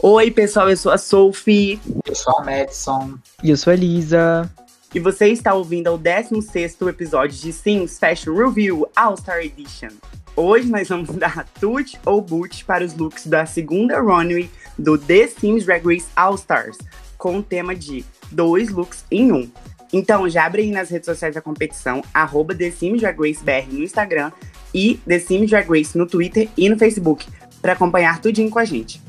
Oi, 0.00 0.30
pessoal, 0.30 0.68
eu 0.68 0.76
sou 0.76 0.90
a 0.90 0.98
Sophie. 0.98 1.80
Eu 2.04 2.14
sou 2.14 2.38
a 2.38 2.44
Madison. 2.44 3.14
E 3.42 3.50
eu 3.50 3.56
sou 3.56 3.70
a 3.70 3.74
Elisa. 3.74 4.50
E 4.94 5.00
você 5.00 5.28
está 5.28 5.54
ouvindo 5.54 5.90
o 5.92 5.96
16 5.96 6.76
episódio 6.88 7.38
de 7.38 7.52
Sims 7.52 7.98
Fashion 7.98 8.34
Review 8.34 8.86
All-Star 8.94 9.38
Edition. 9.38 9.88
Hoje 10.34 10.68
nós 10.70 10.88
vamos 10.88 11.08
dar 11.16 11.46
tut 11.60 11.98
ou 12.04 12.20
boot 12.20 12.64
para 12.64 12.84
os 12.84 12.94
looks 12.94 13.26
da 13.26 13.46
segunda 13.46 14.00
runway 14.00 14.50
do 14.78 14.98
The 14.98 15.28
Sims 15.28 15.64
Drag 15.64 15.86
Race 15.86 16.08
All-Stars, 16.16 16.78
com 17.16 17.38
o 17.38 17.42
tema 17.42 17.74
de 17.74 18.04
dois 18.30 18.70
looks 18.70 19.04
em 19.10 19.32
um. 19.32 19.50
Então 19.92 20.28
já 20.28 20.46
abre 20.46 20.62
aí 20.62 20.70
nas 20.70 20.88
redes 20.88 21.06
sociais 21.06 21.34
da 21.34 21.40
competição, 21.40 22.02
arroba 22.12 22.54
The 22.54 22.70
Sims 22.70 23.00
Drag 23.00 23.18
Race 23.18 23.44
BR 23.44 23.70
no 23.70 23.82
Instagram 23.82 24.32
e 24.74 24.98
The 25.06 25.18
Sims 25.18 25.50
Drag 25.50 25.68
Race 25.68 25.96
no 25.96 26.06
Twitter 26.06 26.48
e 26.56 26.68
no 26.68 26.78
Facebook, 26.78 27.26
para 27.60 27.74
acompanhar 27.74 28.20
tudinho 28.20 28.50
com 28.50 28.58
a 28.58 28.64
gente. 28.64 29.00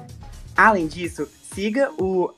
Além 0.56 0.88
disso, 0.88 1.28
siga 1.54 1.92
o 2.00 2.32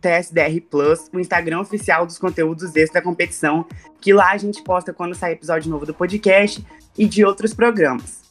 TSDR 0.00 0.60
Plus, 0.70 1.08
o 1.12 1.20
Instagram 1.20 1.60
oficial 1.60 2.06
dos 2.06 2.18
conteúdos 2.18 2.74
extras 2.76 2.92
da 2.92 3.02
competição, 3.02 3.64
que 4.00 4.12
lá 4.12 4.32
a 4.32 4.36
gente 4.36 4.62
posta 4.62 4.92
quando 4.92 5.14
sai 5.14 5.32
episódio 5.32 5.70
novo 5.70 5.86
do 5.86 5.94
podcast 5.94 6.64
e 6.96 7.06
de 7.06 7.24
outros 7.24 7.54
programas. 7.54 8.22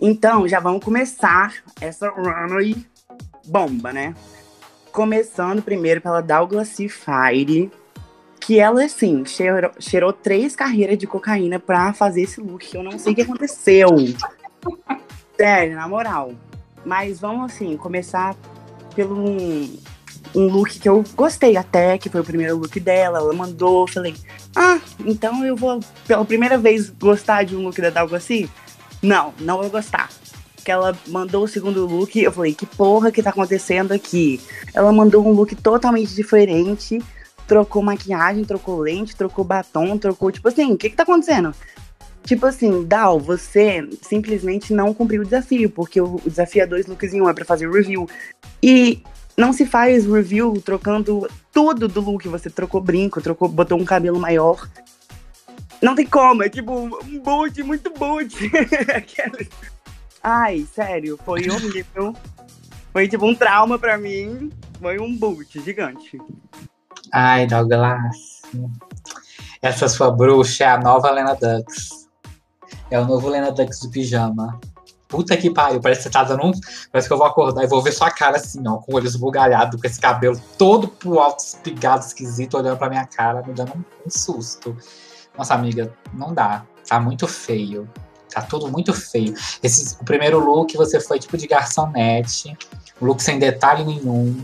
Então, 0.00 0.48
já 0.48 0.60
vamos 0.60 0.82
começar 0.82 1.54
essa 1.80 2.08
runway 2.08 2.74
bomba, 3.46 3.92
né? 3.92 4.14
Começando 4.92 5.62
primeiro 5.62 6.00
pela 6.00 6.20
Douglas 6.20 6.76
Fire, 6.76 7.70
que 8.40 8.58
ela, 8.58 8.84
assim, 8.84 9.24
cheirou, 9.26 9.70
cheirou 9.78 10.12
três 10.12 10.56
carreiras 10.56 10.96
de 10.96 11.06
cocaína 11.06 11.58
pra 11.58 11.92
fazer 11.92 12.22
esse 12.22 12.40
look. 12.40 12.74
Eu 12.74 12.82
não 12.82 12.98
sei 12.98 13.12
o 13.12 13.14
que 13.14 13.22
aconteceu. 13.22 13.88
Sério, 15.36 15.76
na 15.76 15.86
moral. 15.86 16.32
Mas 16.84 17.20
vamos, 17.20 17.52
assim, 17.52 17.76
começar 17.76 18.34
pelo 18.94 19.16
um, 19.18 19.78
um 20.34 20.46
look 20.46 20.78
que 20.78 20.88
eu 20.88 21.04
gostei 21.14 21.56
até, 21.56 21.98
que 21.98 22.08
foi 22.08 22.20
o 22.20 22.24
primeiro 22.24 22.56
look 22.56 22.78
dela. 22.80 23.18
Ela 23.18 23.32
mandou, 23.32 23.86
falei, 23.86 24.14
ah, 24.56 24.78
então 25.04 25.44
eu 25.44 25.56
vou, 25.56 25.80
pela 26.06 26.24
primeira 26.24 26.58
vez, 26.58 26.90
gostar 26.90 27.44
de 27.44 27.56
um 27.56 27.62
look 27.62 27.80
da 27.80 27.90
Dalgossi? 27.90 28.50
Não, 29.02 29.32
não 29.40 29.58
vou 29.58 29.70
gostar. 29.70 30.08
Que 30.64 30.70
ela 30.70 30.96
mandou 31.06 31.44
o 31.44 31.48
segundo 31.48 31.86
look, 31.86 32.16
eu 32.16 32.32
falei, 32.32 32.54
que 32.54 32.66
porra 32.66 33.10
que 33.10 33.22
tá 33.22 33.30
acontecendo 33.30 33.92
aqui? 33.92 34.40
Ela 34.74 34.92
mandou 34.92 35.26
um 35.26 35.32
look 35.32 35.54
totalmente 35.56 36.14
diferente, 36.14 36.98
trocou 37.46 37.82
maquiagem, 37.82 38.44
trocou 38.44 38.78
lente, 38.78 39.16
trocou 39.16 39.44
batom, 39.44 39.96
trocou, 39.96 40.30
tipo 40.30 40.46
assim, 40.48 40.72
o 40.72 40.76
que 40.76 40.90
que 40.90 40.96
tá 40.96 41.02
acontecendo? 41.02 41.54
Tipo 42.24 42.46
assim, 42.46 42.84
Dal, 42.84 43.18
você 43.18 43.88
simplesmente 44.02 44.72
não 44.72 44.92
cumpriu 44.92 45.22
o 45.22 45.24
desafio, 45.24 45.70
porque 45.70 46.00
o 46.00 46.20
desafio 46.24 46.62
é 46.62 46.66
dois 46.66 46.86
looks 46.86 47.12
em 47.12 47.20
um, 47.20 47.28
é 47.28 47.32
pra 47.32 47.44
fazer 47.44 47.70
review. 47.70 48.08
E 48.62 49.02
não 49.36 49.52
se 49.52 49.64
faz 49.64 50.06
review 50.06 50.60
trocando 50.60 51.28
tudo 51.52 51.88
do 51.88 52.00
look. 52.00 52.28
Você 52.28 52.50
trocou 52.50 52.80
brinco, 52.80 53.20
trocou, 53.20 53.48
botou 53.48 53.78
um 53.78 53.84
cabelo 53.84 54.20
maior. 54.20 54.68
Não 55.80 55.94
tem 55.94 56.06
como, 56.06 56.42
é 56.42 56.48
tipo 56.48 56.72
um 56.72 57.20
boot, 57.20 57.62
muito 57.62 57.90
boot. 57.94 58.36
Ai, 60.22 60.66
sério, 60.74 61.18
foi 61.24 61.48
horrível. 61.48 62.14
Foi 62.92 63.08
tipo 63.08 63.26
um 63.26 63.34
trauma 63.34 63.78
pra 63.78 63.96
mim. 63.96 64.50
Foi 64.78 64.98
um 64.98 65.16
boot 65.16 65.58
gigante. 65.62 66.20
Ai, 67.12 67.46
Douglas. 67.46 68.42
Essa 69.62 69.88
sua 69.88 70.10
bruxa 70.10 70.64
é 70.64 70.68
a 70.68 70.78
nova 70.78 71.10
Lena 71.10 71.34
Dux. 71.34 71.99
É 72.90 72.98
o 72.98 73.06
novo 73.06 73.28
Lena 73.28 73.52
Dux 73.52 73.80
do 73.80 73.90
pijama. 73.90 74.58
Puta 75.06 75.36
que 75.36 75.50
pariu, 75.50 75.80
parece 75.80 76.00
que 76.00 76.04
você 76.04 76.10
tá 76.10 76.22
dando 76.22 76.46
um. 76.46 76.52
Parece 76.92 77.08
que 77.08 77.12
eu 77.12 77.18
vou 77.18 77.26
acordar 77.26 77.64
e 77.64 77.66
vou 77.66 77.82
ver 77.82 77.92
sua 77.92 78.10
cara 78.10 78.36
assim, 78.36 78.62
ó, 78.66 78.76
com 78.76 78.92
o 78.92 78.94
olho 78.96 79.06
esbugalhado, 79.06 79.76
com 79.76 79.86
esse 79.86 80.00
cabelo 80.00 80.40
todo 80.56 80.86
pro 80.86 81.18
alto, 81.18 81.40
espigado, 81.40 82.04
esquisito, 82.04 82.56
olhando 82.56 82.78
pra 82.78 82.88
minha 82.88 83.04
cara, 83.04 83.42
me 83.42 83.52
dando 83.52 83.72
um, 83.74 83.84
um 84.06 84.10
susto. 84.10 84.76
Nossa, 85.36 85.54
amiga, 85.54 85.92
não 86.12 86.32
dá. 86.32 86.64
Tá 86.88 87.00
muito 87.00 87.26
feio. 87.26 87.88
Tá 88.32 88.42
tudo 88.42 88.68
muito 88.68 88.92
feio. 88.92 89.34
Esse, 89.62 89.96
o 90.00 90.04
primeiro 90.04 90.38
look 90.38 90.76
você 90.76 91.00
foi 91.00 91.18
tipo 91.18 91.36
de 91.36 91.48
garçonete. 91.48 92.56
Um 93.02 93.06
look 93.06 93.20
sem 93.20 93.38
detalhe 93.38 93.84
nenhum. 93.84 94.36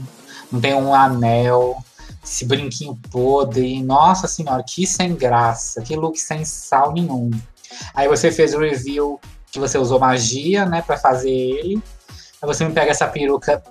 Não 0.50 0.60
tem 0.60 0.74
um 0.74 0.92
anel. 0.92 1.76
Esse 2.24 2.44
brinquinho 2.44 2.98
podre. 3.10 3.82
Nossa 3.84 4.26
senhora, 4.26 4.64
que 4.64 4.84
sem 4.84 5.14
graça. 5.14 5.80
Que 5.82 5.94
look 5.94 6.18
sem 6.18 6.44
sal 6.44 6.92
nenhum. 6.92 7.30
Aí 7.94 8.08
você 8.08 8.30
fez 8.30 8.54
o 8.54 8.58
review 8.58 9.20
que 9.50 9.58
você 9.58 9.78
usou 9.78 9.98
magia, 9.98 10.66
né, 10.66 10.82
para 10.82 10.96
fazer 10.96 11.30
ele. 11.30 11.82
Aí 12.42 12.46
você 12.46 12.64
me 12.64 12.72
pega 12.72 12.90
essa 12.90 13.06
peruca, 13.06 13.62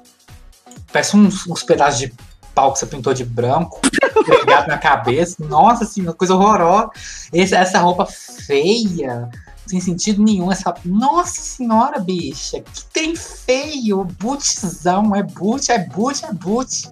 parece 0.92 1.16
uns, 1.16 1.48
uns 1.48 1.64
pedaços 1.64 2.00
de 2.00 2.14
pau 2.56 2.72
que 2.72 2.80
você 2.80 2.86
pintou 2.86 3.14
de 3.14 3.26
branco, 3.26 3.80
pregado 4.26 4.68
na 4.68 4.78
cabeça. 4.78 5.36
Nossa, 5.46 5.88
uma 6.02 6.14
coisa 6.14 6.34
horrorosa. 6.34 6.90
Esse, 7.32 7.54
essa 7.54 7.80
roupa 7.80 8.06
feia, 8.06 9.30
sem 9.68 9.80
sentido 9.80 10.24
nenhum. 10.24 10.52
Essa... 10.52 10.74
Nossa 10.86 11.42
senhora, 11.42 12.00
bicha, 12.00 12.62
que 12.62 12.86
tem 12.86 13.16
feio. 13.16 14.06
Bootzão, 14.20 15.16
é 15.16 15.22
boot, 15.22 15.72
é 15.72 15.80
boot, 15.80 16.26
é 16.26 16.34
boot. 16.34 16.90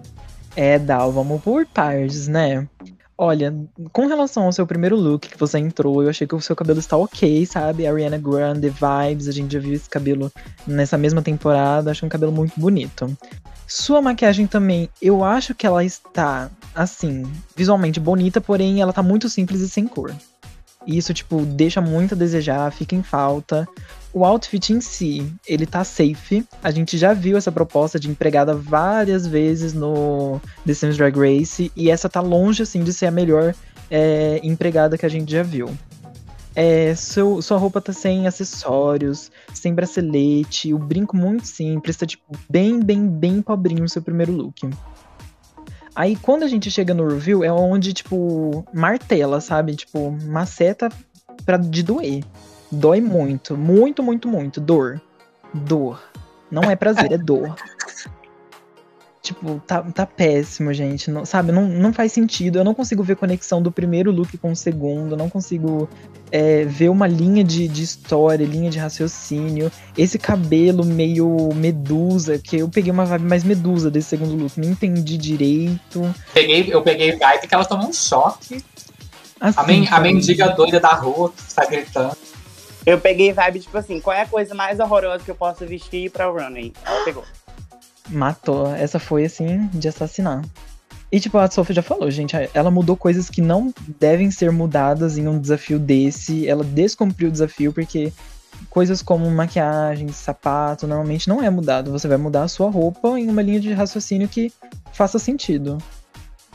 É, 0.54 0.78
Dal, 0.78 1.10
vamos 1.10 1.42
por 1.42 1.66
partes, 1.66 2.28
né? 2.28 2.68
Olha, 3.16 3.54
com 3.92 4.06
relação 4.06 4.44
ao 4.44 4.52
seu 4.52 4.66
primeiro 4.66 4.96
look 4.96 5.28
que 5.28 5.38
você 5.38 5.58
entrou, 5.58 6.02
eu 6.02 6.10
achei 6.10 6.26
que 6.26 6.34
o 6.34 6.40
seu 6.40 6.56
cabelo 6.56 6.80
está 6.80 6.96
ok, 6.96 7.46
sabe? 7.46 7.86
Ariana 7.86 8.18
Grande 8.18 8.68
vibes, 8.68 9.28
a 9.28 9.32
gente 9.32 9.52
já 9.52 9.60
viu 9.60 9.72
esse 9.72 9.88
cabelo 9.88 10.32
nessa 10.66 10.98
mesma 10.98 11.22
temporada, 11.22 11.92
acho 11.92 12.04
um 12.04 12.08
cabelo 12.08 12.32
muito 12.32 12.58
bonito. 12.58 13.16
Sua 13.68 14.02
maquiagem 14.02 14.46
também, 14.46 14.88
eu 15.00 15.22
acho 15.24 15.54
que 15.54 15.66
ela 15.66 15.84
está, 15.84 16.50
assim, 16.74 17.22
visualmente 17.56 18.00
bonita, 18.00 18.40
porém 18.40 18.80
ela 18.80 18.92
tá 18.92 19.02
muito 19.02 19.28
simples 19.28 19.60
e 19.60 19.68
sem 19.68 19.86
cor. 19.86 20.12
Isso, 20.86 21.14
tipo, 21.14 21.44
deixa 21.44 21.80
muito 21.80 22.14
a 22.14 22.16
desejar, 22.16 22.70
fica 22.72 22.94
em 22.94 23.02
falta. 23.02 23.66
O 24.12 24.24
outfit 24.24 24.72
em 24.72 24.80
si, 24.80 25.32
ele 25.46 25.66
tá 25.66 25.82
safe. 25.82 26.46
A 26.62 26.70
gente 26.70 26.96
já 26.96 27.12
viu 27.12 27.36
essa 27.36 27.50
proposta 27.50 27.98
de 27.98 28.08
empregada 28.08 28.54
várias 28.54 29.26
vezes 29.26 29.72
no 29.72 30.40
The 30.64 30.74
Sims 30.74 30.96
Drag 30.96 31.16
Race. 31.16 31.72
E 31.74 31.90
essa 31.90 32.08
tá 32.08 32.20
longe, 32.20 32.62
assim, 32.62 32.84
de 32.84 32.92
ser 32.92 33.06
a 33.06 33.10
melhor 33.10 33.54
é, 33.90 34.40
empregada 34.42 34.98
que 34.98 35.06
a 35.06 35.08
gente 35.08 35.32
já 35.32 35.42
viu. 35.42 35.68
É, 36.56 36.94
seu, 36.94 37.42
sua 37.42 37.58
roupa 37.58 37.80
tá 37.80 37.92
sem 37.92 38.28
acessórios, 38.28 39.32
sem 39.52 39.74
bracelete, 39.74 40.72
o 40.72 40.78
brinco 40.78 41.16
muito 41.16 41.48
simples, 41.48 41.96
tá, 41.96 42.06
tipo, 42.06 42.24
bem, 42.48 42.78
bem, 42.78 43.08
bem 43.08 43.42
pobrinho 43.42 43.82
o 43.82 43.88
seu 43.88 44.00
primeiro 44.00 44.30
look. 44.30 44.70
Aí 45.94 46.16
quando 46.16 46.42
a 46.42 46.48
gente 46.48 46.70
chega 46.70 46.92
no 46.92 47.06
review 47.06 47.44
é 47.44 47.52
onde, 47.52 47.92
tipo, 47.92 48.66
martela, 48.72 49.40
sabe? 49.40 49.76
Tipo, 49.76 50.10
maceta 50.10 50.90
pra, 51.44 51.56
de 51.56 51.82
doer. 51.82 52.24
Dói 52.70 53.00
muito, 53.00 53.56
muito, 53.56 54.02
muito, 54.02 54.28
muito. 54.28 54.60
Dor. 54.60 55.00
Dor. 55.52 56.02
Não 56.50 56.62
é 56.64 56.76
prazer, 56.76 57.12
é 57.12 57.18
dor. 57.18 57.54
Tipo, 59.24 59.58
tá, 59.66 59.80
tá 59.80 60.04
péssimo, 60.04 60.70
gente. 60.74 61.10
Não, 61.10 61.24
sabe, 61.24 61.50
não, 61.50 61.66
não 61.66 61.94
faz 61.94 62.12
sentido. 62.12 62.58
Eu 62.58 62.64
não 62.64 62.74
consigo 62.74 63.02
ver 63.02 63.16
conexão 63.16 63.62
do 63.62 63.72
primeiro 63.72 64.12
look 64.12 64.36
com 64.36 64.52
o 64.52 64.56
segundo. 64.56 65.16
Não 65.16 65.30
consigo 65.30 65.88
é, 66.30 66.66
ver 66.66 66.90
uma 66.90 67.06
linha 67.06 67.42
de, 67.42 67.66
de 67.66 67.82
história, 67.82 68.44
linha 68.44 68.68
de 68.68 68.78
raciocínio. 68.78 69.72
Esse 69.96 70.18
cabelo 70.18 70.84
meio 70.84 71.48
medusa, 71.54 72.38
que 72.38 72.58
eu 72.58 72.68
peguei 72.68 72.92
uma 72.92 73.06
vibe 73.06 73.24
mais 73.24 73.42
medusa 73.42 73.90
desse 73.90 74.10
segundo 74.10 74.34
look. 74.34 74.60
Não 74.60 74.68
entendi 74.68 75.16
direito. 75.16 76.14
Peguei, 76.34 76.68
eu 76.68 76.82
peguei 76.82 77.16
vibe 77.16 77.48
que 77.48 77.54
ela 77.54 77.64
tomou 77.64 77.88
um 77.88 77.94
choque. 77.94 78.62
Assim, 79.40 79.58
a, 79.58 79.62
men, 79.64 79.88
a 79.90 80.00
mendiga 80.00 80.50
doida 80.50 80.78
da 80.78 80.92
rua 80.92 81.32
que 81.34 81.54
tá 81.54 81.64
gritando. 81.64 82.14
Eu 82.84 83.00
peguei 83.00 83.32
vibe, 83.32 83.60
tipo 83.60 83.78
assim, 83.78 83.98
qual 84.02 84.14
é 84.14 84.20
a 84.20 84.26
coisa 84.26 84.54
mais 84.54 84.78
horrorosa 84.78 85.24
que 85.24 85.30
eu 85.30 85.34
posso 85.34 85.64
vestir 85.64 86.10
pra 86.10 86.26
running? 86.26 86.74
Ela 86.84 87.02
pegou. 87.06 87.24
Matou. 88.08 88.74
Essa 88.74 88.98
foi, 88.98 89.24
assim, 89.24 89.68
de 89.72 89.88
assassinar. 89.88 90.42
E, 91.10 91.20
tipo, 91.20 91.38
a 91.38 91.50
Sophie 91.50 91.74
já 91.74 91.82
falou, 91.82 92.10
gente, 92.10 92.34
ela 92.52 92.70
mudou 92.70 92.96
coisas 92.96 93.30
que 93.30 93.40
não 93.40 93.72
devem 94.00 94.30
ser 94.30 94.50
mudadas 94.50 95.16
em 95.16 95.28
um 95.28 95.38
desafio 95.38 95.78
desse. 95.78 96.48
Ela 96.48 96.64
descumpriu 96.64 97.28
o 97.28 97.32
desafio 97.32 97.72
porque 97.72 98.12
coisas 98.68 99.02
como 99.02 99.30
maquiagem, 99.30 100.08
sapato, 100.08 100.86
normalmente 100.86 101.28
não 101.28 101.42
é 101.42 101.48
mudado. 101.50 101.92
Você 101.92 102.08
vai 102.08 102.16
mudar 102.16 102.42
a 102.42 102.48
sua 102.48 102.70
roupa 102.70 103.18
em 103.18 103.28
uma 103.28 103.42
linha 103.42 103.60
de 103.60 103.72
raciocínio 103.72 104.28
que 104.28 104.52
faça 104.92 105.18
sentido. 105.18 105.78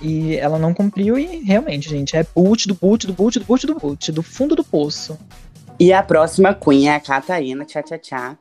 E 0.02 0.36
ela 0.36 0.58
não 0.58 0.74
cumpriu 0.74 1.18
e 1.18 1.44
realmente, 1.44 1.90
gente, 1.90 2.16
é 2.16 2.26
boot 2.36 2.68
do 2.68 2.76
boot 2.76 3.06
do 3.06 3.14
boot 3.14 3.40
do 3.40 3.46
boot 3.46 3.68
do 3.68 3.76
boot, 3.76 4.12
do 4.12 4.24
fundo 4.24 4.56
do 4.56 4.64
poço. 4.64 5.18
E 5.80 5.94
a 5.94 6.04
próxima 6.04 6.54
Queen 6.54 6.90
é 6.90 6.96
a 6.96 7.00
Catarina 7.00 7.66
Tchá 7.66 7.82
Tchá 7.84 7.98
Tchá. 7.98 8.38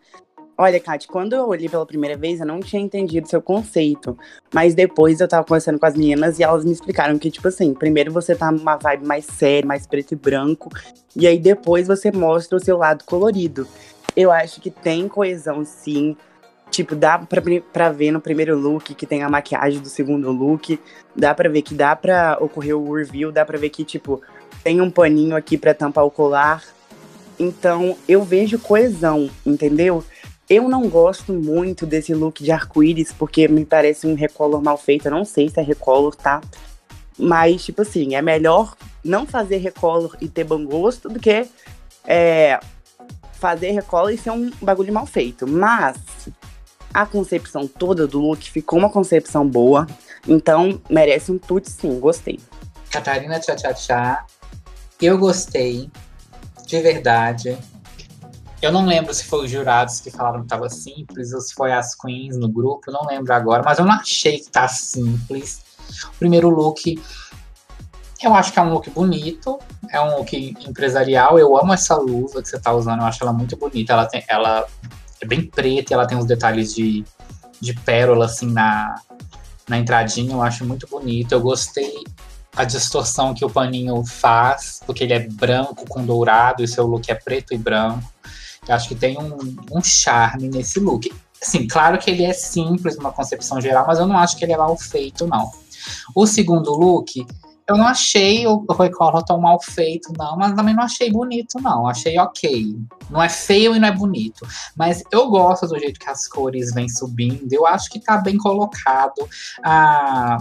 Olha, 0.61 0.81
Kate, 0.81 1.07
quando 1.07 1.35
eu 1.35 1.47
olhei 1.47 1.69
pela 1.69 1.87
primeira 1.87 2.17
vez, 2.17 2.41
eu 2.41 2.47
não 2.47 2.59
tinha 2.59 2.83
entendido 2.83 3.29
seu 3.29 3.41
conceito. 3.41 4.19
Mas 4.53 4.75
depois 4.75 5.21
eu 5.21 5.29
tava 5.29 5.45
conversando 5.45 5.79
com 5.79 5.87
as 5.87 5.95
meninas 5.95 6.41
e 6.41 6.43
elas 6.43 6.65
me 6.65 6.73
explicaram 6.73 7.17
que, 7.17 7.31
tipo 7.31 7.47
assim, 7.47 7.73
primeiro 7.73 8.11
você 8.11 8.35
tá 8.35 8.51
numa 8.51 8.75
vibe 8.77 9.07
mais 9.07 9.25
séria, 9.25 9.65
mais 9.65 9.87
preto 9.87 10.13
e 10.13 10.17
branco. 10.17 10.69
E 11.15 11.29
aí 11.29 11.39
depois 11.39 11.87
você 11.87 12.11
mostra 12.11 12.57
o 12.57 12.61
seu 12.61 12.77
lado 12.77 13.05
colorido. 13.05 13.69
Eu 14.17 14.33
acho 14.33 14.61
que 14.61 14.69
tem 14.69 15.07
coesão, 15.07 15.65
sim. 15.65 16.17
tipo, 16.73 16.97
dá 16.97 17.21
pra, 17.21 17.41
pra 17.73 17.91
ver 17.93 18.11
no 18.11 18.21
primeiro 18.21 18.59
look 18.59 18.95
que 18.95 19.07
tem 19.07 19.23
a 19.23 19.29
maquiagem 19.29 19.81
do 19.81 19.89
segundo 19.89 20.33
look. 20.33 20.81
Dá 21.15 21.33
pra 21.35 21.49
ver 21.49 21.63
que 21.63 21.73
dá 21.73 21.95
pra 21.95 22.37
ocorrer 22.41 22.77
o 22.77 22.97
reveal. 22.97 23.31
Dá 23.31 23.45
pra 23.45 23.59
ver 23.59 23.71
que, 23.71 23.85
tipo, 23.85 24.21
tem 24.65 24.81
um 24.81 24.91
paninho 24.91 25.37
aqui 25.37 25.57
pra 25.57 25.73
tampar 25.73 26.05
o 26.05 26.11
colar. 26.11 26.65
Então, 27.39 27.97
eu 28.09 28.25
vejo 28.25 28.59
coesão, 28.59 29.31
entendeu? 29.47 30.03
Eu 30.49 30.69
não 30.69 30.89
gosto 30.89 31.33
muito 31.33 31.85
desse 31.85 32.15
look 32.15 32.43
de 32.43 32.51
arco-íris, 32.51 33.13
porque 33.13 33.47
me 33.49 33.65
parece 33.67 34.07
um 34.07 34.15
recolor 34.15 34.63
mal 34.63 34.79
feito. 34.79 35.07
Eu 35.07 35.13
não 35.13 35.25
sei 35.25 35.49
se 35.49 35.61
é 35.61 35.63
recolor, 35.63 36.15
tá? 36.15 36.41
Mas, 37.19 37.65
tipo 37.65 37.83
assim, 37.83 38.15
é 38.15 38.23
melhor 38.23 38.75
não 39.05 39.27
fazer 39.27 39.59
recolor 39.59 40.17
e 40.21 40.29
ter 40.29 40.45
bom 40.45 40.65
gosto 40.65 41.09
do 41.09 41.21
que 41.21 41.47
é, 42.07 42.59
fazer 43.33 43.73
recolor 43.73 44.11
e 44.11 44.17
ser 44.17 44.31
um 44.31 44.51
bagulho 44.63 44.93
mal 44.93 45.05
feito. 45.05 45.47
Mas 45.47 45.97
a 46.95 47.05
concepção 47.05 47.67
toda 47.67 48.07
do 48.07 48.19
look 48.19 48.51
ficou 48.51 48.79
uma 48.79 48.91
concepção 48.91 49.47
boa. 49.47 49.87
Então, 50.27 50.81
merece 50.89 51.31
um 51.31 51.39
tute 51.39 51.71
sim, 51.71 52.01
gostei. 52.01 52.41
Catarina 52.91 53.39
Tchá 53.39 53.55
Tchá 53.55 53.75
Tchá, 53.75 54.27
eu 55.01 55.19
gostei, 55.19 55.91
de 56.67 56.81
verdade. 56.81 57.57
Eu 58.61 58.73
não 58.73 58.85
lembro 58.85 59.15
se 59.15 59.25
foi 59.25 59.45
os 59.45 59.51
jurados 59.51 60.01
que 60.01 60.11
falaram 60.11 60.43
que 60.43 60.49
tava 60.49 60.69
simples 60.69 61.33
ou 61.33 61.41
se 61.41 61.55
foi 61.55 61.73
as 61.73 61.95
queens 61.95 62.37
no 62.37 62.49
grupo, 62.49 62.91
não 62.91 63.07
lembro 63.07 63.33
agora, 63.33 63.63
mas 63.65 63.79
eu 63.79 63.85
não 63.85 63.95
achei 63.95 64.41
que 64.41 64.51
tá 64.51 64.67
simples. 64.67 65.63
O 66.07 66.19
primeiro 66.19 66.49
look, 66.51 67.01
eu 68.21 68.35
acho 68.35 68.53
que 68.53 68.59
é 68.59 68.63
um 68.63 68.73
look 68.73 68.91
bonito, 68.91 69.61
é 69.91 70.01
um 70.01 70.17
look 70.17 70.57
empresarial. 70.67 71.39
Eu 71.39 71.57
amo 71.57 71.73
essa 71.73 71.95
luva 71.97 72.43
que 72.43 72.49
você 72.49 72.59
tá 72.59 72.73
usando, 72.73 73.01
eu 73.01 73.07
acho 73.07 73.23
ela 73.23 73.33
muito 73.33 73.57
bonita. 73.57 73.93
Ela, 73.93 74.07
tem, 74.07 74.25
ela 74.29 74.67
é 75.21 75.27
bem 75.27 75.47
preta 75.47 75.93
e 75.93 75.95
ela 75.95 76.07
tem 76.07 76.19
uns 76.19 76.27
detalhes 76.27 76.75
de, 76.75 77.05
de 77.61 77.75
pérola 77.75 78.25
assim 78.25 78.51
na, 78.51 78.97
na 79.69 79.79
entradinha, 79.79 80.33
eu 80.33 80.43
acho 80.43 80.65
muito 80.65 80.89
bonito. 80.89 81.31
Eu 81.31 81.41
gostei 81.41 82.03
a 82.57 82.65
distorção 82.65 83.35
que 83.35 83.45
o 83.45 83.51
paninho 83.51 84.05
faz, 84.05 84.81
porque 84.85 85.05
ele 85.05 85.13
é 85.13 85.21
branco 85.21 85.85
com 85.89 86.05
dourado 86.05 86.65
e 86.65 86.67
seu 86.67 86.85
look 86.89 87.09
é 87.09 87.15
preto 87.15 87.55
e 87.55 87.57
branco. 87.57 88.03
Eu 88.69 88.75
acho 88.75 88.89
que 88.89 88.95
tem 88.95 89.19
um, 89.19 89.57
um 89.73 89.83
charme 89.83 90.49
nesse 90.49 90.79
look. 90.79 91.11
Assim, 91.41 91.67
claro 91.67 91.99
que 91.99 92.11
ele 92.11 92.25
é 92.25 92.33
simples 92.33 92.97
numa 92.97 93.13
concepção 93.13 93.61
geral, 93.61 93.87
mas 93.87 93.99
eu 93.99 94.07
não 94.07 94.19
acho 94.19 94.37
que 94.37 94.45
ele 94.45 94.53
é 94.53 94.57
mal 94.57 94.77
feito, 94.77 95.27
não. 95.27 95.51
O 96.15 96.27
segundo 96.27 96.73
look, 96.73 97.25
eu 97.69 97.77
não 97.77 97.87
achei 97.87 98.47
o 98.47 98.65
Recolor 98.73 99.23
tão 99.23 99.39
mal 99.39 99.61
feito, 99.61 100.11
não, 100.19 100.37
mas 100.37 100.55
também 100.55 100.75
não 100.75 100.83
achei 100.83 101.13
bonito, 101.13 101.61
não. 101.61 101.87
Achei 101.87 102.19
ok. 102.19 102.75
Não 103.11 103.23
é 103.23 103.29
feio 103.29 103.77
e 103.77 103.79
não 103.79 103.89
é 103.89 103.93
bonito. 103.93 104.47
Mas 104.75 105.03
eu 105.13 105.29
gosto 105.29 105.67
do 105.67 105.79
jeito 105.79 106.01
que 106.01 106.09
as 106.09 106.27
cores 106.27 106.73
vêm 106.73 106.89
subindo. 106.89 107.53
Eu 107.53 107.67
acho 107.67 107.91
que 107.91 108.01
tá 108.01 108.17
bem 108.17 108.39
colocado. 108.39 109.29
Ah, 109.63 110.39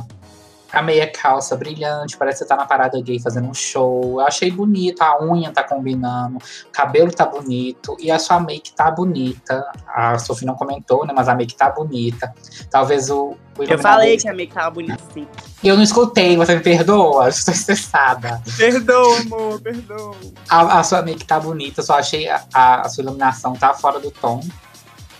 a 0.77 0.81
meia 0.81 1.11
calça 1.11 1.55
brilhante, 1.55 2.15
parece 2.15 2.39
que 2.39 2.43
você 2.43 2.49
tá 2.49 2.55
na 2.55 2.65
parada 2.65 3.01
gay 3.01 3.19
fazendo 3.19 3.47
um 3.49 3.53
show. 3.53 4.21
Eu 4.21 4.27
achei 4.27 4.51
bonito, 4.51 5.01
a 5.01 5.23
unha 5.23 5.51
tá 5.51 5.63
combinando, 5.63 6.37
o 6.37 6.71
cabelo 6.71 7.11
tá 7.11 7.25
bonito 7.25 7.97
e 7.99 8.11
a 8.11 8.19
sua 8.19 8.39
make 8.39 8.73
tá 8.73 8.91
bonita. 8.91 9.65
A 9.87 10.19
Sofia 10.19 10.45
não 10.45 10.55
comentou, 10.55 11.05
né? 11.05 11.13
Mas 11.15 11.27
a 11.27 11.33
make 11.33 11.55
tá 11.55 11.69
bonita. 11.71 12.31
Talvez 12.69 13.09
o. 13.09 13.35
o 13.57 13.63
eu 13.63 13.79
falei 13.79 14.17
que 14.17 14.29
a 14.29 14.33
make 14.33 14.53
tava 14.53 14.69
bonita, 14.69 15.01
sim. 15.13 15.27
Eu 15.63 15.75
não 15.75 15.83
escutei, 15.83 16.37
você 16.37 16.55
me 16.55 16.61
perdoa? 16.61 17.29
Estou 17.29 17.53
estressada. 17.53 18.39
Perdoa, 18.55 19.19
amor, 19.21 19.59
perdoa. 19.59 20.15
A, 20.47 20.79
a 20.79 20.83
sua 20.83 21.01
make 21.01 21.25
tá 21.25 21.39
bonita, 21.39 21.81
só 21.81 21.95
achei 21.95 22.29
a, 22.29 22.43
a, 22.53 22.81
a 22.81 22.89
sua 22.89 23.01
iluminação 23.03 23.53
tá 23.53 23.73
fora 23.73 23.99
do 23.99 24.11
tom 24.11 24.41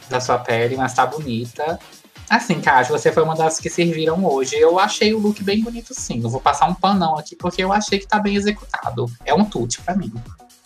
da 0.09 0.19
sua 0.21 0.37
pele, 0.37 0.77
mas 0.77 0.93
tá 0.93 1.05
bonita. 1.05 1.79
Assim, 2.29 2.59
Cássio, 2.59 2.97
você 2.97 3.11
foi 3.11 3.23
uma 3.23 3.35
das 3.35 3.59
que 3.59 3.69
serviram 3.69 4.25
hoje. 4.25 4.55
Eu 4.55 4.77
achei 4.79 5.13
o 5.13 5.19
look 5.19 5.41
bem 5.43 5.61
bonito, 5.61 5.93
sim. 5.93 6.21
Eu 6.21 6.29
vou 6.29 6.41
passar 6.41 6.67
um 6.67 6.73
panão 6.73 7.17
aqui 7.17 7.35
porque 7.35 7.63
eu 7.63 7.71
achei 7.71 7.99
que 7.99 8.07
tá 8.07 8.19
bem 8.19 8.35
executado. 8.35 9.05
É 9.25 9.33
um 9.33 9.45
tute 9.45 9.81
para 9.81 9.95
mim. 9.95 10.11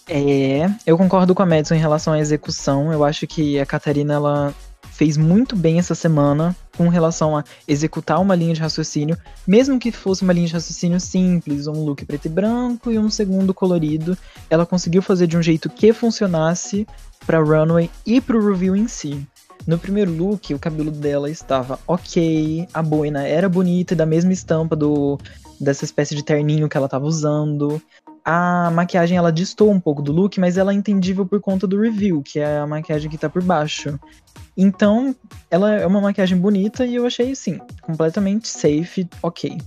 É, 0.07 0.69
eu 0.85 0.97
concordo 0.97 1.35
com 1.35 1.43
a 1.43 1.45
Madison 1.45 1.75
em 1.75 1.79
relação 1.79 2.13
à 2.13 2.19
execução. 2.19 2.91
Eu 2.91 3.03
acho 3.03 3.27
que 3.27 3.59
a 3.59 3.65
Catarina 3.65 4.15
ela 4.15 4.53
fez 4.91 5.17
muito 5.17 5.55
bem 5.55 5.79
essa 5.79 5.95
semana 5.95 6.55
com 6.77 6.87
relação 6.87 7.35
a 7.35 7.43
executar 7.67 8.19
uma 8.19 8.35
linha 8.35 8.53
de 8.53 8.61
raciocínio, 8.61 9.17
mesmo 9.47 9.79
que 9.79 9.91
fosse 9.91 10.21
uma 10.21 10.33
linha 10.33 10.47
de 10.47 10.53
raciocínio 10.53 10.99
simples, 10.99 11.65
um 11.65 11.83
look 11.83 12.05
preto 12.05 12.25
e 12.25 12.29
branco 12.29 12.91
e 12.91 12.99
um 12.99 13.09
segundo 13.09 13.53
colorido, 13.53 14.17
ela 14.49 14.65
conseguiu 14.65 15.01
fazer 15.01 15.27
de 15.27 15.37
um 15.37 15.41
jeito 15.41 15.69
que 15.69 15.91
funcionasse 15.91 16.85
para 17.25 17.39
runway 17.39 17.89
e 18.05 18.19
para 18.19 18.37
o 18.37 18.45
review 18.47 18.75
em 18.75 18.87
si. 18.87 19.25
No 19.67 19.77
primeiro 19.77 20.11
look, 20.11 20.53
o 20.53 20.59
cabelo 20.59 20.91
dela 20.91 21.29
estava 21.29 21.79
ok, 21.87 22.67
a 22.73 22.81
boina 22.81 23.27
era 23.27 23.47
bonita, 23.47 23.95
da 23.95 24.05
mesma 24.05 24.33
estampa 24.33 24.75
do 24.75 25.17
dessa 25.59 25.85
espécie 25.85 26.15
de 26.15 26.23
terninho 26.23 26.67
que 26.67 26.75
ela 26.75 26.87
estava 26.87 27.05
usando. 27.05 27.81
A 28.25 28.71
maquiagem 28.71 29.17
ela 29.17 29.31
distou 29.31 29.69
um 29.69 29.79
pouco 29.79 30.01
do 30.01 30.11
look, 30.11 30.39
mas 30.39 30.57
ela 30.57 30.71
é 30.71 30.75
entendível 30.75 31.25
por 31.25 31.39
conta 31.39 31.67
do 31.67 31.79
review, 31.79 32.21
que 32.23 32.39
é 32.39 32.57
a 32.57 32.67
maquiagem 32.67 33.09
que 33.09 33.17
tá 33.17 33.29
por 33.29 33.43
baixo. 33.43 33.99
Então, 34.57 35.15
ela 35.49 35.73
é 35.73 35.85
uma 35.85 36.01
maquiagem 36.01 36.37
bonita 36.37 36.85
e 36.85 36.95
eu 36.95 37.05
achei, 37.05 37.31
assim, 37.31 37.59
completamente 37.81 38.47
safe, 38.47 39.07
ok. 39.21 39.57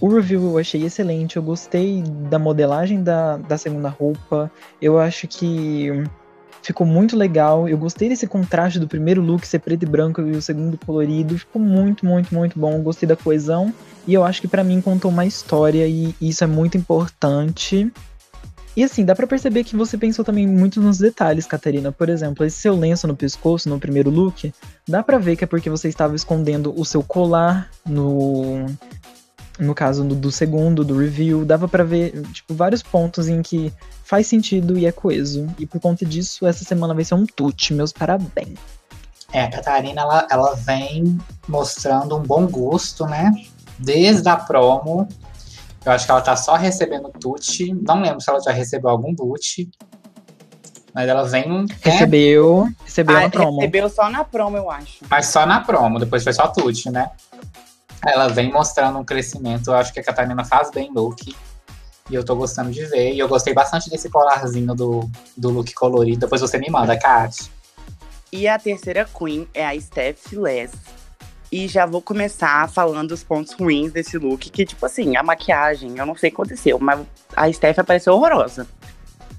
O 0.00 0.08
review 0.08 0.42
eu 0.42 0.58
achei 0.58 0.84
excelente, 0.84 1.36
eu 1.36 1.42
gostei 1.42 2.02
da 2.30 2.38
modelagem 2.38 3.02
da, 3.02 3.36
da 3.36 3.58
segunda 3.58 3.90
roupa. 3.90 4.50
Eu 4.80 4.98
acho 4.98 5.28
que 5.28 5.88
Ficou 6.62 6.86
muito 6.86 7.16
legal. 7.16 7.68
Eu 7.68 7.78
gostei 7.78 8.08
desse 8.08 8.26
contraste 8.26 8.78
do 8.78 8.86
primeiro 8.86 9.22
look 9.22 9.46
ser 9.46 9.60
preto 9.60 9.82
e 9.82 9.86
branco 9.86 10.20
e 10.20 10.32
o 10.32 10.42
segundo 10.42 10.78
colorido. 10.78 11.38
Ficou 11.38 11.60
muito, 11.60 12.04
muito, 12.04 12.34
muito 12.34 12.58
bom. 12.58 12.80
Gostei 12.82 13.08
da 13.08 13.16
coesão. 13.16 13.72
E 14.06 14.14
eu 14.14 14.24
acho 14.24 14.40
que 14.40 14.48
para 14.48 14.64
mim 14.64 14.80
contou 14.80 15.10
uma 15.10 15.24
história 15.24 15.86
e 15.86 16.14
isso 16.20 16.44
é 16.44 16.46
muito 16.46 16.76
importante. 16.76 17.90
E 18.76 18.84
assim, 18.84 19.04
dá 19.04 19.14
para 19.14 19.26
perceber 19.26 19.64
que 19.64 19.74
você 19.74 19.98
pensou 19.98 20.24
também 20.24 20.46
muito 20.46 20.80
nos 20.80 20.98
detalhes, 20.98 21.46
Catarina. 21.46 21.90
Por 21.90 22.08
exemplo, 22.08 22.46
esse 22.46 22.58
seu 22.58 22.76
lenço 22.76 23.06
no 23.06 23.16
pescoço 23.16 23.68
no 23.68 23.80
primeiro 23.80 24.10
look, 24.10 24.52
dá 24.88 25.02
para 25.02 25.18
ver 25.18 25.36
que 25.36 25.44
é 25.44 25.46
porque 25.46 25.68
você 25.68 25.88
estava 25.88 26.14
escondendo 26.14 26.72
o 26.78 26.84
seu 26.84 27.02
colar 27.02 27.68
no 27.84 28.66
no 29.60 29.74
caso 29.74 30.02
do, 30.02 30.14
do 30.14 30.32
segundo, 30.32 30.82
do 30.82 30.96
review, 30.96 31.44
dava 31.44 31.68
para 31.68 31.84
ver, 31.84 32.22
tipo, 32.32 32.54
vários 32.54 32.82
pontos 32.82 33.28
em 33.28 33.42
que 33.42 33.72
faz 34.02 34.26
sentido 34.26 34.78
e 34.78 34.86
é 34.86 34.92
coeso. 34.92 35.46
E 35.58 35.66
por 35.66 35.80
conta 35.80 36.04
disso, 36.06 36.46
essa 36.46 36.64
semana 36.64 36.94
vai 36.94 37.04
ser 37.04 37.14
um 37.14 37.26
tute. 37.26 37.74
Meus 37.74 37.92
parabéns. 37.92 38.58
É, 39.32 39.44
a 39.44 39.50
Catarina, 39.50 40.00
ela, 40.00 40.26
ela 40.30 40.54
vem 40.54 41.18
mostrando 41.46 42.16
um 42.16 42.22
bom 42.22 42.46
gosto, 42.46 43.04
né? 43.04 43.30
Desde 43.78 44.28
a 44.28 44.36
promo. 44.36 45.06
Eu 45.84 45.92
acho 45.92 46.06
que 46.06 46.10
ela 46.10 46.20
tá 46.22 46.34
só 46.34 46.56
recebendo 46.56 47.10
tute. 47.20 47.72
Não 47.86 48.00
lembro 48.00 48.20
se 48.20 48.30
ela 48.30 48.40
já 48.40 48.52
recebeu 48.52 48.90
algum 48.90 49.14
boot. 49.14 49.70
Mas 50.94 51.08
ela 51.08 51.24
vem. 51.24 51.48
Né? 51.48 51.66
Recebeu. 51.82 52.68
Recebeu 52.84 53.16
ah, 53.16 53.20
na 53.20 53.30
promo. 53.30 53.60
Recebeu 53.60 53.88
só 53.88 54.10
na 54.10 54.24
promo, 54.24 54.56
eu 54.56 54.70
acho. 54.70 55.04
Mas 55.08 55.26
só 55.26 55.46
na 55.46 55.60
promo, 55.60 55.98
depois 55.98 56.24
foi 56.24 56.32
só 56.32 56.48
tute, 56.48 56.90
né? 56.90 57.10
Ela 58.06 58.28
vem 58.28 58.50
mostrando 58.50 58.98
um 58.98 59.04
crescimento. 59.04 59.70
Eu 59.70 59.74
acho 59.74 59.92
que 59.92 60.00
a 60.00 60.04
Catarina 60.04 60.44
faz 60.44 60.70
bem 60.70 60.90
look. 60.92 61.34
E 62.08 62.14
eu 62.14 62.24
tô 62.24 62.34
gostando 62.34 62.70
de 62.70 62.84
ver. 62.86 63.12
E 63.12 63.18
eu 63.18 63.28
gostei 63.28 63.52
bastante 63.52 63.90
desse 63.90 64.08
colarzinho 64.08 64.74
do, 64.74 65.08
do 65.36 65.50
look 65.50 65.72
colorido. 65.74 66.20
Depois 66.20 66.40
você 66.40 66.58
me 66.58 66.70
manda, 66.70 66.98
Kat. 66.98 67.50
E 68.32 68.46
a 68.46 68.58
terceira 68.58 69.04
Queen 69.04 69.48
é 69.52 69.66
a 69.66 69.78
Steph 69.80 70.32
Les. 70.32 70.72
E 71.52 71.66
já 71.66 71.84
vou 71.84 72.00
começar 72.00 72.68
falando 72.70 73.10
os 73.10 73.24
pontos 73.24 73.52
ruins 73.54 73.92
desse 73.92 74.16
look, 74.16 74.48
que, 74.50 74.64
tipo 74.64 74.86
assim, 74.86 75.16
a 75.16 75.22
maquiagem, 75.22 75.98
eu 75.98 76.06
não 76.06 76.14
sei 76.14 76.28
o 76.28 76.30
que 76.30 76.40
aconteceu, 76.40 76.78
mas 76.78 77.04
a 77.34 77.52
Steph 77.52 77.80
apareceu 77.80 78.14
horrorosa. 78.14 78.68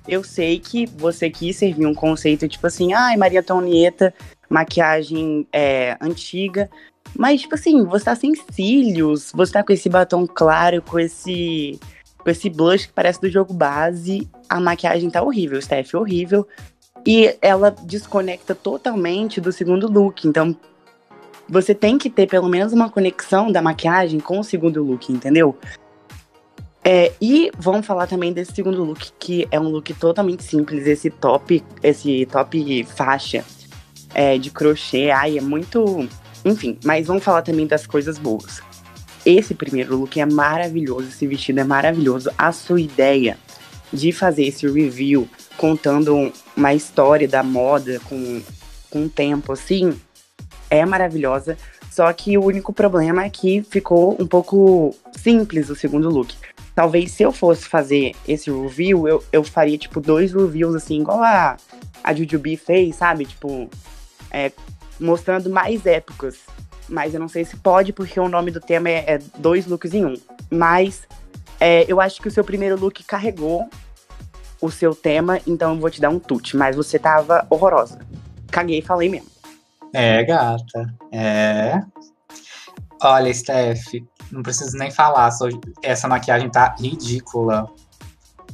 Eu 0.06 0.22
sei 0.22 0.60
que 0.60 0.86
você 0.86 1.30
quis 1.30 1.56
servir 1.56 1.86
um 1.86 1.94
conceito, 1.94 2.50
tipo 2.50 2.68
assim, 2.68 2.91
ai, 2.91 3.15
Maria 3.15 3.39
Antonieta, 3.39 4.13
maquiagem 4.50 5.48
é, 5.53 5.96
antiga, 6.01 6.70
mas, 7.18 7.41
tipo 7.41 7.56
assim, 7.56 7.84
você 7.86 8.06
tá 8.06 8.15
sem 8.15 8.34
cílios, 8.51 9.32
você 9.34 9.53
tá 9.53 9.63
com 9.63 9.74
esse 9.74 9.89
batom 9.89 10.25
claro, 10.25 10.82
com 10.82 11.00
esse. 11.00 11.80
com 12.18 12.30
esse 12.30 12.50
blush 12.50 12.88
que 12.88 12.94
parece 12.94 13.20
do 13.20 13.30
jogo 13.30 13.53
base. 13.53 14.30
A 14.50 14.60
maquiagem 14.60 15.10
tá 15.10 15.22
horrível, 15.22 15.62
Steph, 15.62 15.94
horrível. 15.94 16.48
E 17.06 17.36
ela 17.41 17.72
desconecta 17.72 18.53
totalmente 18.53 19.41
do 19.41 19.51
segundo 19.51 19.91
look. 19.91 20.27
Então, 20.27 20.56
você 21.50 21.74
tem 21.74 21.98
que 21.98 22.10
ter 22.10 22.27
pelo 22.27 22.48
menos 22.48 22.72
uma 22.74 22.89
conexão 22.89 23.51
da 23.51 23.62
maquiagem 23.62 24.20
com 24.20 24.39
o 24.39 24.44
segundo 24.44 24.84
look, 24.84 25.12
entendeu? 25.12 25.58
É, 26.84 27.12
e 27.22 27.51
vamos 27.58 27.86
falar 27.86 28.08
também 28.08 28.34
desse 28.34 28.53
segundo 28.53 28.84
look, 28.84 29.12
que 29.20 29.48
é 29.51 29.60
um 29.60 29.68
look 29.68 29.94
totalmente 29.94 30.44
simples, 30.44 30.88
esse 30.88 31.12
top, 31.12 31.63
esse 31.84 32.25
top 32.25 32.84
faixa 32.86 33.46
é, 34.13 34.38
de 34.38 34.50
crochê. 34.50 35.12
Ai, 35.12 35.38
é 35.38 35.41
muito 35.41 36.08
enfim, 36.43 36.77
mas 36.83 37.07
vamos 37.07 37.24
falar 37.24 37.41
também 37.41 37.67
das 37.67 37.86
coisas 37.86 38.17
boas. 38.17 38.62
Esse 39.25 39.53
primeiro 39.53 39.95
look 39.95 40.19
é 40.19 40.25
maravilhoso, 40.25 41.10
esse 41.10 41.27
vestido 41.27 41.60
é 41.60 41.63
maravilhoso. 41.63 42.31
A 42.38 42.51
sua 42.51 42.81
ideia 42.81 43.38
de 43.93 44.12
fazer 44.12 44.45
esse 44.45 44.67
review 44.67 45.27
contando 45.57 46.31
uma 46.55 46.74
história 46.74 47.27
da 47.27 47.43
moda 47.43 48.00
com, 48.05 48.41
com 48.89 49.07
tempo 49.07 49.53
assim, 49.53 49.93
é 50.69 50.86
maravilhosa. 50.86 51.57
Só 51.91 52.12
que 52.13 52.38
o 52.38 52.45
único 52.45 52.71
problema 52.71 53.25
é 53.25 53.29
que 53.29 53.62
ficou 53.63 54.15
um 54.19 54.25
pouco 54.25 54.95
simples 55.12 55.69
o 55.69 55.75
segundo 55.75 56.10
look. 56.10 56.33
Talvez 56.74 57.12
se 57.12 57.21
eu 57.21 57.33
fosse 57.33 57.67
fazer 57.67 58.13
esse 58.25 58.50
review, 58.50 59.07
eu, 59.07 59.24
eu 59.31 59.43
faria, 59.43 59.77
tipo, 59.77 60.00
dois 60.00 60.31
reviews, 60.31 60.74
assim, 60.74 61.01
igual 61.01 61.21
a, 61.21 61.57
a 62.01 62.13
Jujubee 62.13 62.55
fez, 62.55 62.95
sabe? 62.95 63.25
Tipo, 63.25 63.69
é, 64.31 64.53
mostrando 65.01 65.50
mais 65.50 65.86
épocas. 65.86 66.39
Mas 66.88 67.13
eu 67.13 67.20
não 67.20 67.27
sei 67.27 67.43
se 67.43 67.58
pode, 67.58 67.91
porque 67.91 68.20
o 68.20 68.29
nome 68.29 68.51
do 68.51 68.60
tema 68.60 68.89
é, 68.89 69.15
é 69.15 69.20
dois 69.38 69.65
looks 69.65 69.93
em 69.93 70.05
um. 70.05 70.13
Mas 70.50 71.08
é, 71.60 71.86
eu 71.88 72.00
acho 72.00 72.22
que 72.22 72.27
o 72.27 72.31
seu 72.31 72.43
primeiro 72.43 72.79
look 72.79 73.03
carregou 73.03 73.70
o 74.62 74.70
seu 74.70 74.93
tema, 74.93 75.39
então 75.48 75.74
eu 75.74 75.79
vou 75.79 75.89
te 75.89 76.00
dar 76.00 76.10
um 76.10 76.20
tute. 76.20 76.55
Mas 76.55 76.75
você 76.75 77.00
tava 77.00 77.46
horrorosa. 77.50 78.00
Caguei 78.51 78.79
e 78.79 78.81
falei 78.81 79.10
mesmo. 79.10 79.29
É, 79.93 80.24
gata. 80.24 80.93
É. 81.12 81.81
Olha, 83.01 83.34
Steph, 83.34 83.93
não 84.31 84.43
preciso 84.43 84.77
nem 84.77 84.91
falar. 84.91 85.29
Essa 85.81 86.08
maquiagem 86.08 86.50
tá 86.50 86.75
ridícula. 86.79 87.67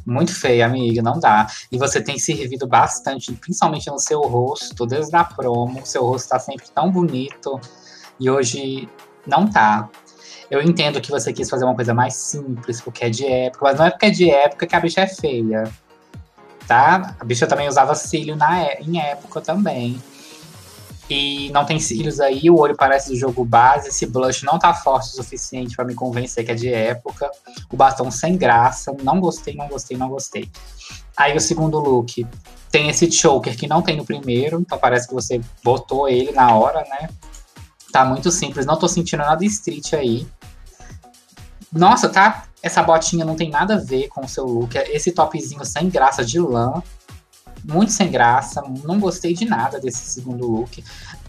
Muito 0.07 0.33
feia, 0.33 0.65
amiga, 0.65 1.01
não 1.01 1.19
dá. 1.19 1.47
E 1.69 1.77
você 1.77 2.01
tem 2.01 2.17
servido 2.17 2.65
bastante, 2.65 3.33
principalmente 3.33 3.89
no 3.89 3.99
seu 3.99 4.21
rosto, 4.21 4.85
desde 4.85 5.13
a 5.17 5.25
promo. 5.25 5.85
Seu 5.85 6.01
rosto 6.05 6.29
tá 6.29 6.39
sempre 6.39 6.65
tão 6.73 6.89
bonito. 6.89 7.59
E 8.17 8.29
hoje 8.29 8.87
não 9.25 9.45
tá. 9.45 9.89
Eu 10.49 10.61
entendo 10.61 11.01
que 11.01 11.11
você 11.11 11.33
quis 11.33 11.49
fazer 11.49 11.65
uma 11.65 11.75
coisa 11.75 11.93
mais 11.93 12.13
simples, 12.13 12.79
porque 12.79 13.03
é 13.03 13.09
de 13.09 13.25
época, 13.25 13.65
mas 13.65 13.77
não 13.77 13.85
é 13.85 13.89
porque 13.89 14.05
é 14.05 14.09
de 14.09 14.31
época 14.31 14.65
que 14.65 14.75
a 14.77 14.79
bicha 14.79 15.01
é 15.01 15.07
feia. 15.07 15.69
Tá? 16.65 17.13
A 17.19 17.25
bicha 17.25 17.45
também 17.45 17.67
usava 17.67 17.93
cílio 17.93 18.37
na, 18.37 18.61
é, 18.61 18.79
em 18.81 19.01
época 19.01 19.41
também. 19.41 20.01
E 21.09 21.49
não 21.51 21.65
tem 21.65 21.79
cílios 21.79 22.19
aí, 22.19 22.49
o 22.49 22.57
olho 22.57 22.75
parece 22.75 23.13
de 23.13 23.19
jogo 23.19 23.45
base. 23.45 23.87
Esse 23.87 24.05
blush 24.05 24.43
não 24.43 24.59
tá 24.59 24.73
forte 24.73 25.09
o 25.09 25.15
suficiente 25.15 25.75
para 25.75 25.85
me 25.85 25.95
convencer 25.95 26.45
que 26.45 26.51
é 26.51 26.55
de 26.55 26.73
época. 26.73 27.31
O 27.71 27.77
batom 27.77 28.11
sem 28.11 28.35
graça. 28.35 28.95
Não 29.01 29.19
gostei, 29.19 29.55
não 29.55 29.67
gostei, 29.67 29.97
não 29.97 30.09
gostei. 30.09 30.49
Aí 31.15 31.35
o 31.35 31.39
segundo 31.39 31.79
look 31.79 32.27
tem 32.69 32.89
esse 32.89 33.09
choker 33.09 33.57
que 33.57 33.67
não 33.67 33.81
tem 33.81 33.95
no 33.95 34.05
primeiro, 34.05 34.59
então 34.59 34.77
parece 34.77 35.07
que 35.07 35.13
você 35.13 35.39
botou 35.63 36.09
ele 36.09 36.31
na 36.31 36.53
hora, 36.53 36.81
né? 36.81 37.09
Tá 37.91 38.03
muito 38.03 38.29
simples, 38.29 38.65
não 38.65 38.77
tô 38.77 38.87
sentindo 38.87 39.19
nada 39.19 39.43
street 39.45 39.93
aí. 39.93 40.27
Nossa, 41.71 42.09
tá? 42.09 42.43
Essa 42.61 42.83
botinha 42.83 43.23
não 43.23 43.35
tem 43.35 43.49
nada 43.49 43.75
a 43.75 43.79
ver 43.79 44.09
com 44.09 44.25
o 44.25 44.27
seu 44.27 44.45
look. 44.45 44.75
Esse 44.75 45.11
topzinho 45.11 45.63
sem 45.65 45.89
graça 45.89 46.23
de 46.23 46.39
lã 46.39 46.83
muito 47.67 47.91
sem 47.91 48.09
graça, 48.09 48.63
não 48.83 48.99
gostei 48.99 49.33
de 49.33 49.45
nada 49.45 49.79
desse 49.79 50.05
segundo 50.09 50.47
look. 50.47 50.83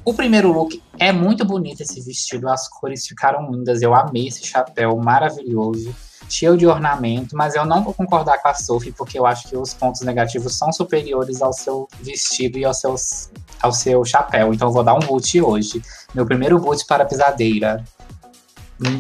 O 0.04 0.14
primeiro 0.14 0.52
look 0.52 0.80
é 0.98 1.12
muito 1.12 1.44
bonito 1.44 1.82
esse 1.82 2.00
vestido, 2.00 2.48
as 2.48 2.68
cores 2.68 3.06
ficaram 3.06 3.50
lindas, 3.50 3.82
eu 3.82 3.94
amei 3.94 4.28
esse 4.28 4.44
chapéu 4.46 4.96
maravilhoso, 4.96 5.94
cheio 6.28 6.56
de 6.56 6.66
ornamento, 6.66 7.36
mas 7.36 7.54
eu 7.54 7.66
não 7.66 7.82
vou 7.82 7.92
concordar 7.92 8.40
com 8.40 8.48
a 8.48 8.54
Sophie 8.54 8.92
porque 8.92 9.18
eu 9.18 9.26
acho 9.26 9.48
que 9.48 9.56
os 9.56 9.74
pontos 9.74 10.02
negativos 10.02 10.56
são 10.56 10.72
superiores 10.72 11.42
ao 11.42 11.52
seu 11.52 11.88
vestido 12.00 12.58
e 12.58 12.64
ao, 12.64 12.72
seus, 12.72 13.30
ao 13.60 13.72
seu 13.72 14.04
chapéu, 14.04 14.54
então 14.54 14.68
eu 14.68 14.72
vou 14.72 14.84
dar 14.84 14.94
um 14.94 15.00
boot 15.00 15.40
hoje. 15.40 15.82
Meu 16.14 16.24
primeiro 16.24 16.58
boot 16.58 16.86
para 16.86 17.02
a 17.02 17.06
pisadeira. 17.06 17.84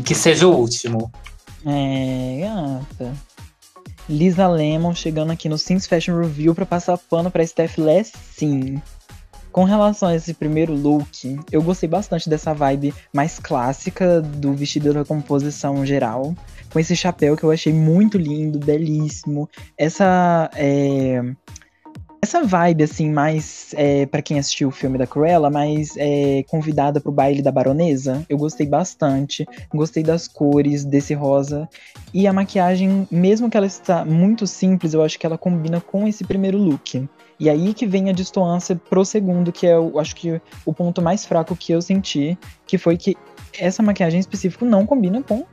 Que 0.04 0.12
seja 0.12 0.48
o 0.48 0.56
último. 0.56 1.12
É, 1.64 2.40
gata. 2.40 3.27
Lisa 4.08 4.48
Lemon 4.48 4.94
chegando 4.94 5.32
aqui 5.32 5.48
no 5.48 5.58
Sims 5.58 5.86
Fashion 5.86 6.18
Review 6.18 6.54
para 6.54 6.64
passar 6.64 6.96
pano 6.96 7.30
para 7.30 7.46
Steph 7.46 7.76
Sim. 8.32 8.80
Com 9.52 9.64
relação 9.64 10.08
a 10.08 10.14
esse 10.14 10.34
primeiro 10.34 10.74
look, 10.74 11.38
eu 11.50 11.62
gostei 11.62 11.88
bastante 11.88 12.28
dessa 12.28 12.54
vibe 12.54 12.94
mais 13.12 13.38
clássica 13.38 14.20
do 14.20 14.54
vestido 14.54 14.92
da 14.92 15.04
composição 15.04 15.84
geral. 15.84 16.34
Com 16.72 16.78
esse 16.78 16.94
chapéu 16.94 17.36
que 17.36 17.44
eu 17.44 17.50
achei 17.50 17.72
muito 17.72 18.18
lindo, 18.18 18.58
belíssimo. 18.58 19.48
Essa 19.76 20.50
é, 20.54 21.22
essa 22.20 22.42
vibe, 22.42 22.84
assim, 22.84 23.10
mais 23.10 23.72
é, 23.74 24.04
para 24.06 24.20
quem 24.20 24.38
assistiu 24.38 24.68
o 24.68 24.72
filme 24.72 24.98
da 24.98 25.06
Cruella, 25.06 25.50
mais 25.50 25.94
é, 25.96 26.44
convidada 26.48 27.00
pro 27.00 27.12
baile 27.12 27.42
da 27.42 27.52
baronesa. 27.52 28.24
Eu 28.28 28.36
gostei 28.36 28.66
bastante. 28.66 29.46
Gostei 29.72 30.02
das 30.02 30.26
cores 30.26 30.84
desse 30.84 31.14
rosa. 31.14 31.68
E 32.12 32.26
a 32.26 32.32
maquiagem, 32.32 33.06
mesmo 33.10 33.48
que 33.48 33.56
ela 33.56 33.66
está 33.66 34.04
muito 34.04 34.46
simples, 34.46 34.94
eu 34.94 35.02
acho 35.02 35.18
que 35.18 35.26
ela 35.26 35.38
combina 35.38 35.80
com 35.80 36.06
esse 36.08 36.24
primeiro 36.24 36.58
look. 36.58 37.08
E 37.40 37.48
aí 37.48 37.72
que 37.72 37.86
vem 37.86 38.10
a 38.10 38.12
distância 38.12 38.74
pro 38.90 39.04
segundo, 39.04 39.52
que 39.52 39.66
é, 39.66 39.74
eu 39.74 39.98
acho 39.98 40.16
que 40.16 40.40
o 40.66 40.72
ponto 40.72 41.00
mais 41.00 41.24
fraco 41.24 41.54
que 41.54 41.72
eu 41.72 41.80
senti, 41.80 42.36
que 42.66 42.76
foi 42.76 42.96
que 42.96 43.16
essa 43.58 43.82
maquiagem 43.82 44.18
em 44.18 44.20
específico 44.20 44.64
não 44.64 44.84
combina 44.84 45.22
com 45.22 45.44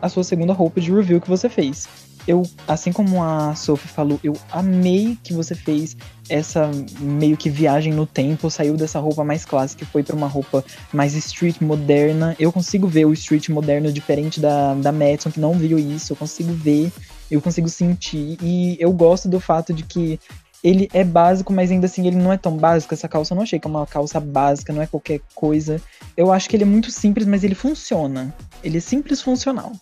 a 0.00 0.08
sua 0.08 0.24
segunda 0.24 0.52
roupa 0.52 0.80
de 0.80 0.92
review 0.92 1.20
que 1.20 1.28
você 1.28 1.48
fez 1.48 2.13
eu, 2.26 2.42
assim 2.66 2.92
como 2.92 3.22
a 3.22 3.54
Sophie 3.54 3.88
falou, 3.88 4.18
eu 4.24 4.34
amei 4.50 5.18
que 5.22 5.34
você 5.34 5.54
fez 5.54 5.96
essa 6.28 6.70
meio 6.98 7.36
que 7.36 7.50
viagem 7.50 7.92
no 7.92 8.06
tempo, 8.06 8.50
saiu 8.50 8.76
dessa 8.76 8.98
roupa 8.98 9.22
mais 9.22 9.44
clássica 9.44 9.84
e 9.84 9.86
foi 9.86 10.02
para 10.02 10.16
uma 10.16 10.26
roupa 10.26 10.64
mais 10.92 11.14
street 11.14 11.60
moderna. 11.60 12.34
Eu 12.38 12.50
consigo 12.50 12.86
ver 12.86 13.04
o 13.04 13.12
street 13.12 13.50
moderno 13.50 13.92
diferente 13.92 14.40
da, 14.40 14.74
da 14.74 14.90
Madison, 14.90 15.30
que 15.30 15.40
não 15.40 15.52
viu 15.54 15.78
isso, 15.78 16.12
eu 16.12 16.16
consigo 16.16 16.52
ver, 16.52 16.90
eu 17.30 17.42
consigo 17.42 17.68
sentir. 17.68 18.38
E 18.40 18.76
eu 18.80 18.90
gosto 18.92 19.28
do 19.28 19.38
fato 19.38 19.74
de 19.74 19.82
que 19.82 20.18
ele 20.62 20.88
é 20.94 21.04
básico, 21.04 21.52
mas 21.52 21.70
ainda 21.70 21.84
assim 21.84 22.06
ele 22.06 22.16
não 22.16 22.32
é 22.32 22.38
tão 22.38 22.56
básico. 22.56 22.94
Essa 22.94 23.06
calça 23.06 23.34
eu 23.34 23.36
não 23.36 23.42
achei 23.42 23.60
que 23.60 23.66
é 23.66 23.70
uma 23.70 23.86
calça 23.86 24.18
básica, 24.18 24.72
não 24.72 24.80
é 24.80 24.86
qualquer 24.86 25.20
coisa. 25.34 25.78
Eu 26.16 26.32
acho 26.32 26.48
que 26.48 26.56
ele 26.56 26.62
é 26.62 26.66
muito 26.66 26.90
simples, 26.90 27.26
mas 27.26 27.44
ele 27.44 27.54
funciona. 27.54 28.34
Ele 28.62 28.78
é 28.78 28.80
simples 28.80 29.20
funcional 29.20 29.72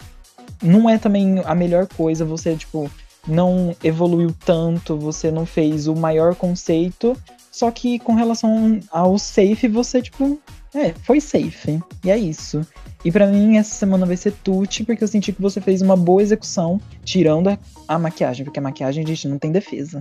não 0.62 0.88
é 0.88 0.98
também 0.98 1.40
a 1.44 1.54
melhor 1.54 1.86
coisa 1.86 2.24
você, 2.24 2.56
tipo, 2.56 2.90
não 3.26 3.74
evoluiu 3.82 4.34
tanto, 4.44 4.96
você 4.96 5.30
não 5.30 5.46
fez 5.46 5.86
o 5.86 5.94
maior 5.94 6.34
conceito, 6.34 7.16
só 7.50 7.70
que 7.70 7.98
com 7.98 8.14
relação 8.14 8.80
ao 8.90 9.18
safe, 9.18 9.68
você, 9.68 10.02
tipo, 10.02 10.40
é, 10.74 10.92
foi 11.02 11.20
safe. 11.20 11.80
E 12.04 12.10
é 12.10 12.16
isso. 12.16 12.66
E 13.04 13.10
para 13.10 13.26
mim, 13.26 13.56
essa 13.56 13.74
semana 13.74 14.06
vai 14.06 14.16
ser 14.16 14.32
tute, 14.32 14.84
porque 14.84 15.02
eu 15.02 15.08
senti 15.08 15.32
que 15.32 15.42
você 15.42 15.60
fez 15.60 15.82
uma 15.82 15.96
boa 15.96 16.22
execução, 16.22 16.80
tirando 17.04 17.48
a, 17.48 17.58
a 17.86 17.98
maquiagem, 17.98 18.44
porque 18.44 18.58
a 18.58 18.62
maquiagem, 18.62 19.06
gente, 19.06 19.28
não 19.28 19.38
tem 19.38 19.52
defesa. 19.52 19.98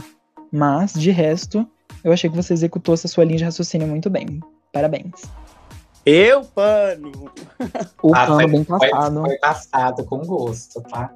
Mas, 0.52 0.94
de 0.94 1.12
resto, 1.12 1.68
eu 2.04 2.12
achei 2.12 2.30
que 2.30 2.36
você 2.36 2.54
executou 2.54 2.94
essa 2.94 3.08
sua 3.08 3.26
linha 3.26 3.38
de 3.38 3.44
raciocínio 3.44 3.88
muito 3.88 4.10
bem. 4.10 4.40
Parabéns. 4.72 5.12
Eu, 6.06 6.44
pano! 6.44 7.32
O 8.02 8.16
ah, 8.16 8.26
pano 8.26 8.36
foi, 8.36 8.48
bem 8.48 8.64
passado. 8.64 9.20
Foi, 9.20 9.30
foi 9.30 9.38
passado 9.38 10.06
com 10.06 10.18
gosto, 10.20 10.82
tá? 10.82 11.14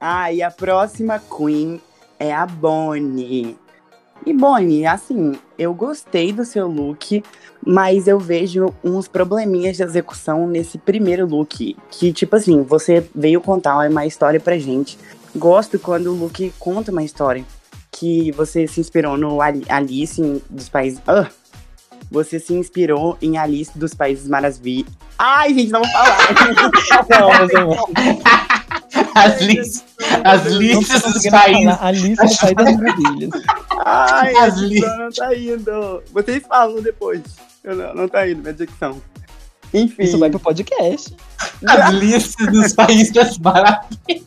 Ah, 0.00 0.32
e 0.32 0.42
a 0.42 0.50
próxima 0.50 1.18
Queen 1.18 1.80
é 2.18 2.32
a 2.32 2.46
Bonnie. 2.46 3.58
E 4.24 4.32
Bonnie, 4.32 4.86
assim, 4.86 5.36
eu 5.58 5.74
gostei 5.74 6.32
do 6.32 6.44
seu 6.44 6.68
look, 6.68 7.24
mas 7.64 8.06
eu 8.06 8.20
vejo 8.20 8.72
uns 8.84 9.08
probleminhas 9.08 9.76
de 9.76 9.82
execução 9.82 10.46
nesse 10.46 10.78
primeiro 10.78 11.26
look. 11.26 11.76
Que, 11.90 12.12
tipo 12.12 12.36
assim, 12.36 12.62
você 12.62 13.04
veio 13.12 13.40
contar 13.40 13.88
uma 13.88 14.06
história 14.06 14.38
pra 14.38 14.58
gente. 14.58 14.96
Gosto 15.34 15.78
quando 15.78 16.08
o 16.08 16.16
look 16.16 16.52
conta 16.58 16.92
uma 16.92 17.02
história. 17.02 17.44
Que 17.90 18.30
você 18.32 18.68
se 18.68 18.80
inspirou 18.80 19.16
no 19.16 19.38
Alice 19.40 20.42
dos 20.48 20.68
Países. 20.68 21.00
Uh, 21.00 21.28
você 22.12 22.38
se 22.38 22.52
inspirou 22.52 23.16
em 23.20 23.38
Alice 23.38 23.76
dos 23.76 23.94
Países 23.94 24.28
Maravilhas. 24.28 24.92
Ai, 25.18 25.54
gente, 25.54 25.72
não 25.72 25.80
vou 25.80 25.90
falar. 25.90 26.18
As 29.14 29.40
listas, 29.40 29.84
as 30.24 30.46
listas 30.46 31.02
dos 31.02 31.26
países. 31.28 31.78
A 31.80 31.90
lista 31.90 32.24
dos 32.24 32.36
Países 32.36 32.56
das 32.56 32.76
Maravilhas. 32.76 33.30
Ai, 33.84 34.36
as 34.36 34.56
listas 34.56 34.98
não 34.98 35.10
tá 35.10 35.34
indo. 35.34 36.02
Vocês 36.12 36.42
falam 36.46 36.82
depois. 36.82 37.22
Eu 37.62 37.76
não, 37.76 37.94
não 37.94 38.08
tá 38.08 38.28
indo, 38.28 38.40
minha 38.40 38.52
dicção. 38.52 39.00
Enfim. 39.72 40.02
Isso 40.02 40.18
vai 40.18 40.30
pro 40.30 40.40
podcast. 40.40 41.14
As 41.66 41.94
listas 41.94 42.46
dos 42.48 42.72
Países 42.72 43.12
das 43.12 43.38
Maravilhas. 43.38 44.24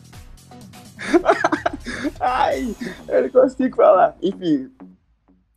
Ai, 2.20 2.74
eu 3.08 3.22
não 3.22 3.28
consigo 3.30 3.76
falar. 3.76 4.16
Enfim. 4.22 4.70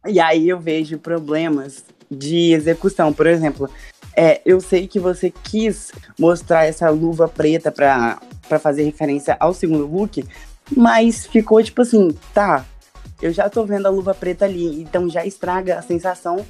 E 0.07 0.19
aí 0.19 0.50
eu 0.50 0.59
vejo 0.59 0.98
problemas 1.00 1.83
de 2.10 2.54
execução. 2.54 3.13
Por 3.13 3.28
exemplo, 3.28 3.70
é, 4.16 4.42
eu 4.46 4.60
sei 4.60 4.88
que 4.88 5.00
você 5.00 5.32
quis 5.32 5.92
mostrar 6.18 6.66
essa 6.66 6.89
luva 6.89 7.28
preta 7.28 7.72
pra 7.72 8.20
fazer 8.60 8.84
referência 8.84 9.38
ao 9.39 9.54
segundo 9.54 9.86
look, 9.86 10.25
mas 10.75 11.25
ficou 11.25 11.63
tipo 11.63 11.82
assim, 11.82 12.16
tá, 12.34 12.66
eu 13.22 13.32
já 13.32 13.50
tô 13.50 13.66
vendo 13.66 13.86
a 13.86 13.89
luva 13.89 14.13
preta 14.13 14.46
ali, 14.46 14.82
então 14.82 15.10
já 15.10 15.25
estraga 15.25 15.78
a 15.78 15.82
sensação 15.82 16.46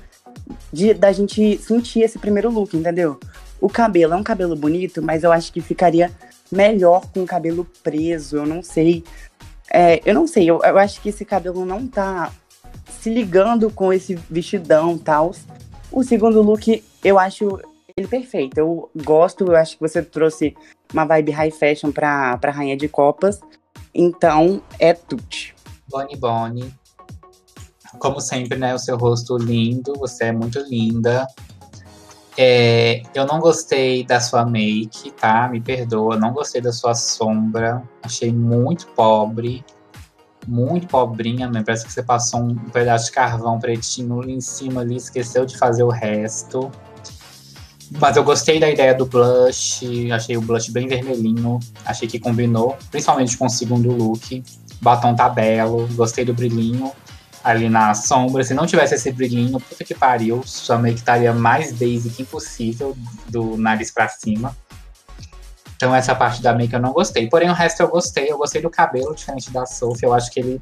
de 0.72 0.94
da 0.94 1.12
gente 1.12 1.58
sentir 1.58 2.01
esse 2.01 2.20
primeiro 2.20 2.50
look, 2.51 2.75
entendeu? 2.75 3.20
O 3.60 3.70
cabelo 3.70 4.13
é 4.13 4.16
um 4.16 4.24
cabelo 4.24 4.56
bonito, 4.56 5.01
mas 5.01 5.24
eu 5.24 5.32
acho 5.32 5.51
que 5.51 5.62
ficaria 5.62 6.12
melhor 6.51 7.06
com 7.13 7.24
o 7.24 7.28
cabelo 7.28 7.68
preso, 7.84 8.38
eu 8.38 8.46
não 8.46 8.63
sei. 8.63 9.04
É, 9.72 10.01
eu 10.06 10.13
não 10.13 10.25
sei, 10.25 10.50
eu, 10.50 10.60
eu 10.63 10.78
acho 10.78 11.01
que 11.01 11.10
esse 11.10 11.25
cabelo 11.25 11.66
não 11.66 11.86
tá 11.86 12.32
se 12.89 13.10
ligando 13.10 13.69
com 13.69 13.91
esse 13.93 14.15
vestidão 14.29 14.98
tal. 14.98 15.31
O 15.91 16.03
segundo 16.03 16.41
look, 16.41 16.84
eu 17.03 17.17
acho 17.17 17.60
ele 18.00 18.08
perfeito. 18.08 18.58
Eu 18.58 18.89
gosto, 19.03 19.46
eu 19.46 19.55
acho 19.55 19.75
que 19.75 19.81
você 19.81 20.01
trouxe 20.01 20.55
uma 20.93 21.05
vibe 21.05 21.31
high 21.31 21.51
fashion 21.51 21.91
pra, 21.91 22.38
pra 22.38 22.51
Rainha 22.51 22.77
de 22.77 22.88
Copas. 22.88 23.39
Então, 23.93 24.62
é 24.79 24.93
Tuti. 24.93 25.53
Bonnie 25.89 26.15
Bonnie. 26.15 26.74
Como 27.98 28.22
sempre, 28.22 28.58
né? 28.58 28.74
O 28.74 28.79
seu 28.79 28.96
rosto 28.98 29.38
lindo, 29.38 29.93
você 29.98 30.25
é 30.25 30.31
muito 30.31 30.60
linda. 30.60 31.27
É, 32.38 33.01
eu 33.13 33.25
não 33.25 33.39
gostei 33.39 34.05
da 34.05 34.22
sua 34.22 34.46
make, 34.46 35.12
tá? 35.12 35.50
Me 35.50 35.60
perdoa. 35.60 36.17
Não 36.17 36.31
gostei 36.31 36.62
da 36.62 36.72
sua 36.72 36.93
sombra. 36.96 37.84
Achei 38.01 38.31
muito 38.31 38.88
pobre. 38.89 39.65
Muito 40.50 40.88
pobrinha, 40.88 41.48
mesmo. 41.48 41.63
Parece 41.63 41.86
que 41.86 41.94
você 41.94 42.01
passou 42.01 42.39
um 42.41 42.56
pedaço 42.56 43.06
de 43.06 43.12
carvão 43.12 43.60
pretinho 43.60 44.27
em 44.27 44.41
cima 44.41 44.82
ali, 44.82 44.96
esqueceu 44.96 45.46
de 45.46 45.56
fazer 45.56 45.84
o 45.84 45.89
resto. 45.89 46.72
Mas 48.00 48.18
eu 48.18 48.24
gostei 48.24 48.60
da 48.60 48.68
ideia 48.68 48.96
do 48.96 49.06
blush, 49.06 50.12
achei 50.12 50.36
o 50.38 50.41
blush 50.41 50.72
bem 50.72 50.88
vermelhinho, 50.88 51.60
achei 51.86 52.08
que 52.08 52.20
combinou, 52.20 52.75
principalmente 52.89 53.38
com 53.38 53.46
o 53.46 53.50
segundo 53.50 53.91
look. 53.91 54.44
Batom 54.82 55.15
tá 55.15 55.29
belo, 55.29 55.88
gostei 55.94 56.25
do 56.25 56.34
brilhinho 56.34 56.91
ali 57.44 57.70
na 57.70 57.94
sombra. 57.94 58.44
Se 58.44 58.56
não 58.56 58.65
tivesse 58.65 58.96
esse 58.96 59.12
brilhinho, 59.12 59.60
puta 59.60 59.84
que 59.84 59.94
pariu, 59.94 60.41
sua 60.44 60.79
make 60.79 60.98
estaria 60.98 61.32
mais 61.32 61.72
basic 61.74 62.24
impossível, 62.24 62.98
do 63.27 63.56
nariz 63.56 63.91
pra 63.91 64.08
cima. 64.08 64.56
Então 65.79 65.95
essa 65.95 66.13
parte 66.13 66.41
da 66.41 66.53
make 66.53 66.74
eu 66.74 66.81
não 66.81 66.91
gostei. 66.91 67.29
Porém, 67.29 67.50
o 67.50 67.53
resto 67.53 67.81
eu 67.81 67.88
gostei. 67.88 68.29
Eu 68.29 68.38
gostei 68.38 68.62
do 68.62 68.69
cabelo, 68.69 69.15
diferente 69.15 69.50
da 69.50 69.65
Sophie. 69.65 70.05
Eu 70.05 70.13
acho 70.13 70.29
que 70.29 70.41
ele. 70.41 70.62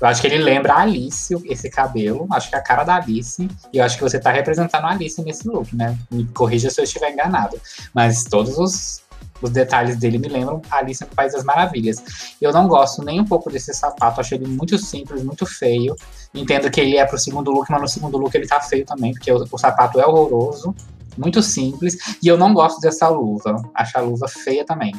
Eu 0.00 0.08
acho 0.08 0.20
que 0.20 0.26
ele 0.26 0.38
lembra 0.38 0.74
a 0.74 0.80
Alice, 0.80 1.32
esse 1.44 1.70
cabelo. 1.70 2.26
Acho 2.32 2.50
que 2.50 2.56
é 2.56 2.58
a 2.58 2.62
cara 2.62 2.82
da 2.82 2.96
Alice. 2.96 3.48
E 3.72 3.78
eu 3.78 3.84
acho 3.84 3.96
que 3.96 4.02
você 4.02 4.18
tá 4.18 4.32
representando 4.32 4.84
a 4.84 4.90
Alice 4.90 5.22
nesse 5.22 5.46
look, 5.46 5.72
né? 5.76 5.96
Me 6.10 6.24
corrija 6.26 6.70
se 6.70 6.80
eu 6.80 6.84
estiver 6.84 7.12
enganado. 7.12 7.56
Mas 7.94 8.24
todos 8.24 8.58
os, 8.58 9.00
os 9.40 9.50
detalhes 9.50 9.96
dele 9.96 10.18
me 10.18 10.26
lembram 10.26 10.60
Alice 10.68 11.04
no 11.04 11.14
País 11.14 11.34
das 11.34 11.44
Maravilhas. 11.44 12.02
Eu 12.42 12.52
não 12.52 12.66
gosto 12.66 13.04
nem 13.04 13.20
um 13.20 13.24
pouco 13.24 13.52
desse 13.52 13.72
sapato. 13.72 14.20
Achei 14.20 14.38
ele 14.38 14.48
muito 14.48 14.76
simples, 14.76 15.22
muito 15.22 15.46
feio. 15.46 15.94
Entendo 16.34 16.68
que 16.68 16.80
ele 16.80 16.96
é 16.96 17.04
pro 17.04 17.16
segundo 17.16 17.52
look, 17.52 17.70
mas 17.70 17.80
no 17.80 17.88
segundo 17.88 18.18
look 18.18 18.34
ele 18.34 18.48
tá 18.48 18.60
feio 18.60 18.84
também, 18.84 19.12
porque 19.12 19.30
o, 19.30 19.46
o 19.52 19.56
sapato 19.58 20.00
é 20.00 20.06
horroroso 20.06 20.74
muito 21.18 21.42
simples. 21.42 21.96
E 22.22 22.28
eu 22.28 22.36
não 22.36 22.54
gosto 22.54 22.80
dessa 22.80 23.08
luva. 23.08 23.56
Acho 23.74 23.98
a 23.98 24.00
luva 24.00 24.28
feia 24.28 24.64
também. 24.64 24.94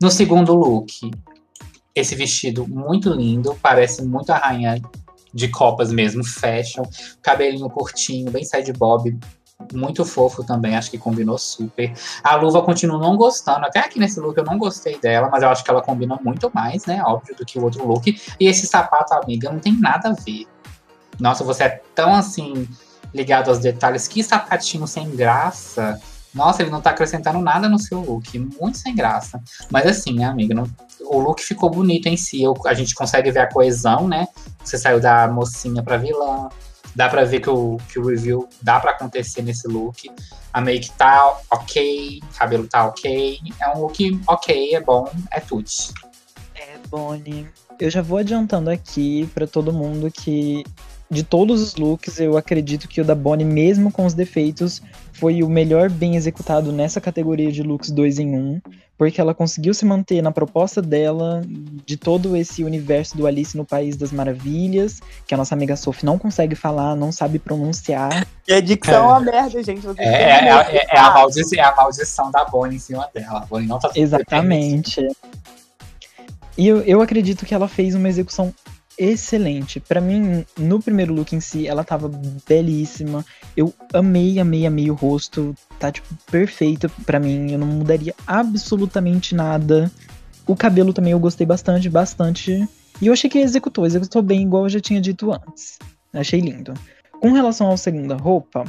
No 0.00 0.10
segundo 0.10 0.54
look, 0.54 1.10
esse 1.94 2.14
vestido 2.14 2.66
muito 2.68 3.10
lindo, 3.10 3.56
parece 3.62 4.04
muito 4.04 4.30
a 4.30 4.36
rainha 4.36 4.80
de 5.32 5.48
copas 5.48 5.92
mesmo, 5.92 6.24
fashion. 6.24 6.82
Cabelinho 7.22 7.70
curtinho, 7.70 8.30
bem 8.30 8.44
side 8.44 8.72
bob, 8.72 9.16
muito 9.72 10.04
fofo 10.04 10.42
também, 10.44 10.76
acho 10.76 10.90
que 10.90 10.98
combinou 10.98 11.38
super. 11.38 11.92
A 12.22 12.34
luva 12.36 12.62
continuo 12.62 12.98
não 12.98 13.16
gostando, 13.16 13.66
até 13.66 13.80
aqui 13.80 13.98
nesse 13.98 14.18
look 14.20 14.36
eu 14.36 14.44
não 14.44 14.58
gostei 14.58 14.98
dela, 14.98 15.28
mas 15.30 15.42
eu 15.42 15.48
acho 15.48 15.62
que 15.62 15.70
ela 15.70 15.82
combina 15.82 16.18
muito 16.22 16.50
mais, 16.54 16.86
né, 16.86 17.02
óbvio, 17.04 17.36
do 17.36 17.44
que 17.44 17.58
o 17.58 17.62
outro 17.62 17.86
look. 17.86 18.18
E 18.38 18.46
esse 18.46 18.66
sapato, 18.66 19.14
amiga, 19.14 19.50
não 19.50 19.60
tem 19.60 19.78
nada 19.78 20.10
a 20.10 20.12
ver. 20.12 20.46
Nossa, 21.18 21.44
você 21.44 21.64
é 21.64 21.82
tão 21.94 22.14
assim 22.14 22.66
ligado 23.14 23.48
aos 23.48 23.58
detalhes. 23.58 24.08
Que 24.08 24.22
sapatinho 24.22 24.86
sem 24.86 25.10
graça. 25.10 26.00
Nossa, 26.34 26.62
ele 26.62 26.70
não 26.70 26.80
tá 26.80 26.90
acrescentando 26.90 27.40
nada 27.40 27.68
no 27.68 27.78
seu 27.78 28.00
look. 28.00 28.38
Muito 28.38 28.78
sem 28.78 28.94
graça. 28.94 29.42
Mas 29.70 29.86
assim, 29.86 30.14
né, 30.14 30.24
amiga? 30.24 30.54
Não, 30.54 30.66
o 31.00 31.18
look 31.18 31.40
ficou 31.40 31.70
bonito 31.70 32.06
em 32.06 32.16
si. 32.16 32.42
Eu, 32.42 32.54
a 32.66 32.74
gente 32.74 32.94
consegue 32.94 33.30
ver 33.30 33.40
a 33.40 33.52
coesão, 33.52 34.06
né? 34.06 34.28
Você 34.62 34.78
saiu 34.78 35.00
da 35.00 35.26
mocinha 35.28 35.82
pra 35.82 35.96
vilã. 35.96 36.48
Dá 36.94 37.08
pra 37.08 37.24
ver 37.24 37.40
que 37.40 37.50
o, 37.50 37.78
que 37.88 37.98
o 37.98 38.06
review 38.06 38.48
dá 38.62 38.80
pra 38.80 38.92
acontecer 38.92 39.42
nesse 39.42 39.68
look. 39.68 40.10
A 40.52 40.60
make 40.60 40.90
tá 40.92 41.38
ok, 41.50 42.20
cabelo 42.36 42.66
tá 42.66 42.86
ok. 42.86 43.38
É 43.60 43.68
um 43.68 43.82
look 43.82 44.20
ok, 44.26 44.74
é 44.74 44.80
bom, 44.80 45.08
é 45.30 45.40
tudo. 45.40 45.68
É, 46.54 46.78
Bonnie. 46.88 47.48
Eu 47.78 47.88
já 47.88 48.02
vou 48.02 48.18
adiantando 48.18 48.68
aqui 48.68 49.30
para 49.32 49.46
todo 49.46 49.72
mundo 49.72 50.10
que 50.10 50.64
de 51.10 51.24
todos 51.24 51.60
os 51.60 51.74
looks, 51.74 52.20
eu 52.20 52.36
acredito 52.36 52.86
que 52.86 53.00
o 53.00 53.04
da 53.04 53.16
Bonnie, 53.16 53.44
mesmo 53.44 53.90
com 53.90 54.06
os 54.06 54.14
defeitos, 54.14 54.80
foi 55.12 55.42
o 55.42 55.48
melhor 55.48 55.90
bem 55.90 56.14
executado 56.14 56.70
nessa 56.72 57.00
categoria 57.00 57.50
de 57.50 57.64
looks 57.64 57.90
2 57.90 58.20
em 58.20 58.28
1, 58.28 58.38
um, 58.38 58.60
porque 58.96 59.20
ela 59.20 59.34
conseguiu 59.34 59.74
se 59.74 59.84
manter 59.84 60.22
na 60.22 60.30
proposta 60.30 60.80
dela, 60.80 61.42
de 61.84 61.96
todo 61.96 62.36
esse 62.36 62.62
universo 62.62 63.16
do 63.16 63.26
Alice 63.26 63.56
no 63.56 63.64
País 63.64 63.96
das 63.96 64.12
Maravilhas, 64.12 65.00
que 65.26 65.34
a 65.34 65.36
nossa 65.36 65.52
amiga 65.54 65.74
Sophie 65.74 66.06
não 66.06 66.16
consegue 66.16 66.54
falar, 66.54 66.94
não 66.94 67.10
sabe 67.10 67.40
pronunciar. 67.40 68.24
E 68.46 68.52
a 68.52 68.60
dicção 68.60 68.94
é 68.94 69.00
uma 69.08 69.20
merda, 69.20 69.62
gente. 69.64 69.86
É, 69.96 70.04
é, 70.04 70.48
é, 70.48 70.86
é, 70.90 70.98
a 70.98 71.10
maldição, 71.12 71.58
é 71.58 71.62
a 71.62 71.74
maldição 71.74 72.30
da 72.30 72.44
Bonnie 72.44 72.76
em 72.76 72.80
cima 72.80 73.08
dela. 73.12 73.38
A 73.38 73.46
Bonnie 73.46 73.66
não 73.66 73.80
tá 73.80 73.90
Exatamente. 73.96 75.06
E 76.56 76.68
eu, 76.68 76.82
eu 76.82 77.00
acredito 77.00 77.46
que 77.46 77.54
ela 77.54 77.66
fez 77.66 77.94
uma 77.94 78.08
execução 78.08 78.54
excelente. 79.00 79.80
Para 79.80 80.00
mim, 80.00 80.44
no 80.58 80.80
primeiro 80.80 81.14
look 81.14 81.34
em 81.34 81.40
si, 81.40 81.66
ela 81.66 81.82
tava 81.82 82.10
belíssima. 82.46 83.24
Eu 83.56 83.72
amei, 83.94 84.38
amei, 84.38 84.66
amei 84.66 84.90
o 84.90 84.94
rosto. 84.94 85.54
Tá, 85.78 85.90
tipo, 85.90 86.06
perfeita 86.30 86.88
para 87.06 87.18
mim. 87.18 87.50
Eu 87.52 87.58
não 87.58 87.66
mudaria 87.66 88.14
absolutamente 88.26 89.34
nada. 89.34 89.90
O 90.46 90.54
cabelo 90.54 90.92
também 90.92 91.12
eu 91.12 91.18
gostei 91.18 91.46
bastante, 91.46 91.88
bastante. 91.88 92.68
E 93.00 93.06
eu 93.06 93.12
achei 93.12 93.30
que 93.30 93.38
executou, 93.38 93.86
executou 93.86 94.20
bem, 94.20 94.42
igual 94.42 94.64
eu 94.64 94.68
já 94.68 94.80
tinha 94.80 95.00
dito 95.00 95.32
antes. 95.32 95.78
Achei 96.12 96.40
lindo. 96.40 96.74
Com 97.20 97.32
relação 97.32 97.68
ao 97.68 97.76
segunda 97.76 98.16
roupa, 98.16 98.64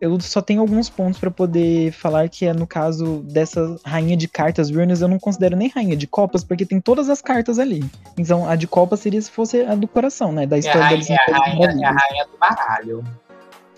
eu 0.00 0.20
só 0.20 0.40
tenho 0.40 0.60
alguns 0.60 0.88
pontos 0.88 1.18
para 1.18 1.30
poder 1.30 1.92
falar 1.92 2.28
que 2.28 2.46
é 2.46 2.52
no 2.52 2.66
caso 2.66 3.20
dessa 3.24 3.76
rainha 3.84 4.16
de 4.16 4.28
cartas 4.28 4.70
Runes, 4.70 5.00
eu 5.00 5.08
não 5.08 5.18
considero 5.18 5.56
nem 5.56 5.68
rainha 5.68 5.96
de 5.96 6.06
copas, 6.06 6.44
porque 6.44 6.64
tem 6.64 6.80
todas 6.80 7.08
as 7.08 7.20
cartas 7.20 7.58
ali. 7.58 7.84
Então 8.16 8.48
a 8.48 8.54
de 8.54 8.66
copas 8.66 9.00
seria 9.00 9.20
se 9.20 9.30
fosse 9.30 9.62
a 9.62 9.74
do 9.74 9.88
coração, 9.88 10.32
né? 10.32 10.46
Da 10.46 10.58
história 10.58 10.80
é 10.80 10.86
a 10.86 10.88
deles. 10.90 11.10
É 11.10 11.14
a, 11.14 11.38
rainha, 11.38 11.66
é 11.66 11.86
a 11.86 11.92
rainha 11.92 12.26
do 12.26 12.38
baralho. 12.38 13.04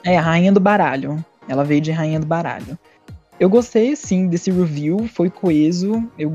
É, 0.04 0.18
a 0.18 0.20
rainha 0.20 0.52
do 0.52 0.60
baralho. 0.60 1.24
Ela 1.48 1.64
veio 1.64 1.80
de 1.80 1.90
rainha 1.90 2.20
do 2.20 2.26
baralho. 2.26 2.78
Eu 3.38 3.48
gostei, 3.48 3.96
sim, 3.96 4.28
desse 4.28 4.50
review, 4.50 5.08
foi 5.08 5.30
coeso. 5.30 6.06
Eu 6.18 6.30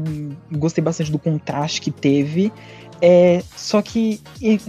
gostei 0.52 0.84
bastante 0.84 1.12
do 1.12 1.20
contraste 1.20 1.80
que 1.80 1.92
teve. 1.92 2.52
É, 3.00 3.44
só 3.56 3.82
que. 3.82 4.20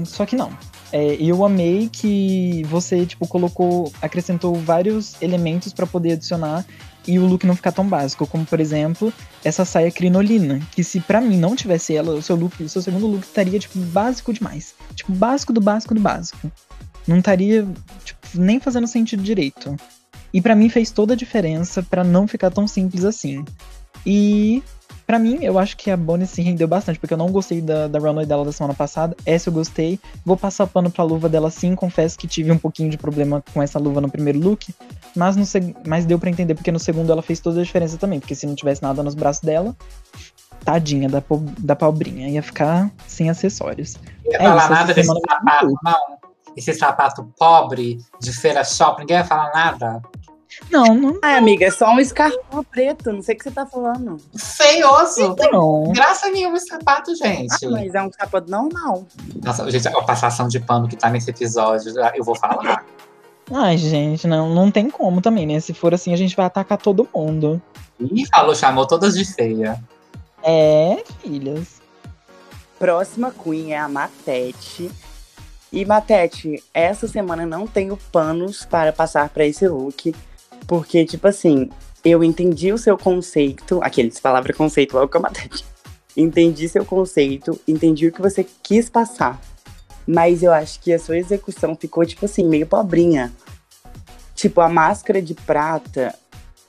Só 0.04 0.26
que 0.26 0.36
não. 0.36 0.50
É, 0.92 1.14
eu 1.14 1.44
amei 1.44 1.88
que 1.90 2.62
você, 2.64 3.04
tipo, 3.04 3.26
colocou, 3.26 3.92
acrescentou 4.00 4.54
vários 4.54 5.20
elementos 5.20 5.72
para 5.72 5.86
poder 5.86 6.12
adicionar 6.12 6.64
e 7.06 7.18
o 7.18 7.26
look 7.26 7.46
não 7.46 7.54
ficar 7.54 7.72
tão 7.72 7.86
básico, 7.86 8.26
como 8.26 8.44
por 8.44 8.58
exemplo, 8.58 9.12
essa 9.44 9.64
saia 9.64 9.90
crinolina, 9.90 10.60
que 10.72 10.82
se 10.82 11.00
para 11.00 11.20
mim 11.20 11.36
não 11.36 11.54
tivesse 11.54 11.94
ela, 11.94 12.14
o 12.14 12.22
seu 12.22 12.34
look, 12.34 12.62
o 12.62 12.68
seu 12.68 12.82
segundo 12.82 13.06
look 13.06 13.24
estaria 13.24 13.58
tipo 13.58 13.78
básico 13.78 14.32
demais. 14.32 14.74
Tipo, 14.94 15.12
básico 15.12 15.52
do 15.52 15.60
básico 15.60 15.94
do 15.94 16.00
básico. 16.00 16.50
Não 17.06 17.18
estaria 17.18 17.66
tipo, 18.04 18.20
nem 18.34 18.58
fazendo 18.58 18.86
sentido 18.86 19.22
direito. 19.22 19.76
E 20.32 20.40
para 20.40 20.56
mim 20.56 20.68
fez 20.68 20.90
toda 20.90 21.14
a 21.14 21.16
diferença 21.16 21.82
para 21.82 22.02
não 22.02 22.26
ficar 22.26 22.50
tão 22.50 22.66
simples 22.66 23.04
assim. 23.04 23.44
E 24.04 24.62
Pra 25.06 25.20
mim, 25.20 25.38
eu 25.40 25.56
acho 25.56 25.76
que 25.76 25.88
a 25.88 25.96
Bonnie 25.96 26.26
se 26.26 26.42
rendeu 26.42 26.66
bastante, 26.66 26.98
porque 26.98 27.14
eu 27.14 27.18
não 27.18 27.30
gostei 27.30 27.60
da, 27.60 27.86
da 27.86 27.98
runway 27.98 28.26
dela 28.26 28.44
da 28.44 28.50
semana 28.50 28.74
passada. 28.74 29.16
Essa 29.24 29.48
eu 29.48 29.52
gostei. 29.52 30.00
Vou 30.24 30.36
passar 30.36 30.66
pano 30.66 30.90
pra 30.90 31.04
luva 31.04 31.28
dela 31.28 31.48
sim. 31.48 31.76
Confesso 31.76 32.18
que 32.18 32.26
tive 32.26 32.50
um 32.50 32.58
pouquinho 32.58 32.90
de 32.90 32.98
problema 32.98 33.42
com 33.54 33.62
essa 33.62 33.78
luva 33.78 34.00
no 34.00 34.10
primeiro 34.10 34.40
look. 34.40 34.74
Mas, 35.14 35.36
no 35.36 35.44
mas 35.86 36.04
deu 36.04 36.18
para 36.18 36.28
entender, 36.28 36.56
porque 36.56 36.72
no 36.72 36.80
segundo 36.80 37.12
ela 37.12 37.22
fez 37.22 37.38
toda 37.38 37.60
a 37.60 37.62
diferença 37.62 37.96
também. 37.96 38.18
Porque 38.18 38.34
se 38.34 38.46
não 38.46 38.56
tivesse 38.56 38.82
nada 38.82 39.00
nos 39.00 39.14
braços 39.14 39.42
dela, 39.42 39.76
tadinha 40.64 41.08
da, 41.08 41.22
da 41.58 41.76
pobrinha. 41.76 42.28
Ia 42.28 42.42
ficar 42.42 42.90
sem 43.06 43.30
acessórios. 43.30 43.96
Não 44.24 44.32
ia 44.32 44.38
é 44.38 44.42
falar 44.42 44.62
isso, 44.62 44.72
nada 44.72 44.94
desse 44.94 45.08
sapato, 45.08 45.74
não. 45.84 46.16
Esse 46.56 46.74
sapato 46.74 47.32
pobre 47.38 47.98
de 48.18 48.32
feira 48.32 48.64
shopping, 48.64 49.02
ninguém 49.02 49.18
ia 49.18 49.24
falar 49.24 49.52
nada. 49.52 50.02
Não, 50.70 50.94
não. 50.94 51.18
Ai, 51.22 51.36
amiga, 51.36 51.66
é 51.66 51.70
só 51.70 51.90
um 51.90 52.00
escarpão 52.00 52.64
preto. 52.64 53.12
Não 53.12 53.22
sei 53.22 53.34
o 53.34 53.38
que 53.38 53.44
você 53.44 53.50
tá 53.50 53.66
falando. 53.66 54.18
Feioso. 54.36 55.36
Não. 55.52 55.92
Graça 55.92 56.28
nenhuma 56.28 56.56
esse 56.56 56.66
sapato, 56.66 57.14
gente. 57.14 57.64
Ah, 57.64 57.70
mas 57.70 57.94
é 57.94 58.02
um 58.02 58.10
sapato 58.12 58.50
normal. 58.50 59.06
Nossa, 59.42 59.70
gente, 59.70 59.88
a 59.88 60.02
passação 60.02 60.48
de 60.48 60.58
pano 60.60 60.88
que 60.88 60.96
tá 60.96 61.10
nesse 61.10 61.30
episódio, 61.30 61.92
eu 62.14 62.24
vou 62.24 62.34
falar. 62.34 62.84
Ai, 63.52 63.76
gente, 63.76 64.26
não, 64.26 64.52
não 64.52 64.70
tem 64.70 64.90
como 64.90 65.20
também, 65.20 65.46
né? 65.46 65.60
Se 65.60 65.72
for 65.72 65.94
assim, 65.94 66.12
a 66.12 66.16
gente 66.16 66.34
vai 66.34 66.46
atacar 66.46 66.78
todo 66.78 67.08
mundo. 67.14 67.62
Ih, 68.00 68.26
falou, 68.26 68.54
chamou 68.54 68.86
todas 68.86 69.16
de 69.16 69.24
feia. 69.24 69.80
É, 70.42 71.02
filhas. 71.20 71.80
Próxima 72.78 73.32
Queen 73.32 73.72
é 73.72 73.78
a 73.78 73.88
Matete. 73.88 74.90
E 75.72 75.84
Matete, 75.84 76.62
essa 76.72 77.08
semana 77.08 77.44
não 77.46 77.66
tenho 77.66 77.96
panos 78.10 78.64
para 78.64 78.92
passar 78.92 79.28
para 79.28 79.46
esse 79.46 79.66
look. 79.66 80.14
Porque, 80.66 81.04
tipo 81.04 81.28
assim, 81.28 81.70
eu 82.04 82.22
entendi 82.22 82.72
o 82.72 82.78
seu 82.78 82.96
conceito. 82.96 83.80
Aqueles 83.82 84.20
palavra 84.20 84.52
conceito 84.52 84.94
logo 84.94 85.08
que 85.08 85.16
eu 85.16 85.22
matei. 85.22 85.50
Entendi 86.16 86.66
seu 86.68 86.84
conceito, 86.84 87.60
entendi 87.68 88.06
o 88.06 88.12
que 88.12 88.22
você 88.22 88.46
quis 88.62 88.88
passar. 88.88 89.38
Mas 90.06 90.42
eu 90.42 90.52
acho 90.52 90.80
que 90.80 90.92
a 90.92 90.98
sua 90.98 91.18
execução 91.18 91.76
ficou, 91.76 92.06
tipo 92.06 92.24
assim, 92.24 92.44
meio 92.48 92.66
pobrinha. 92.66 93.32
Tipo, 94.34 94.60
a 94.60 94.68
máscara 94.68 95.20
de 95.20 95.34
prata 95.34 96.14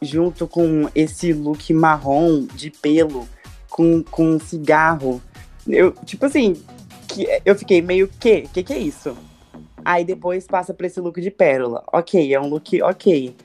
junto 0.02 0.48
com 0.48 0.90
esse 0.94 1.34
look 1.34 1.72
marrom 1.74 2.46
de 2.46 2.70
pelo, 2.70 3.28
com, 3.70 4.04
com 4.04 4.40
cigarro. 4.40 5.22
Eu, 5.68 5.92
tipo 6.06 6.26
assim, 6.26 6.62
que, 7.08 7.28
eu 7.46 7.56
fiquei 7.56 7.82
meio, 7.82 8.08
que? 8.20 8.42
Que 8.42 8.64
que 8.64 8.74
é 8.74 8.80
isso? 8.80 9.16
Aí 9.84 10.04
depois 10.04 10.46
passa 10.46 10.74
pra 10.74 10.88
esse 10.88 11.00
look 11.00 11.22
de 11.22 11.32
pérola. 11.32 11.84
Ok, 11.94 12.34
é 12.34 12.40
um 12.40 12.48
look 12.48 12.82
ok. 12.82 13.36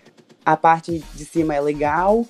A 0.45 0.57
parte 0.57 1.05
de 1.15 1.25
cima 1.25 1.55
é 1.55 1.61
legal, 1.61 2.27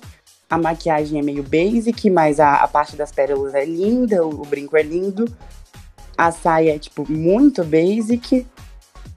a 0.53 0.57
maquiagem 0.57 1.19
é 1.19 1.23
meio 1.23 1.41
basic, 1.41 2.09
mas 2.11 2.39
a, 2.39 2.57
a 2.57 2.67
parte 2.67 2.95
das 2.95 3.11
pérolas 3.11 3.55
é 3.55 3.65
linda, 3.65 4.23
o, 4.23 4.41
o 4.41 4.45
brinco 4.45 4.77
é 4.77 4.83
lindo. 4.83 5.25
A 6.15 6.31
saia 6.31 6.75
é, 6.75 6.79
tipo, 6.79 7.11
muito 7.11 7.63
basic. 7.63 8.45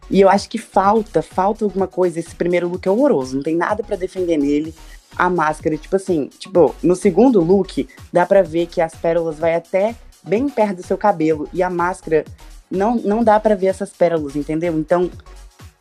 E 0.09 0.21
eu 0.21 0.31
acho 0.31 0.49
que 0.49 0.57
falta, 0.57 1.21
falta 1.21 1.65
alguma 1.65 1.87
coisa. 1.87 2.19
Esse 2.19 2.35
primeiro 2.35 2.69
look 2.69 2.87
é 2.87 2.91
horroroso, 2.91 3.37
não 3.37 3.43
tem 3.43 3.55
nada 3.55 3.83
para 3.83 3.97
defender 3.97 4.39
nele. 4.39 4.75
A 5.15 5.29
máscara, 5.29 5.77
tipo 5.77 5.97
assim, 5.97 6.31
tipo, 6.39 6.75
no 6.83 6.97
segundo 6.97 7.41
look, 7.41 7.87
dá 8.11 8.25
pra 8.25 8.43
ver 8.43 8.67
que 8.67 8.81
as 8.81 8.95
pérolas 8.95 9.39
vai 9.39 9.55
até 9.55 9.95
bem 10.23 10.49
perto 10.49 10.77
do 10.77 10.87
seu 10.87 10.97
cabelo. 10.97 11.49
E 11.53 11.63
a 11.63 11.69
máscara, 11.69 12.25
não, 12.71 12.97
não 12.97 13.23
dá 13.23 13.39
para 13.39 13.55
ver 13.55 13.67
essas 13.67 13.91
pérolas, 13.91 14.37
entendeu? 14.37 14.79
Então, 14.79 15.11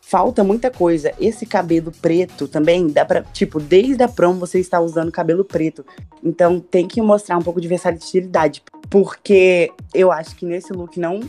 falta 0.08 0.44
muita 0.44 0.70
coisa. 0.70 1.12
Esse 1.20 1.46
cabelo 1.46 1.92
preto 1.92 2.48
também 2.48 2.88
dá 2.88 3.04
pra. 3.04 3.24
Tipo, 3.24 3.60
desde 3.60 4.04
a 4.04 4.08
prom 4.08 4.34
você 4.34 4.60
está 4.60 4.80
usando 4.80 5.12
cabelo 5.12 5.44
preto. 5.44 5.84
Então 6.24 6.60
tem 6.60 6.88
que 6.88 7.02
mostrar 7.02 7.38
um 7.38 7.42
pouco 7.42 7.60
de 7.60 7.68
versatilidade. 7.68 8.64
Porque 8.90 9.72
eu 9.94 10.12
acho 10.12 10.36
que 10.36 10.46
nesse 10.46 10.72
look 10.72 11.00
não 11.00 11.22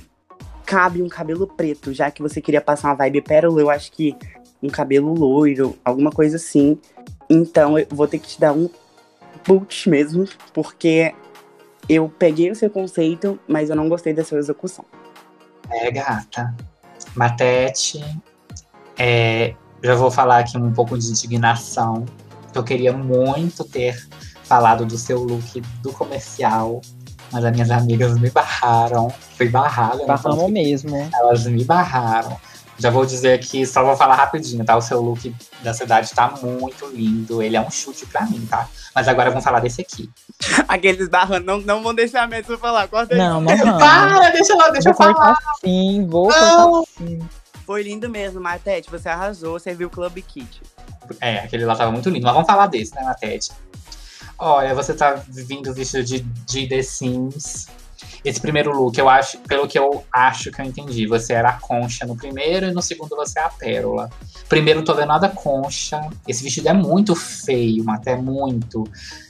cabe 0.67 1.03
um 1.03 1.09
cabelo 1.09 1.47
preto, 1.47 1.95
já 1.95 2.11
que 2.11 2.21
você 2.21 2.41
queria 2.41 2.61
passar 2.61 2.89
uma 2.89 2.97
vibe 2.97 3.23
pérola, 3.23 3.61
eu 3.61 3.71
acho 3.71 3.93
que 3.93 4.17
um 4.61 4.69
cabelo 4.69 5.15
loiro, 5.15 5.77
alguma 5.85 6.11
coisa 6.11 6.37
assim. 6.37 6.79
Então 7.31 7.79
eu 7.79 7.87
vou 7.91 8.07
ter 8.07 8.19
que 8.19 8.29
te 8.29 8.41
dar 8.41 8.53
um 8.53 8.69
boot 9.47 9.89
mesmo, 9.89 10.29
porque 10.53 11.15
eu 11.89 12.13
peguei 12.19 12.51
o 12.51 12.55
seu 12.55 12.69
conceito, 12.69 13.39
mas 13.49 13.71
eu 13.71 13.77
não 13.77 13.89
gostei 13.89 14.13
da 14.13 14.25
sua 14.25 14.39
execução. 14.39 14.85
É, 15.71 15.91
gata. 15.91 16.55
Matete. 17.15 18.05
É, 18.99 19.55
já 19.83 19.95
vou 19.95 20.11
falar 20.11 20.39
aqui 20.39 20.57
um 20.57 20.73
pouco 20.73 20.99
de 20.99 21.09
indignação. 21.09 22.05
Eu 22.55 22.65
queria 22.65 22.93
muito 22.93 23.65
ter 23.65 24.09
falado 24.45 24.87
do 24.87 24.97
seu 24.97 25.23
look 25.23 25.61
do 25.83 25.93
comercial 25.93 26.81
mas 27.33 27.45
as 27.45 27.53
minhas 27.53 27.71
amigas 27.71 28.19
me 28.19 28.31
barraram. 28.31 29.13
Fui 29.37 29.49
barrada. 29.49 29.99
Né? 29.99 30.07
Barramos 30.07 30.51
mesmo. 30.51 31.09
Elas 31.15 31.45
me 31.47 31.65
barraram. 31.65 32.37
Já 32.79 32.91
vou 32.91 33.07
dizer 33.07 33.33
aqui, 33.33 33.65
só 33.65 33.83
vou 33.83 33.97
falar 33.97 34.17
rapidinho, 34.17 34.63
tá? 34.63 34.77
O 34.77 34.83
seu 34.83 35.01
look 35.01 35.35
da 35.63 35.73
cidade 35.73 36.11
tá 36.13 36.35
muito 36.43 36.87
lindo. 36.89 37.43
Ele 37.43 37.57
é 37.57 37.61
um 37.61 37.71
chute 37.71 38.05
pra 38.05 38.27
mim, 38.27 38.47
tá? 38.51 38.69
Mas 38.95 39.09
agora 39.09 39.31
vamos 39.31 39.45
falar 39.45 39.61
desse 39.61 39.81
aqui. 39.81 40.11
Aqueles 40.69 41.09
barrando, 41.09 41.47
não, 41.47 41.61
não 41.61 41.83
vão 41.83 41.95
deixar 41.95 42.25
a 42.25 42.27
Messi 42.27 42.55
falar. 42.59 42.87
Corta 42.89 43.15
aí. 43.15 43.19
Não, 43.19 43.41
não 43.41 43.49
vamos. 43.57 43.79
Para, 43.79 44.31
deixa 44.31 44.55
lá, 44.55 44.69
deixa 44.69 44.93
vou 44.93 45.07
eu 45.09 45.15
falar. 45.15 45.39
Sim, 45.65 46.07
vou 46.07 46.29
cortar 46.29 46.83
sim. 46.99 47.19
Foi 47.67 47.83
lindo 47.83 48.09
mesmo, 48.09 48.41
Matete. 48.41 48.89
Você 48.89 49.09
arrasou, 49.09 49.59
você 49.59 49.75
viu 49.75 49.89
o 49.89 49.91
Club 49.91 50.17
Kit. 50.23 50.63
É, 51.21 51.39
aquele 51.39 51.65
lá 51.65 51.75
tava 51.75 51.91
muito 51.91 52.09
lindo. 52.09 52.25
Mas 52.25 52.33
vamos 52.33 52.47
falar 52.47 52.69
desse, 52.69 52.95
né, 52.95 53.03
Matete? 53.03 53.51
Olha, 54.39 54.73
você 54.73 54.95
tá 54.95 55.21
vindo 55.29 55.75
vestido 55.75 56.05
de, 56.05 56.21
de 56.21 56.69
The 56.69 56.83
Sims. 56.83 57.67
Esse 58.25 58.41
primeiro 58.41 58.71
look, 58.71 58.97
eu 58.99 59.09
acho, 59.09 59.39
pelo 59.39 59.67
que 59.67 59.79
eu 59.79 60.05
acho 60.13 60.51
que 60.51 60.61
eu 60.61 60.65
entendi, 60.65 61.07
você 61.07 61.33
era 61.33 61.51
a 61.51 61.61
concha 61.61 62.05
no 62.07 62.17
primeiro 62.17 62.67
e 62.67 62.73
no 62.73 62.83
segundo 62.83 63.17
você 63.17 63.39
é 63.39 63.43
a 63.43 63.49
pérola. 63.49 64.11
Primeiro, 64.49 64.85
tô 64.85 64.95
vendo 64.95 65.09
nada 65.09 65.29
concha. 65.29 66.09
Esse 66.27 66.45
vestido 66.45 66.69
é 66.69 66.73
muito 66.73 67.17
feio, 67.17 67.89
até 67.91 68.15
muito. 68.15 68.85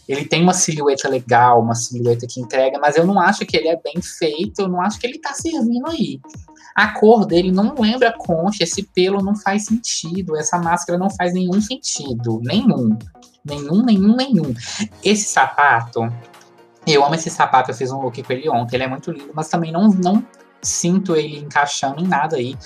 Ele 0.08 0.24
tem 0.24 0.42
uma 0.42 0.54
silhueta 0.54 1.08
legal, 1.08 1.60
uma 1.60 1.74
silhueta 1.74 2.26
que 2.28 2.40
entrega, 2.40 2.78
mas 2.78 2.96
eu 2.96 3.06
não 3.06 3.18
acho 3.20 3.46
que 3.46 3.56
ele 3.56 3.68
é 3.68 3.80
bem 3.80 4.00
feito, 4.02 4.60
eu 4.60 4.68
não 4.68 4.80
acho 4.80 4.98
que 4.98 5.06
ele 5.06 5.18
tá 5.18 5.32
servindo 5.32 5.88
aí. 5.88 6.20
A 6.76 6.88
cor 6.88 7.24
dele 7.24 7.50
não 7.50 7.74
lembra 7.78 8.12
concha, 8.12 8.62
esse 8.62 8.82
pelo 8.82 9.22
não 9.22 9.34
faz 9.34 9.64
sentido, 9.64 10.36
essa 10.36 10.58
máscara 10.58 10.98
não 10.98 11.08
faz 11.08 11.32
nenhum 11.32 11.58
sentido, 11.58 12.38
nenhum. 12.44 12.98
Nenhum, 13.42 13.82
nenhum, 13.82 14.14
nenhum. 14.14 14.54
Esse 15.02 15.24
sapato, 15.24 16.12
eu 16.86 17.02
amo 17.02 17.14
esse 17.14 17.30
sapato, 17.30 17.70
eu 17.70 17.74
fiz 17.74 17.90
um 17.90 18.00
look 18.00 18.22
com 18.22 18.32
ele 18.32 18.48
ontem, 18.50 18.76
ele 18.76 18.84
é 18.84 18.88
muito 18.88 19.10
lindo, 19.10 19.30
mas 19.34 19.48
também 19.48 19.72
não, 19.72 19.88
não 19.88 20.22
sinto 20.60 21.16
ele 21.16 21.38
encaixando 21.38 22.00
em 22.00 22.06
nada 22.06 22.36
aí. 22.36 22.56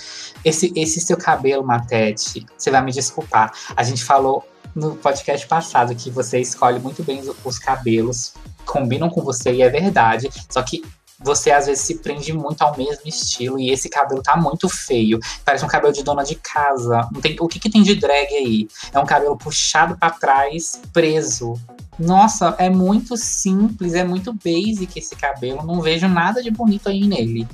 Esse, 0.43 0.73
esse 0.75 0.99
seu 0.99 1.15
cabelo, 1.15 1.63
Matete, 1.63 2.45
você 2.57 2.69
vai 2.69 2.83
me 2.83 2.91
desculpar. 2.91 3.53
A 3.75 3.83
gente 3.83 4.03
falou 4.03 4.45
no 4.75 4.95
podcast 4.95 5.47
passado 5.47 5.95
que 5.95 6.09
você 6.09 6.39
escolhe 6.39 6.79
muito 6.79 7.03
bem 7.03 7.19
os, 7.21 7.35
os 7.45 7.59
cabelos, 7.59 8.33
combinam 8.65 9.09
com 9.09 9.21
você 9.21 9.53
e 9.53 9.61
é 9.61 9.69
verdade. 9.69 10.29
Só 10.49 10.61
que 10.61 10.83
você 11.23 11.51
às 11.51 11.67
vezes 11.67 11.83
se 11.83 11.99
prende 11.99 12.33
muito 12.33 12.61
ao 12.61 12.75
mesmo 12.77 13.03
estilo 13.05 13.59
e 13.59 13.69
esse 13.69 13.89
cabelo 13.89 14.21
tá 14.21 14.35
muito 14.35 14.67
feio. 14.67 15.19
Parece 15.45 15.63
um 15.63 15.67
cabelo 15.67 15.93
de 15.93 16.03
dona 16.03 16.23
de 16.23 16.35
casa. 16.35 17.07
Não 17.11 17.21
tem, 17.21 17.35
o 17.39 17.47
que, 17.47 17.59
que 17.59 17.69
tem 17.69 17.83
de 17.83 17.95
drag 17.95 18.27
aí? 18.33 18.67
É 18.93 18.99
um 18.99 19.05
cabelo 19.05 19.37
puxado 19.37 19.97
para 19.97 20.11
trás, 20.11 20.81
preso. 20.91 21.59
Nossa, 21.97 22.55
é 22.57 22.69
muito 22.69 23.15
simples, 23.15 23.93
é 23.93 24.03
muito 24.03 24.33
basic 24.33 24.97
esse 24.97 25.15
cabelo. 25.15 25.63
Não 25.63 25.81
vejo 25.81 26.07
nada 26.07 26.41
de 26.41 26.49
bonito 26.49 26.89
aí 26.89 27.07
nele. 27.07 27.47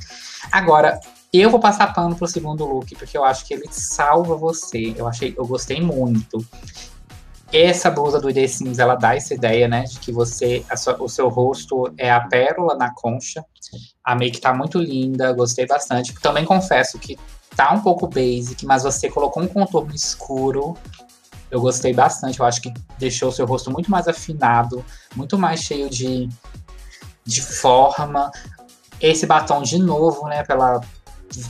Agora, 0.52 1.00
eu 1.34 1.50
vou 1.50 1.60
passar 1.60 1.94
pano 1.94 2.16
pro 2.16 2.28
segundo 2.28 2.66
look, 2.66 2.96
porque 2.96 3.18
eu 3.18 3.24
acho 3.24 3.46
que 3.46 3.54
ele 3.54 3.68
salva 3.70 4.36
você. 4.36 4.94
Eu 4.96 5.08
achei, 5.08 5.34
eu 5.38 5.46
gostei 5.46 5.82
muito. 5.82 6.46
Essa 7.52 7.90
blusa 7.90 8.20
do 8.20 8.34
The 8.34 8.46
Sims, 8.46 8.78
ela 8.78 8.96
dá 8.96 9.16
essa 9.16 9.34
ideia, 9.34 9.68
né, 9.68 9.84
de 9.84 10.00
que 10.00 10.12
você, 10.12 10.66
sua, 10.76 11.02
o 11.02 11.08
seu 11.08 11.30
rosto 11.30 11.94
é 11.98 12.12
a 12.12 12.20
pérola 12.20 12.76
na 12.76 12.94
concha. 12.94 13.46
A 14.04 14.16
make 14.16 14.42
tá 14.42 14.54
muito 14.54 14.78
linda, 14.80 15.32
gostei 15.34 15.66
bastante. 15.66 16.14
Também 16.16 16.44
confesso 16.44 17.00
que 17.00 17.18
tá 17.56 17.74
um 17.74 17.82
pouco 17.82 18.08
basic, 18.08 18.66
mas 18.66 18.84
você 18.84 19.10
colocou 19.10 19.42
um 19.42 19.48
contorno 19.48 19.96
escuro. 19.96 20.76
Eu 21.50 21.62
gostei 21.62 21.94
bastante, 21.94 22.40
eu 22.40 22.46
acho 22.46 22.62
que 22.62 22.74
deixou 23.00 23.30
o 23.30 23.32
seu 23.32 23.46
rosto 23.46 23.72
muito 23.72 23.90
mais 23.90 24.08
afinado, 24.08 24.84
muito 25.16 25.38
mais 25.38 25.62
cheio 25.62 25.90
de, 25.90 26.28
de 27.24 27.42
forma. 27.42 28.30
Esse 29.00 29.26
batom 29.26 29.62
de 29.62 29.78
novo, 29.78 30.28
né, 30.28 30.44
pela 30.44 30.82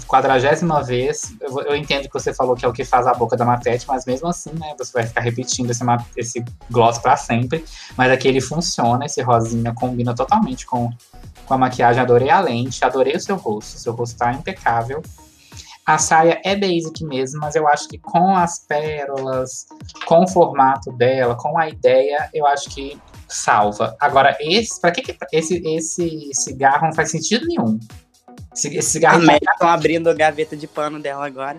quadragésima 0.08 0.84
vez, 0.84 1.34
eu, 1.42 1.62
eu, 1.62 1.76
entendo 1.76 2.08
que 2.08 2.14
você 2.14 2.34
falou 2.34 2.56
que 2.56 2.66
é 2.66 2.68
o 2.68 2.74
que 2.74 2.84
faz 2.84 3.06
a 3.08 3.14
boca 3.14 3.38
da 3.38 3.46
Matete, 3.46 3.86
mas 3.88 4.06
mesmo 4.06 4.28
assim, 4.28 4.52
né, 4.54 4.74
você 4.78 4.92
vai 4.92 5.06
ficar 5.06 5.22
repetindo 5.22 5.70
esse, 5.70 5.84
esse 6.16 6.46
gloss 6.70 6.98
para 6.98 7.16
sempre. 7.16 7.64
Mas 7.96 8.12
aqui 8.12 8.28
ele 8.28 8.42
funciona, 8.42 9.06
esse 9.06 9.22
rosinha 9.22 9.74
combina 9.74 10.14
totalmente 10.16 10.66
com, 10.66 10.90
com 11.46 11.54
a 11.54 11.58
maquiagem. 11.58 12.02
Adorei 12.02 12.30
a 12.30 12.40
lente, 12.40 12.84
adorei 12.84 13.16
o 13.16 13.20
seu 13.20 13.36
rosto, 13.36 13.78
seu 13.78 13.94
rosto 13.94 14.18
tá 14.18 14.32
impecável. 14.34 15.02
A 15.86 15.98
saia 15.98 16.42
é 16.44 16.54
basic 16.54 17.02
mesmo, 17.06 17.40
mas 17.40 17.56
eu 17.56 17.66
acho 17.66 17.88
que 17.88 17.98
com 17.98 18.36
as 18.36 18.60
pérolas, 18.60 19.68
com 20.06 20.24
o 20.24 20.28
formato 20.28 20.92
dela, 20.92 21.34
com 21.36 21.58
a 21.58 21.70
ideia, 21.70 22.30
eu 22.34 22.46
acho 22.46 22.70
que 22.70 23.00
salva. 23.26 23.96
Agora, 23.98 24.36
esse, 24.42 24.82
para 24.82 24.92
que, 24.92 25.02
que 25.02 25.18
esse, 25.32 25.66
esse 25.66 26.30
cigarro 26.34 26.88
não 26.88 26.94
faz 26.94 27.12
sentido 27.12 27.46
nenhum? 27.48 27.80
Esse 28.54 28.82
cigarro. 28.82 29.22
Estão 29.24 29.68
abrindo 29.68 30.10
a 30.10 30.14
gaveta 30.14 30.56
de 30.56 30.68
pano 30.68 31.00
dela 31.00 31.26
agora. 31.26 31.58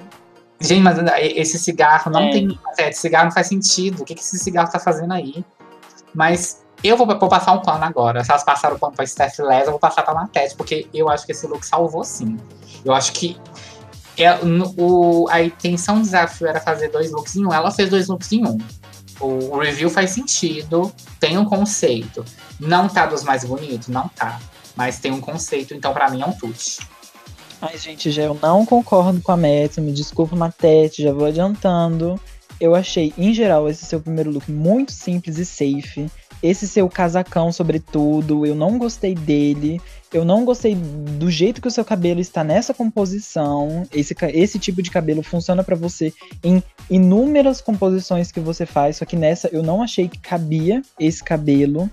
Gente, 0.61 0.83
mas 0.83 0.99
esse 1.19 1.59
cigarro 1.59 2.11
não 2.11 2.23
é. 2.23 2.31
tem. 2.31 2.59
É, 2.79 2.89
esse 2.89 3.01
cigarro 3.01 3.27
não 3.27 3.33
faz 3.33 3.47
sentido. 3.47 4.03
O 4.03 4.05
que, 4.05 4.15
que 4.15 4.21
esse 4.21 4.39
cigarro 4.39 4.71
tá 4.71 4.79
fazendo 4.79 5.13
aí? 5.13 5.45
Mas 6.15 6.65
eu 6.83 6.97
vou, 6.97 7.07
vou 7.07 7.29
passar 7.29 7.53
um 7.53 7.61
pano 7.61 7.85
agora. 7.85 8.25
Se 8.25 8.31
elas 8.31 8.43
passaram 8.43 8.77
o 8.77 8.79
pano 8.79 8.95
pra 8.95 9.07
Steph 9.07 9.39
Les, 9.39 9.67
eu 9.67 9.71
vou 9.71 9.79
passar 9.79 10.03
pra 10.03 10.15
Matete, 10.15 10.57
porque 10.57 10.89
eu 10.93 11.09
acho 11.09 11.25
que 11.25 11.33
esse 11.33 11.47
look 11.47 11.65
salvou 11.65 12.03
sim. 12.03 12.37
Eu 12.85 12.93
acho 12.93 13.13
que 13.13 13.41
é, 14.17 14.37
o, 14.77 15.29
a 15.31 15.43
intenção 15.43 15.97
do 15.97 16.03
desafio 16.03 16.49
era 16.49 16.61
fazer 16.61 16.89
dois 16.89 17.13
looks 17.13 17.37
em 17.37 17.47
um. 17.47 17.53
Ela 17.53 17.71
fez 17.71 17.89
dois 17.89 18.09
looks 18.09 18.33
em 18.33 18.45
um. 18.45 18.59
O, 19.21 19.57
o 19.57 19.59
review 19.59 19.91
faz 19.91 20.11
sentido, 20.11 20.93
tem 21.21 21.39
um 21.39 21.45
conceito. 21.45 22.25
Não 22.59 22.89
tá 22.89 23.07
dos 23.07 23.23
mais 23.23 23.45
bonitos? 23.45 23.89
Não 23.89 24.09
tá 24.09 24.41
mas 24.79 25.01
tem 25.01 25.11
um 25.11 25.21
conceito, 25.21 25.75
então 25.75 25.93
para 25.93 26.09
mim 26.09 26.23
é 26.23 26.25
um 26.25 26.33
tute. 26.33 26.79
Ai, 27.61 27.77
gente, 27.77 28.13
já 28.13 28.23
eu 28.23 28.39
não 28.41 28.65
concordo 28.65 29.21
com 29.21 29.33
a 29.33 29.37
Meta, 29.37 29.81
me 29.81 29.91
desculpa, 29.91 30.37
Matete, 30.37 31.03
já 31.03 31.13
vou 31.13 31.27
adiantando. 31.27 32.19
Eu 32.61 32.77
achei, 32.77 33.13
em 33.19 33.35
geral, 33.35 33.69
esse 33.69 33.85
seu 33.85 34.01
primeiro 34.01 34.31
look 34.31 34.49
muito 34.49 34.93
simples 34.93 35.37
e 35.37 35.45
safe. 35.45 36.07
Esse 36.41 36.69
seu 36.69 36.89
casacão, 36.89 37.51
sobretudo, 37.51 38.47
eu 38.47 38.55
não 38.55 38.79
gostei 38.79 39.17
dele. 39.17 39.81
Eu 40.13 40.25
não 40.25 40.45
gostei 40.45 40.77
do 40.77 41.29
jeito 41.29 41.61
que 41.61 41.67
o 41.67 41.71
seu 41.73 41.85
cabelo 41.85 42.21
está 42.21 42.45
nessa 42.45 42.73
composição. 42.73 43.85
Esse, 43.93 44.15
esse 44.33 44.61
tipo 44.61 44.81
de 44.81 44.93
cabelo 44.93 45.25
funciona 45.25 45.65
para 45.65 45.75
você 45.75 46.15
em 46.45 46.63
inúmeras 46.89 47.61
composições 47.61 48.31
que 48.31 48.39
você 48.39 48.65
faz, 48.65 48.99
só 48.99 49.05
que 49.05 49.17
nessa 49.17 49.49
eu 49.49 49.65
não 49.65 49.83
achei 49.83 50.07
que 50.09 50.19
cabia 50.19 50.81
esse 51.01 51.23
cabelo. 51.25 51.91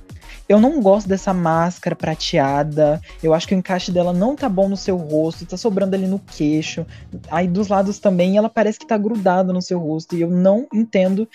Eu 0.47 0.59
não 0.59 0.81
gosto 0.81 1.07
dessa 1.07 1.33
máscara 1.33 1.95
prateada. 1.95 3.01
Eu 3.23 3.33
acho 3.33 3.47
que 3.47 3.55
o 3.55 3.57
encaixe 3.57 3.91
dela 3.91 4.13
não 4.13 4.35
tá 4.35 4.47
bom 4.47 4.69
no 4.69 4.77
seu 4.77 4.95
rosto, 4.95 5.45
tá 5.45 5.57
sobrando 5.57 5.95
ali 5.95 6.07
no 6.07 6.19
queixo. 6.19 6.85
Aí 7.31 7.47
dos 7.47 7.67
lados 7.67 7.97
também 7.97 8.37
ela 8.37 8.49
parece 8.49 8.77
que 8.77 8.87
tá 8.87 8.97
grudada 8.97 9.51
no 9.51 9.61
seu 9.61 9.79
rosto. 9.79 10.15
E 10.15 10.21
eu 10.21 10.29
não 10.29 10.67
entendo 10.73 11.27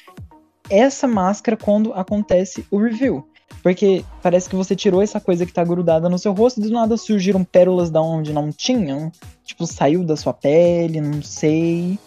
essa 0.69 1.09
máscara 1.09 1.57
quando 1.57 1.93
acontece 1.93 2.65
o 2.71 2.79
review. 2.79 3.27
Porque 3.63 4.05
parece 4.23 4.49
que 4.49 4.57
você 4.57 4.77
tirou 4.77 5.03
essa 5.03 5.21
coisa 5.21 5.45
que 5.45 5.53
tá 5.53 5.65
grudada 5.65 6.09
no 6.09 6.19
seu 6.19 6.33
rosto 6.33 6.61
e 6.61 6.63
do 6.63 6.71
nada 6.71 6.97
surgiram 6.97 7.45
pérolas 7.45 7.91
da 7.91 8.01
onde 8.01 8.33
não 8.33 8.51
tinham. 8.51 9.11
Tipo, 9.45 9.67
saiu 9.67 10.05
da 10.05 10.17
sua 10.17 10.33
pele, 10.33 11.01
não 11.01 11.21
sei. 11.21 11.99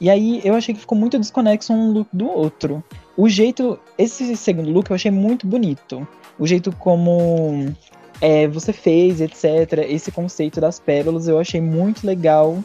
E 0.00 0.08
aí 0.08 0.40
eu 0.44 0.54
achei 0.54 0.74
que 0.74 0.80
ficou 0.80 0.96
muito 0.96 1.18
desconexo 1.18 1.72
um 1.72 1.90
look 1.90 2.08
do 2.12 2.28
outro. 2.28 2.84
O 3.16 3.28
jeito. 3.28 3.78
Esse 3.98 4.36
segundo 4.36 4.70
look 4.70 4.90
eu 4.90 4.94
achei 4.94 5.10
muito 5.10 5.46
bonito. 5.46 6.06
O 6.40 6.46
jeito 6.46 6.72
como 6.72 7.72
é, 8.20 8.48
você 8.48 8.72
fez, 8.72 9.20
etc. 9.20 9.84
Esse 9.86 10.10
conceito 10.10 10.60
das 10.60 10.80
pérolas 10.80 11.28
eu 11.28 11.38
achei 11.38 11.60
muito 11.60 12.06
legal. 12.06 12.58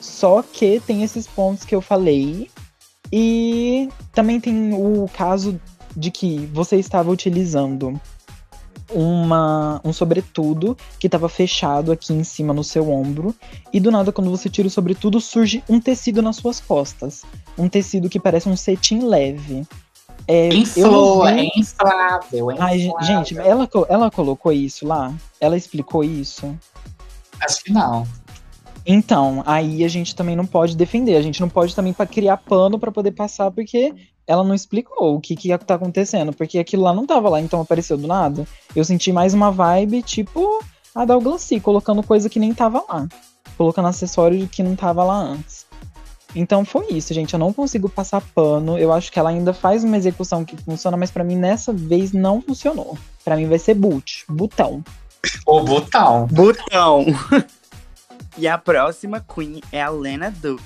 Só 0.00 0.42
que 0.42 0.80
tem 0.80 1.02
esses 1.02 1.26
pontos 1.26 1.64
que 1.64 1.74
eu 1.74 1.82
falei. 1.82 2.50
E 3.12 3.88
também 4.12 4.40
tem 4.40 4.72
o 4.72 5.08
caso 5.12 5.60
de 5.94 6.10
que 6.10 6.48
você 6.52 6.76
estava 6.76 7.10
utilizando 7.10 8.00
uma, 8.92 9.80
um 9.84 9.92
sobretudo 9.92 10.76
que 10.98 11.06
estava 11.06 11.28
fechado 11.28 11.92
aqui 11.92 12.12
em 12.12 12.24
cima 12.24 12.52
no 12.52 12.64
seu 12.64 12.90
ombro. 12.90 13.34
E 13.72 13.78
do 13.78 13.90
nada, 13.90 14.12
quando 14.12 14.30
você 14.30 14.48
tira 14.48 14.68
o 14.68 14.70
sobretudo, 14.70 15.20
surge 15.20 15.62
um 15.68 15.80
tecido 15.80 16.22
nas 16.22 16.36
suas 16.36 16.60
costas. 16.60 17.22
Um 17.58 17.68
tecido 17.68 18.08
que 18.08 18.18
parece 18.18 18.48
um 18.48 18.56
cetim 18.56 19.00
leve. 19.00 19.66
É, 20.32 20.48
Inflou, 20.54 21.26
vi... 21.26 21.32
é 21.32 21.58
inflável, 21.58 22.52
é 22.52 22.56
Ai, 22.60 22.88
gente, 23.02 23.36
ela, 23.36 23.68
ela 23.88 24.10
colocou 24.12 24.52
isso 24.52 24.86
lá? 24.86 25.12
Ela 25.40 25.56
explicou 25.56 26.04
isso? 26.04 26.56
Acho 27.42 27.64
que 27.64 27.72
não. 27.72 28.06
Então, 28.86 29.42
aí 29.44 29.84
a 29.84 29.88
gente 29.88 30.14
também 30.14 30.36
não 30.36 30.46
pode 30.46 30.76
defender, 30.76 31.16
a 31.16 31.22
gente 31.22 31.40
não 31.40 31.48
pode 31.48 31.74
também 31.74 31.92
para 31.92 32.06
criar 32.06 32.36
pano 32.36 32.78
para 32.78 32.92
poder 32.92 33.10
passar, 33.10 33.50
porque 33.50 33.92
ela 34.24 34.44
não 34.44 34.54
explicou 34.54 35.16
o 35.16 35.20
que 35.20 35.34
que 35.34 35.58
tá 35.58 35.74
acontecendo, 35.74 36.32
porque 36.32 36.60
aquilo 36.60 36.84
lá 36.84 36.94
não 36.94 37.04
tava 37.04 37.28
lá, 37.28 37.40
então 37.40 37.60
apareceu 37.60 37.98
do 37.98 38.06
nada. 38.06 38.46
Eu 38.76 38.84
senti 38.84 39.10
mais 39.10 39.34
uma 39.34 39.50
vibe 39.50 40.00
tipo 40.00 40.64
a 40.94 41.04
da 41.04 41.18
Glacy, 41.18 41.58
colocando 41.58 42.04
coisa 42.04 42.30
que 42.30 42.38
nem 42.38 42.54
tava 42.54 42.84
lá, 42.88 43.08
colocando 43.58 43.88
acessório 43.88 44.46
que 44.46 44.62
não 44.62 44.76
tava 44.76 45.02
lá 45.02 45.16
antes. 45.16 45.66
Então 46.34 46.64
foi 46.64 46.86
isso, 46.90 47.12
gente. 47.12 47.32
Eu 47.32 47.38
não 47.38 47.52
consigo 47.52 47.88
passar 47.88 48.20
pano. 48.34 48.78
Eu 48.78 48.92
acho 48.92 49.10
que 49.10 49.18
ela 49.18 49.30
ainda 49.30 49.52
faz 49.52 49.84
uma 49.84 49.96
execução 49.96 50.44
que 50.44 50.56
funciona, 50.56 50.96
mas 50.96 51.10
para 51.10 51.24
mim 51.24 51.36
nessa 51.36 51.72
vez 51.72 52.12
não 52.12 52.40
funcionou. 52.40 52.96
Para 53.24 53.36
mim 53.36 53.46
vai 53.48 53.58
ser 53.58 53.74
boot, 53.74 54.24
botão. 54.28 54.82
O 55.46 55.60
botão. 55.60 56.26
Botão. 56.26 57.06
E 58.38 58.46
a 58.48 58.56
próxima 58.56 59.20
Queen 59.20 59.60
é 59.72 59.82
a 59.82 59.90
Lena 59.90 60.30
Dux. 60.30 60.62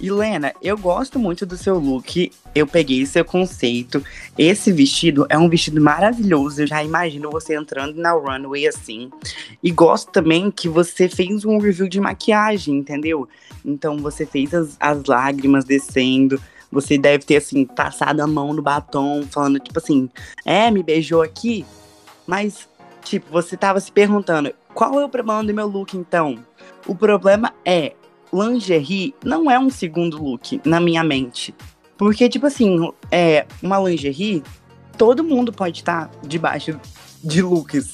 E 0.00 0.10
Lena, 0.10 0.52
eu 0.60 0.76
gosto 0.76 1.18
muito 1.18 1.46
do 1.46 1.56
seu 1.56 1.78
look. 1.78 2.30
Eu 2.54 2.66
peguei 2.66 3.06
seu 3.06 3.24
conceito. 3.24 4.04
Esse 4.36 4.72
vestido 4.72 5.26
é 5.28 5.38
um 5.38 5.48
vestido 5.48 5.80
maravilhoso. 5.80 6.62
Eu 6.62 6.66
já 6.66 6.82
imagino 6.82 7.30
você 7.30 7.54
entrando 7.54 7.96
na 7.96 8.12
runway 8.12 8.66
assim. 8.66 9.10
E 9.62 9.70
gosto 9.70 10.10
também 10.10 10.50
que 10.50 10.68
você 10.68 11.08
fez 11.08 11.44
um 11.44 11.58
review 11.58 11.88
de 11.88 12.00
maquiagem, 12.00 12.76
entendeu? 12.76 13.28
Então 13.64 13.98
você 13.98 14.26
fez 14.26 14.52
as, 14.52 14.76
as 14.80 15.04
lágrimas 15.04 15.64
descendo. 15.64 16.40
Você 16.70 16.98
deve 16.98 17.24
ter, 17.24 17.36
assim, 17.36 17.64
passado 17.64 18.20
a 18.20 18.26
mão 18.26 18.52
no 18.52 18.60
batom, 18.60 19.22
falando, 19.30 19.60
tipo 19.60 19.78
assim, 19.78 20.10
é, 20.44 20.72
me 20.72 20.82
beijou 20.82 21.22
aqui. 21.22 21.64
Mas, 22.26 22.68
tipo, 23.04 23.30
você 23.30 23.56
tava 23.56 23.78
se 23.78 23.92
perguntando, 23.92 24.52
qual 24.74 24.98
é 24.98 25.04
o 25.04 25.08
problema 25.08 25.44
do 25.44 25.54
meu 25.54 25.68
look, 25.68 25.96
então? 25.96 26.44
O 26.84 26.94
problema 26.96 27.54
é, 27.64 27.92
lingerie 28.34 29.14
não 29.24 29.50
é 29.50 29.58
um 29.58 29.70
segundo 29.70 30.22
look 30.22 30.60
na 30.64 30.80
minha 30.80 31.04
mente. 31.04 31.54
Porque, 31.96 32.28
tipo 32.28 32.46
assim, 32.46 32.90
é, 33.10 33.46
uma 33.62 33.78
lingerie, 33.78 34.42
todo 34.98 35.22
mundo 35.22 35.52
pode 35.52 35.78
estar 35.78 36.10
debaixo 36.22 36.78
de 37.22 37.40
looks. 37.40 37.92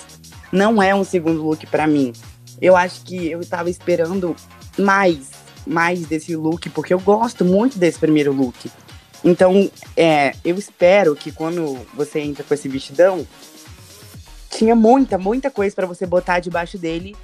Não 0.50 0.83
é 0.83 0.94
um 0.94 1.05
segundo 1.05 1.42
look 1.42 1.66
para 1.66 1.87
mim. 1.87 2.12
Eu 2.61 2.76
acho 2.76 3.03
que 3.05 3.31
eu 3.31 3.44
tava 3.46 3.70
esperando 3.70 4.35
mais, 4.79 5.31
mais 5.66 6.07
desse 6.07 6.35
look, 6.35 6.68
porque 6.70 6.94
eu 6.94 7.00
gosto 7.00 7.44
muito 7.44 7.79
desse 7.79 7.98
primeiro 7.98 8.33
look. 8.33 8.70
Então, 9.22 9.70
é, 9.96 10.35
eu 10.44 10.57
espero 10.57 11.14
que 11.14 11.31
quando 11.31 11.79
você 11.94 12.20
entra 12.20 12.42
com 12.42 12.55
esse 12.55 12.68
vestidão, 12.68 13.26
tinha 14.50 14.74
muita, 14.74 15.18
muita 15.18 15.50
coisa 15.50 15.74
para 15.76 15.87
você 15.87 16.07
botar 16.07 16.40
debaixo 16.40 16.79
dele 16.79 17.14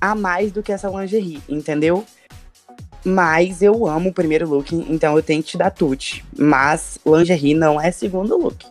a 0.00 0.14
mais 0.14 0.52
do 0.52 0.62
que 0.62 0.72
essa 0.72 0.88
lingerie, 0.88 1.42
entendeu? 1.48 2.04
Mas 3.08 3.62
eu 3.62 3.86
amo 3.86 4.10
o 4.10 4.12
primeiro 4.12 4.46
look, 4.46 4.74
então 4.74 5.16
eu 5.16 5.22
tenho 5.22 5.42
que 5.42 5.50
te 5.50 5.58
dar 5.58 5.70
tute. 5.70 6.22
Mas 6.38 6.98
lingerie 7.06 7.54
não 7.54 7.80
é 7.80 7.90
segundo 7.90 8.36
look. 8.36 8.66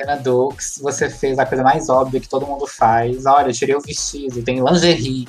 Ana 0.00 0.16
Dux, 0.16 0.78
você 0.80 1.10
fez 1.10 1.38
a 1.38 1.44
coisa 1.46 1.64
mais 1.64 1.88
óbvia 1.88 2.20
que 2.20 2.28
todo 2.28 2.46
mundo 2.46 2.66
faz. 2.66 3.26
Olha, 3.26 3.48
eu 3.48 3.52
tirei 3.52 3.74
o 3.74 3.80
vestido, 3.80 4.42
tem 4.42 4.62
lingerie. 4.62 5.26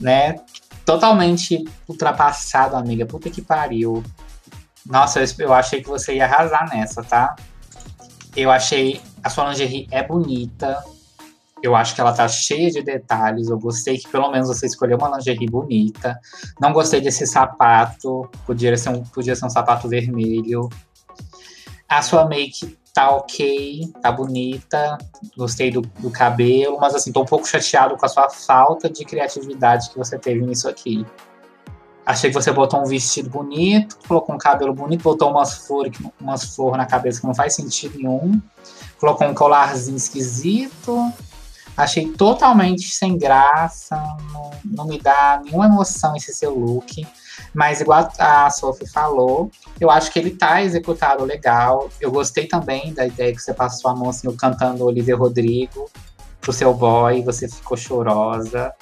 Né? 0.00 0.36
Totalmente 0.86 1.64
ultrapassado, 1.86 2.74
amiga. 2.74 3.04
Puta 3.04 3.28
que 3.28 3.42
pariu. 3.42 4.02
Nossa, 4.86 5.22
eu, 5.38 5.52
achei 5.52 5.82
que 5.82 5.88
você 5.88 6.14
ia 6.14 6.24
arrasar 6.24 6.70
nessa, 6.70 7.02
tá? 7.02 7.36
Eu 8.34 8.50
achei 8.50 9.00
a 9.22 9.28
sua 9.28 9.50
lingerie 9.50 9.86
é 9.90 10.02
bonita. 10.02 10.82
Eu 11.62 11.76
acho 11.76 11.94
que 11.94 12.00
ela 12.00 12.12
tá 12.12 12.26
cheia 12.26 12.70
de 12.70 12.82
detalhes. 12.82 13.48
Eu 13.48 13.58
gostei 13.58 13.98
que 13.98 14.08
pelo 14.08 14.30
menos 14.30 14.48
você 14.48 14.66
escolheu 14.66 14.96
uma 14.96 15.16
lingerie 15.16 15.48
bonita. 15.48 16.18
Não 16.60 16.72
gostei 16.72 17.00
desse 17.00 17.26
sapato. 17.26 18.28
Podia 18.46 18.76
ser 18.76 18.90
um, 18.90 19.02
podia 19.02 19.36
ser 19.36 19.46
um 19.46 19.50
sapato 19.50 19.88
vermelho. 19.88 20.68
A 21.88 22.02
sua 22.02 22.24
make 22.26 22.78
tá 22.94 23.10
ok, 23.10 23.92
tá 24.00 24.10
bonita. 24.10 24.98
Gostei 25.36 25.70
do, 25.70 25.80
do 25.80 26.10
cabelo, 26.10 26.78
mas 26.80 26.94
assim, 26.94 27.12
tô 27.12 27.22
um 27.22 27.26
pouco 27.26 27.46
chateado 27.46 27.96
com 27.96 28.06
a 28.06 28.08
sua 28.08 28.30
falta 28.30 28.88
de 28.88 29.04
criatividade 29.04 29.90
que 29.90 29.98
você 29.98 30.18
teve 30.18 30.40
nisso 30.44 30.68
aqui. 30.68 31.06
Achei 32.04 32.30
que 32.30 32.34
você 32.34 32.50
botou 32.50 32.80
um 32.80 32.86
vestido 32.86 33.30
bonito, 33.30 33.96
colocou 34.08 34.34
um 34.34 34.38
cabelo 34.38 34.74
bonito, 34.74 35.02
botou 35.02 35.30
umas 35.30 35.66
flores, 35.66 35.96
umas 36.20 36.56
flores 36.56 36.78
na 36.78 36.86
cabeça 36.86 37.20
que 37.20 37.26
não 37.26 37.34
faz 37.34 37.54
sentido 37.54 37.98
nenhum. 37.98 38.40
Colocou 38.98 39.28
um 39.28 39.34
colarzinho 39.34 39.96
esquisito. 39.96 41.12
Achei 41.76 42.08
totalmente 42.08 42.90
sem 42.90 43.16
graça, 43.16 43.96
não, 44.32 44.50
não 44.64 44.86
me 44.86 44.98
dá 44.98 45.40
nenhuma 45.42 45.66
emoção 45.66 46.14
esse 46.16 46.34
seu 46.34 46.54
look. 46.54 47.06
Mas 47.54 47.80
igual 47.80 48.10
a 48.18 48.50
Sophie 48.50 48.88
falou, 48.88 49.50
eu 49.80 49.90
acho 49.90 50.12
que 50.12 50.18
ele 50.18 50.30
tá 50.30 50.62
executado 50.62 51.24
legal. 51.24 51.88
Eu 52.00 52.10
gostei 52.10 52.46
também 52.46 52.92
da 52.92 53.06
ideia 53.06 53.32
que 53.34 53.40
você 53.40 53.54
passou 53.54 53.90
a 53.90 53.96
mão 53.96 54.10
assim, 54.10 54.30
cantando 54.36 54.84
Olivia 54.84 55.16
Rodrigo 55.16 55.90
pro 56.40 56.52
seu 56.52 56.72
boy, 56.72 57.22
você 57.22 57.48
ficou 57.48 57.76
chorosa. 57.76 58.74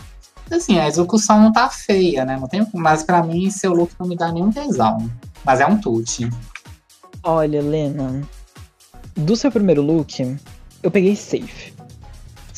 Assim, 0.51 0.79
a 0.79 0.87
execução 0.87 1.41
não 1.41 1.53
tá 1.53 1.69
feia, 1.69 2.25
né? 2.25 2.37
Não 2.41 2.49
tem, 2.49 2.67
mas 2.73 3.03
para 3.03 3.23
mim 3.23 3.51
seu 3.51 3.73
look 3.73 3.93
não 3.99 4.07
me 4.07 4.17
dá 4.17 4.33
nenhum 4.33 4.51
tesão. 4.51 5.11
Mas 5.45 5.61
é 5.61 5.67
um 5.67 5.79
tute. 5.79 6.31
Olha, 7.23 7.61
Lena, 7.61 8.23
do 9.15 9.37
seu 9.37 9.51
primeiro 9.51 9.83
look, 9.83 10.37
eu 10.83 10.91
peguei 10.91 11.15
safe. 11.17 11.75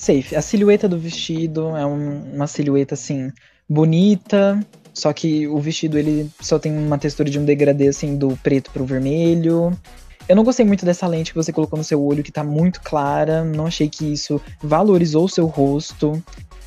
Safe. 0.00 0.34
A 0.34 0.40
silhueta 0.40 0.88
do 0.88 0.98
vestido 0.98 1.76
é 1.76 1.84
um, 1.84 2.22
uma 2.32 2.46
silhueta 2.46 2.94
assim 2.94 3.30
bonita, 3.68 4.58
só 4.94 5.12
que 5.12 5.46
o 5.46 5.58
vestido 5.58 5.98
ele 5.98 6.30
só 6.40 6.58
tem 6.58 6.72
uma 6.72 6.96
textura 6.96 7.28
de 7.28 7.38
um 7.38 7.44
degradê 7.44 7.88
assim 7.88 8.16
do 8.16 8.34
preto 8.42 8.70
pro 8.70 8.86
vermelho. 8.86 9.78
Eu 10.26 10.34
não 10.34 10.42
gostei 10.42 10.64
muito 10.64 10.86
dessa 10.86 11.06
lente 11.06 11.32
que 11.32 11.36
você 11.36 11.52
colocou 11.52 11.76
no 11.76 11.84
seu 11.84 12.02
olho, 12.02 12.22
que 12.22 12.32
tá 12.32 12.42
muito 12.42 12.80
clara. 12.80 13.44
Não 13.44 13.66
achei 13.66 13.90
que 13.90 14.10
isso 14.10 14.40
valorizou 14.62 15.26
o 15.26 15.28
seu 15.28 15.44
rosto. 15.44 16.22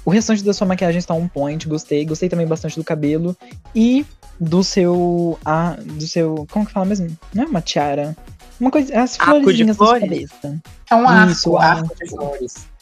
O 0.05 0.11
restante 0.11 0.43
da 0.43 0.53
sua 0.53 0.67
maquiagem 0.67 0.99
está 0.99 1.15
on 1.15 1.27
point, 1.27 1.67
gostei. 1.67 2.05
Gostei 2.05 2.29
também 2.29 2.45
bastante 2.45 2.75
do 2.75 2.83
cabelo. 2.83 3.35
E 3.73 4.05
do 4.39 4.63
seu. 4.63 5.39
Ah, 5.43 5.75
do 5.81 6.05
seu. 6.05 6.45
Como 6.51 6.67
que 6.67 6.71
fala 6.71 6.85
mesmo? 6.85 7.17
Não 7.33 7.45
é 7.45 7.47
uma 7.47 7.61
tiara. 7.61 8.15
Uma 8.59 8.69
coisa. 8.69 9.01
As 9.01 9.17
florezinhas 9.17 9.77
da 9.77 9.99
cabeça. 9.99 10.61
É 10.91 10.95
um 10.95 11.07
arco, 11.07 11.31
Isso, 11.31 11.51
um 11.51 11.57
arco, 11.57 11.83
arco 11.83 11.95
de 11.95 12.09
flores. 12.09 12.72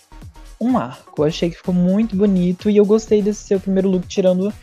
Um 0.62 0.78
arco. 0.78 1.24
Eu 1.24 1.28
achei 1.28 1.50
que 1.50 1.58
ficou 1.58 1.74
muito 1.74 2.16
bonito 2.16 2.70
e 2.70 2.78
eu 2.78 2.86
gostei 2.86 3.22
desse 3.22 3.44
seu 3.46 3.60
primeiro 3.60 3.90
look, 3.90 4.08
tirando 4.08 4.54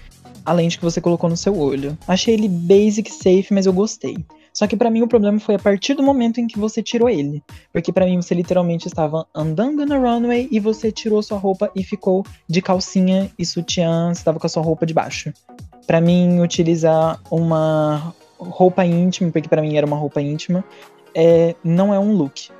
a 0.46 0.52
lente 0.52 0.78
que 0.78 0.84
você 0.84 1.00
colocou 1.00 1.28
no 1.28 1.36
seu 1.36 1.58
olho. 1.58 1.98
Achei 2.06 2.34
ele 2.34 2.48
basic, 2.48 3.10
safe, 3.10 3.48
mas 3.50 3.66
eu 3.66 3.72
gostei. 3.72 4.16
Só 4.58 4.66
que 4.66 4.76
para 4.76 4.90
mim 4.90 5.02
o 5.02 5.08
problema 5.08 5.38
foi 5.38 5.54
a 5.54 5.58
partir 5.58 5.94
do 5.94 6.02
momento 6.02 6.40
em 6.40 6.46
que 6.46 6.58
você 6.58 6.82
tirou 6.82 7.08
ele. 7.08 7.42
Porque 7.72 7.92
para 7.92 8.06
mim 8.06 8.20
você 8.20 8.34
literalmente 8.34 8.86
estava 8.86 9.26
andando 9.34 9.84
na 9.84 9.96
runway 9.96 10.48
e 10.50 10.58
você 10.58 10.90
tirou 10.90 11.22
sua 11.22 11.38
roupa 11.38 11.70
e 11.76 11.84
ficou 11.84 12.24
de 12.48 12.62
calcinha 12.62 13.30
e 13.38 13.44
sutiã, 13.44 14.10
estava 14.10 14.38
com 14.38 14.46
a 14.46 14.50
sua 14.50 14.62
roupa 14.62 14.86
de 14.86 14.94
baixo. 14.94 15.32
Para 15.86 16.00
mim 16.00 16.40
utilizar 16.40 17.20
uma 17.30 18.14
roupa 18.38 18.84
íntima, 18.84 19.30
porque 19.30 19.48
para 19.48 19.62
mim 19.62 19.76
era 19.76 19.86
uma 19.86 19.96
roupa 19.96 20.20
íntima, 20.20 20.64
é, 21.14 21.54
não 21.62 21.92
é 21.92 21.98
um 21.98 22.12
look. 22.16 22.50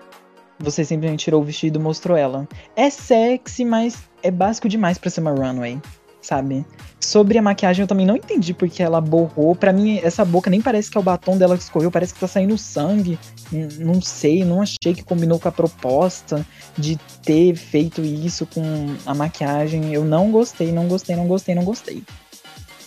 Você 0.61 0.85
simplesmente 0.85 1.25
tirou 1.25 1.40
o 1.40 1.44
vestido 1.44 1.79
e 1.79 1.83
mostrou 1.83 2.16
ela. 2.16 2.49
É 2.75 2.90
sexy, 2.90 3.64
mas 3.64 3.97
é 4.23 4.31
básico 4.31 4.68
demais 4.68 4.99
para 4.99 5.11
ser 5.11 5.21
uma 5.21 5.31
runway. 5.31 5.81
sabe? 6.21 6.64
Sobre 7.01 7.38
a 7.38 7.42
maquiagem, 7.42 7.83
eu 7.83 7.87
também 7.87 8.07
não 8.07 8.16
entendi 8.16 8.53
porque 8.53 8.83
ela 8.83 9.01
borrou. 9.01 9.55
Pra 9.55 9.73
mim, 9.73 9.99
essa 10.03 10.25
boca 10.25 10.51
nem 10.51 10.61
parece 10.61 10.90
que 10.90 10.99
é 10.99 11.01
o 11.01 11.03
batom 11.03 11.38
dela 11.38 11.57
que 11.57 11.62
escorreu, 11.62 11.90
parece 11.90 12.12
que 12.12 12.21
tá 12.21 12.27
saindo 12.27 12.59
sangue. 12.59 13.18
Não 13.79 14.03
sei, 14.03 14.44
não 14.44 14.61
achei 14.61 14.92
que 14.94 15.03
combinou 15.03 15.38
com 15.38 15.49
a 15.49 15.53
proposta 15.53 16.44
de 16.77 16.97
ter 17.23 17.55
feito 17.55 18.03
isso 18.03 18.47
com 18.47 18.62
a 19.07 19.14
maquiagem. 19.14 19.94
Eu 19.94 20.05
não 20.05 20.31
gostei, 20.31 20.71
não 20.71 20.87
gostei, 20.87 21.16
não 21.16 21.27
gostei, 21.27 21.55
não 21.55 21.64
gostei. 21.64 22.03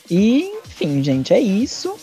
E, 0.09 0.51
enfim, 0.65 1.01
gente, 1.03 1.33
é 1.33 1.39
isso. 1.39 1.95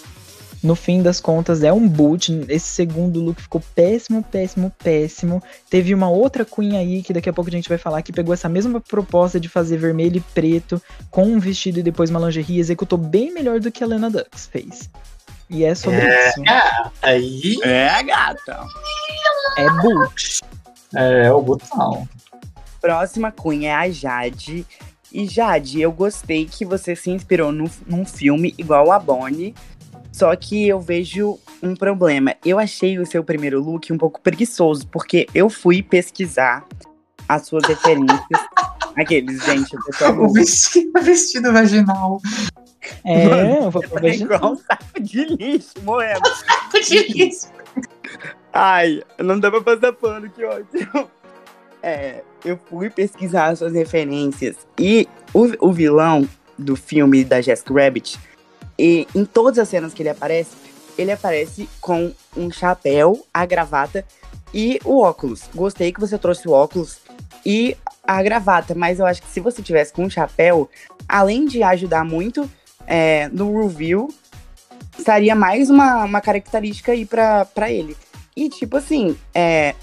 No 0.62 0.74
fim 0.74 1.02
das 1.02 1.20
contas, 1.20 1.62
é 1.62 1.72
um 1.72 1.86
boot. 1.88 2.44
Esse 2.48 2.66
segundo 2.66 3.20
look 3.20 3.40
ficou 3.40 3.62
péssimo, 3.74 4.22
péssimo, 4.24 4.72
péssimo. 4.82 5.42
Teve 5.70 5.94
uma 5.94 6.08
outra 6.10 6.44
Queen 6.44 6.76
aí, 6.76 7.02
que 7.02 7.12
daqui 7.12 7.28
a 7.28 7.32
pouco 7.32 7.48
a 7.48 7.52
gente 7.52 7.68
vai 7.68 7.78
falar, 7.78 8.02
que 8.02 8.12
pegou 8.12 8.34
essa 8.34 8.48
mesma 8.48 8.80
proposta 8.80 9.38
de 9.38 9.48
fazer 9.48 9.76
vermelho 9.76 10.16
e 10.16 10.20
preto 10.20 10.82
com 11.10 11.24
um 11.24 11.38
vestido 11.38 11.78
e 11.78 11.82
depois 11.82 12.10
uma 12.10 12.18
lingerie 12.20 12.56
e 12.56 12.60
executou 12.60 12.98
bem 12.98 13.32
melhor 13.32 13.60
do 13.60 13.70
que 13.70 13.84
a 13.84 13.86
Lena 13.86 14.10
Dux 14.10 14.46
fez. 14.50 14.90
E 15.48 15.64
é 15.64 15.74
sobre 15.74 16.00
É. 16.00 16.28
isso. 16.28 16.42
Aí 17.02 17.56
É, 17.62 18.02
gata. 18.02 18.66
É 19.56 19.70
boot. 19.82 20.40
é 20.94 21.32
o 21.32 21.40
botão. 21.40 22.08
Próxima 22.80 23.30
Queen 23.32 23.66
é 23.68 23.74
a 23.74 23.88
Jade. 23.90 24.66
E 25.12 25.24
Jade, 25.26 25.80
eu 25.80 25.90
gostei 25.90 26.44
que 26.46 26.64
você 26.64 26.94
se 26.94 27.10
inspirou 27.10 27.50
no, 27.50 27.70
num 27.86 28.04
filme 28.04 28.54
igual 28.58 28.92
a 28.92 28.98
Bonnie. 28.98 29.54
Só 30.18 30.34
que 30.34 30.66
eu 30.66 30.80
vejo 30.80 31.38
um 31.62 31.76
problema. 31.76 32.34
Eu 32.44 32.58
achei 32.58 32.98
o 32.98 33.06
seu 33.06 33.22
primeiro 33.22 33.62
look 33.62 33.92
um 33.92 33.96
pouco 33.96 34.20
preguiçoso, 34.20 34.84
porque 34.88 35.28
eu 35.32 35.48
fui 35.48 35.80
pesquisar 35.80 36.66
as 37.28 37.46
suas 37.46 37.62
referências. 37.68 38.18
Aqueles, 38.98 39.44
gente, 39.44 39.76
o 39.76 39.84
pessoal 39.84 40.18
O 40.18 40.32
vestido, 40.32 41.00
vestido 41.00 41.52
vaginal. 41.52 42.20
É, 43.04 43.58
eu 43.64 43.70
vou 43.70 43.80
pro 43.80 44.04
é 44.04 44.16
igual 44.16 44.54
um 44.54 44.56
saco 44.56 45.00
de 45.00 45.24
lixo, 45.36 45.74
morrendo. 45.84 46.28
Ai, 48.52 49.00
não 49.20 49.38
dá 49.38 49.52
pra 49.52 49.60
passar 49.60 49.92
pano, 49.92 50.28
que 50.30 50.42
ótimo. 50.42 51.08
É, 51.80 52.24
eu 52.44 52.58
fui 52.68 52.90
pesquisar 52.90 53.50
as 53.50 53.60
suas 53.60 53.72
referências. 53.72 54.56
E 54.80 55.08
o, 55.32 55.68
o 55.68 55.72
vilão 55.72 56.28
do 56.58 56.74
filme 56.74 57.22
da 57.22 57.40
Jessica 57.40 57.72
Rabbit, 57.72 58.18
e 58.78 59.06
em 59.14 59.24
todas 59.24 59.58
as 59.58 59.68
cenas 59.68 59.92
que 59.92 60.02
ele 60.02 60.10
aparece, 60.10 60.50
ele 60.96 61.12
aparece 61.12 61.68
com 61.80 62.12
um 62.36 62.50
chapéu, 62.50 63.24
a 63.32 63.44
gravata 63.44 64.04
e 64.52 64.78
o 64.84 65.00
óculos. 65.00 65.44
Gostei 65.54 65.92
que 65.92 66.00
você 66.00 66.16
trouxe 66.16 66.48
o 66.48 66.52
óculos 66.52 66.98
e 67.44 67.76
a 68.04 68.22
gravata, 68.22 68.74
mas 68.74 68.98
eu 68.98 69.06
acho 69.06 69.22
que 69.22 69.28
se 69.28 69.40
você 69.40 69.62
tivesse 69.62 69.92
com 69.92 70.04
um 70.04 70.10
chapéu, 70.10 70.68
além 71.08 71.46
de 71.46 71.62
ajudar 71.62 72.04
muito 72.04 72.48
é, 72.86 73.28
no 73.28 73.62
review, 73.62 74.08
estaria 74.98 75.34
mais 75.34 75.70
uma, 75.70 76.04
uma 76.04 76.20
característica 76.20 76.92
aí 76.92 77.04
pra, 77.04 77.44
pra 77.44 77.70
ele. 77.70 77.96
E, 78.36 78.48
tipo 78.48 78.76
assim, 78.76 79.16
é. 79.34 79.74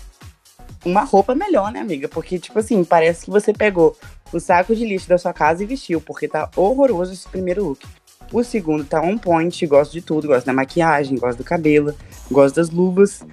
Uma 0.86 1.04
roupa 1.04 1.34
melhor, 1.34 1.72
né, 1.72 1.80
amiga? 1.80 2.08
Porque, 2.08 2.38
tipo 2.38 2.60
assim, 2.60 2.84
parece 2.84 3.26
que 3.26 3.32
você 3.32 3.52
pegou 3.52 3.98
o 4.32 4.40
saco 4.40 4.76
de 4.76 4.86
lixo 4.86 5.10
da 5.10 5.18
sua 5.18 5.34
casa 5.34 5.64
e 5.64 5.66
vestiu, 5.66 6.00
porque 6.00 6.28
tá 6.28 6.50
horroroso 6.56 7.12
esse 7.12 7.28
primeiro 7.28 7.66
look. 7.66 7.84
O 8.32 8.44
segundo 8.44 8.84
tá 8.84 9.02
on 9.02 9.18
point, 9.18 9.66
gosto 9.66 9.92
de 9.92 10.02
tudo, 10.02 10.28
gosto 10.28 10.46
da 10.46 10.54
maquiagem, 10.54 11.18
gosto 11.18 11.38
do 11.38 11.44
cabelo, 11.44 11.96
gosto 12.30 12.56
das 12.56 12.70
luvas. 12.70 13.24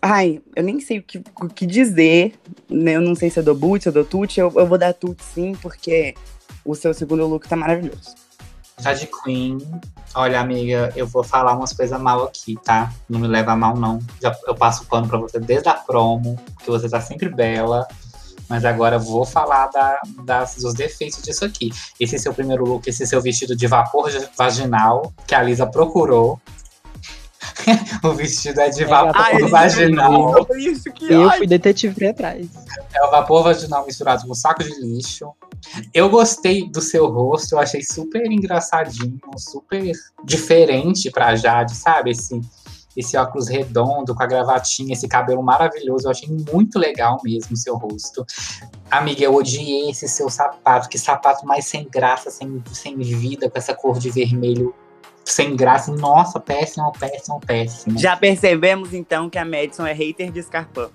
Ai, 0.00 0.40
eu 0.56 0.62
nem 0.62 0.80
sei 0.80 0.98
o 0.98 1.02
que, 1.02 1.18
o 1.18 1.48
que 1.48 1.66
dizer, 1.66 2.32
né? 2.68 2.92
Eu 2.96 3.02
não 3.02 3.14
sei 3.14 3.28
se 3.28 3.38
eu 3.38 3.42
dou 3.42 3.54
boot, 3.54 3.82
se 3.82 3.88
eu 3.88 3.92
dou 3.92 4.04
tute, 4.04 4.40
eu, 4.40 4.50
eu 4.56 4.66
vou 4.66 4.78
dar 4.78 4.94
tute 4.94 5.22
sim, 5.22 5.54
porque 5.60 6.14
o 6.64 6.74
seu 6.74 6.94
segundo 6.94 7.26
look 7.26 7.46
tá 7.46 7.56
maravilhoso. 7.56 8.14
Já 8.78 8.94
de 8.94 9.06
Queen. 9.06 9.58
Olha, 10.14 10.40
amiga, 10.40 10.92
eu 10.96 11.06
vou 11.06 11.22
falar 11.22 11.54
umas 11.54 11.72
coisas 11.72 12.00
mal 12.00 12.24
aqui, 12.24 12.56
tá? 12.64 12.92
Não 13.08 13.20
me 13.20 13.28
leva 13.28 13.52
a 13.52 13.56
mal, 13.56 13.76
não. 13.76 14.00
Já, 14.20 14.34
eu 14.46 14.54
passo 14.54 14.82
o 14.82 14.86
pano 14.86 15.06
pra 15.06 15.18
você 15.18 15.38
desde 15.38 15.68
a 15.68 15.74
promo, 15.74 16.40
porque 16.54 16.70
você 16.70 16.88
tá 16.88 17.00
sempre 17.00 17.28
bela. 17.28 17.86
Mas 18.50 18.64
agora 18.64 18.96
eu 18.96 19.00
vou 19.00 19.24
falar 19.24 19.68
da, 19.68 20.00
das, 20.24 20.56
dos 20.56 20.74
defeitos 20.74 21.22
disso 21.22 21.44
aqui. 21.44 21.70
Esse 22.00 22.18
seu 22.18 22.34
primeiro 22.34 22.64
look, 22.64 22.84
esse 22.88 23.06
seu 23.06 23.22
vestido 23.22 23.54
de 23.54 23.68
vapor 23.68 24.10
vaginal, 24.36 25.12
que 25.24 25.36
a 25.36 25.42
Lisa 25.42 25.68
procurou. 25.68 26.40
o 28.02 28.12
vestido 28.12 28.60
é 28.60 28.68
de 28.68 28.82
É, 28.82 28.86
vapor 28.86 29.34
ele 29.34 29.48
vaginal. 29.48 30.34
descobriu 30.34 30.72
Isso, 30.72 30.92
que 30.92 31.12
Eu 31.12 31.30
fui 31.30 31.46
detetive 31.46 31.94
pra 31.94 32.06
ir 32.06 32.10
atrás. 32.10 32.46
É 32.92 33.04
o 33.04 33.10
vapor 33.12 33.44
vaginal 33.44 33.86
misturado 33.86 34.26
com 34.26 34.34
saco 34.34 34.64
de 34.64 34.74
lixo. 34.80 35.30
Eu 35.94 36.10
gostei 36.10 36.68
do 36.68 36.80
seu 36.80 37.06
rosto, 37.06 37.52
eu 37.54 37.58
achei 37.60 37.82
super 37.82 38.26
engraçadinho, 38.26 39.20
super 39.36 39.92
diferente 40.24 41.08
pra 41.10 41.36
Jade, 41.36 41.76
sabe? 41.76 42.10
Esse, 42.10 42.40
esse 42.96 43.16
óculos 43.16 43.48
redondo 43.48 44.14
com 44.14 44.22
a 44.22 44.26
gravatinha, 44.26 44.92
esse 44.92 45.08
cabelo 45.08 45.42
maravilhoso. 45.42 46.06
Eu 46.06 46.10
achei 46.10 46.28
muito 46.28 46.78
legal 46.78 47.18
mesmo 47.22 47.54
o 47.54 47.56
seu 47.56 47.76
rosto. 47.76 48.26
Amiga, 48.90 49.22
eu 49.22 49.34
odiei 49.34 49.90
esse 49.90 50.08
seu 50.08 50.28
sapato. 50.28 50.88
Que 50.88 50.98
sapato 50.98 51.46
mais 51.46 51.66
sem 51.66 51.88
graça, 51.88 52.30
sem, 52.30 52.62
sem 52.72 52.96
vida, 52.98 53.48
com 53.48 53.58
essa 53.58 53.74
cor 53.74 53.98
de 53.98 54.10
vermelho 54.10 54.74
sem 55.24 55.54
graça. 55.54 55.92
Nossa, 55.92 56.40
péssimo, 56.40 56.92
péssimo, 56.98 57.40
péssimo. 57.40 57.98
Já 57.98 58.16
percebemos 58.16 58.92
então 58.92 59.30
que 59.30 59.38
a 59.38 59.44
Madison 59.44 59.86
é 59.86 59.92
hater 59.92 60.32
de 60.32 60.42
Scarpan. 60.42 60.90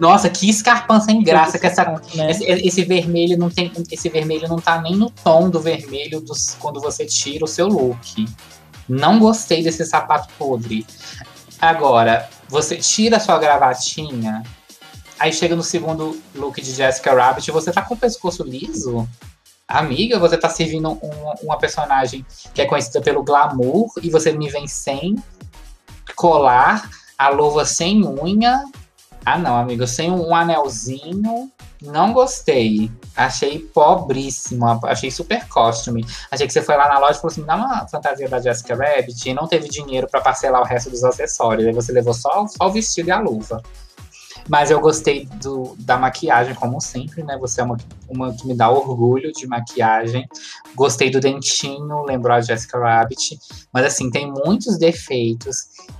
Nossa, 0.00 0.28
que 0.28 0.50
escarpão 0.50 1.00
sem 1.00 1.22
graça, 1.22 1.58
que 1.58 1.66
essa 1.66 1.84
Né? 2.14 2.30
Esse, 2.30 2.44
esse 2.44 2.84
vermelho 2.84 3.38
não 3.38 3.48
tem, 3.48 3.72
esse 3.90 4.08
vermelho 4.08 4.48
não 4.48 4.58
tá 4.58 4.80
nem 4.80 4.96
no 4.96 5.10
tom 5.10 5.48
do 5.48 5.60
vermelho 5.60 6.20
dos, 6.20 6.56
quando 6.58 6.80
você 6.80 7.06
tira 7.06 7.44
o 7.44 7.48
seu 7.48 7.68
look. 7.68 8.26
Não 8.88 9.18
gostei 9.18 9.62
desse 9.62 9.84
sapato 9.84 10.28
podre. 10.38 10.86
Agora, 11.60 12.28
você 12.48 12.76
tira 12.76 13.16
a 13.16 13.20
sua 13.20 13.38
gravatinha, 13.38 14.42
aí 15.18 15.32
chega 15.32 15.56
no 15.56 15.62
segundo 15.62 16.20
look 16.34 16.60
de 16.60 16.72
Jessica 16.72 17.14
Rabbit, 17.14 17.50
você 17.50 17.72
tá 17.72 17.82
com 17.82 17.94
o 17.94 17.98
pescoço 17.98 18.42
liso? 18.42 19.08
Amiga, 19.66 20.18
você 20.18 20.36
tá 20.36 20.48
servindo 20.48 20.90
um- 20.90 21.34
uma 21.42 21.58
personagem 21.58 22.24
que 22.54 22.62
é 22.62 22.66
conhecida 22.66 23.00
pelo 23.00 23.24
glamour 23.24 23.90
e 24.00 24.10
você 24.10 24.30
me 24.32 24.48
vem 24.48 24.68
sem 24.68 25.16
colar, 26.14 26.88
a 27.18 27.28
luva 27.30 27.64
sem 27.64 28.06
unha. 28.06 28.62
Ah, 29.24 29.36
não, 29.36 29.56
amigo, 29.56 29.86
sem 29.86 30.10
um 30.10 30.34
anelzinho. 30.34 31.50
Não 31.82 32.12
gostei. 32.12 32.90
Achei 33.16 33.58
pobríssimo. 33.58 34.66
Achei 34.84 35.10
super 35.10 35.46
costume. 35.48 36.04
Achei 36.30 36.46
que 36.46 36.52
você 36.52 36.62
foi 36.62 36.76
lá 36.76 36.88
na 36.88 36.98
loja 36.98 37.18
e 37.18 37.20
falou 37.20 37.32
assim: 37.32 37.44
dá 37.44 37.56
uma 37.56 37.88
fantasia 37.88 38.28
da 38.28 38.40
Jessica 38.40 38.74
Rabbit 38.74 39.28
e 39.28 39.34
não 39.34 39.46
teve 39.46 39.68
dinheiro 39.68 40.08
pra 40.08 40.20
parcelar 40.20 40.62
o 40.62 40.64
resto 40.64 40.90
dos 40.90 41.04
acessórios. 41.04 41.66
Aí 41.66 41.72
você 41.72 41.92
levou 41.92 42.14
só, 42.14 42.46
só 42.46 42.66
o 42.66 42.72
vestido 42.72 43.08
e 43.08 43.12
a 43.12 43.20
luva. 43.20 43.62
Mas 44.48 44.70
eu 44.70 44.80
gostei 44.80 45.26
do, 45.42 45.74
da 45.78 45.98
maquiagem, 45.98 46.54
como 46.54 46.80
sempre, 46.80 47.22
né? 47.22 47.36
Você 47.38 47.60
é 47.60 47.64
uma, 47.64 47.76
uma 48.08 48.32
que 48.32 48.46
me 48.46 48.54
dá 48.54 48.70
orgulho 48.70 49.32
de 49.32 49.46
maquiagem. 49.46 50.28
Gostei 50.74 51.10
do 51.10 51.20
dentinho, 51.20 52.04
lembrou 52.04 52.34
a 52.34 52.40
Jessica 52.40 52.78
Rabbit. 52.78 53.38
Mas 53.72 53.84
assim, 53.86 54.10
tem 54.10 54.30
muitos 54.30 54.78
defeitos. 54.78 55.56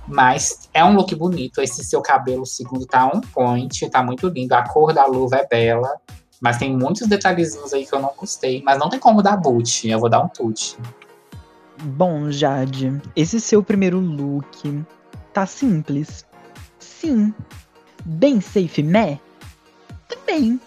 Mas 0.07 0.69
é 0.73 0.83
um 0.83 0.95
look 0.95 1.13
bonito. 1.15 1.61
Esse 1.61 1.83
seu 1.83 2.01
cabelo 2.01 2.45
segundo 2.45 2.85
tá 2.85 3.05
on 3.05 3.21
point, 3.21 3.89
tá 3.89 4.01
muito 4.01 4.27
lindo. 4.29 4.53
A 4.53 4.63
cor 4.63 4.93
da 4.93 5.05
luva 5.05 5.37
é 5.37 5.47
bela. 5.47 5.95
Mas 6.39 6.57
tem 6.57 6.75
muitos 6.75 7.07
detalhezinhos 7.07 7.73
aí 7.73 7.85
que 7.85 7.93
eu 7.93 7.99
não 7.99 8.13
gostei. 8.15 8.61
Mas 8.63 8.79
não 8.79 8.89
tem 8.89 8.99
como 8.99 9.21
dar 9.21 9.35
boot. 9.35 9.89
Eu 9.89 9.99
vou 9.99 10.09
dar 10.09 10.21
um 10.21 10.29
tute. 10.29 10.77
Bom, 11.81 12.31
Jade, 12.31 12.99
esse 13.15 13.39
seu 13.39 13.61
primeiro 13.61 13.99
look 13.99 14.83
tá 15.33 15.45
simples. 15.45 16.25
Sim. 16.79 17.33
Bem 18.07 18.39
safe, 18.39 18.81
né? 18.81 19.19
Também. 20.07 20.57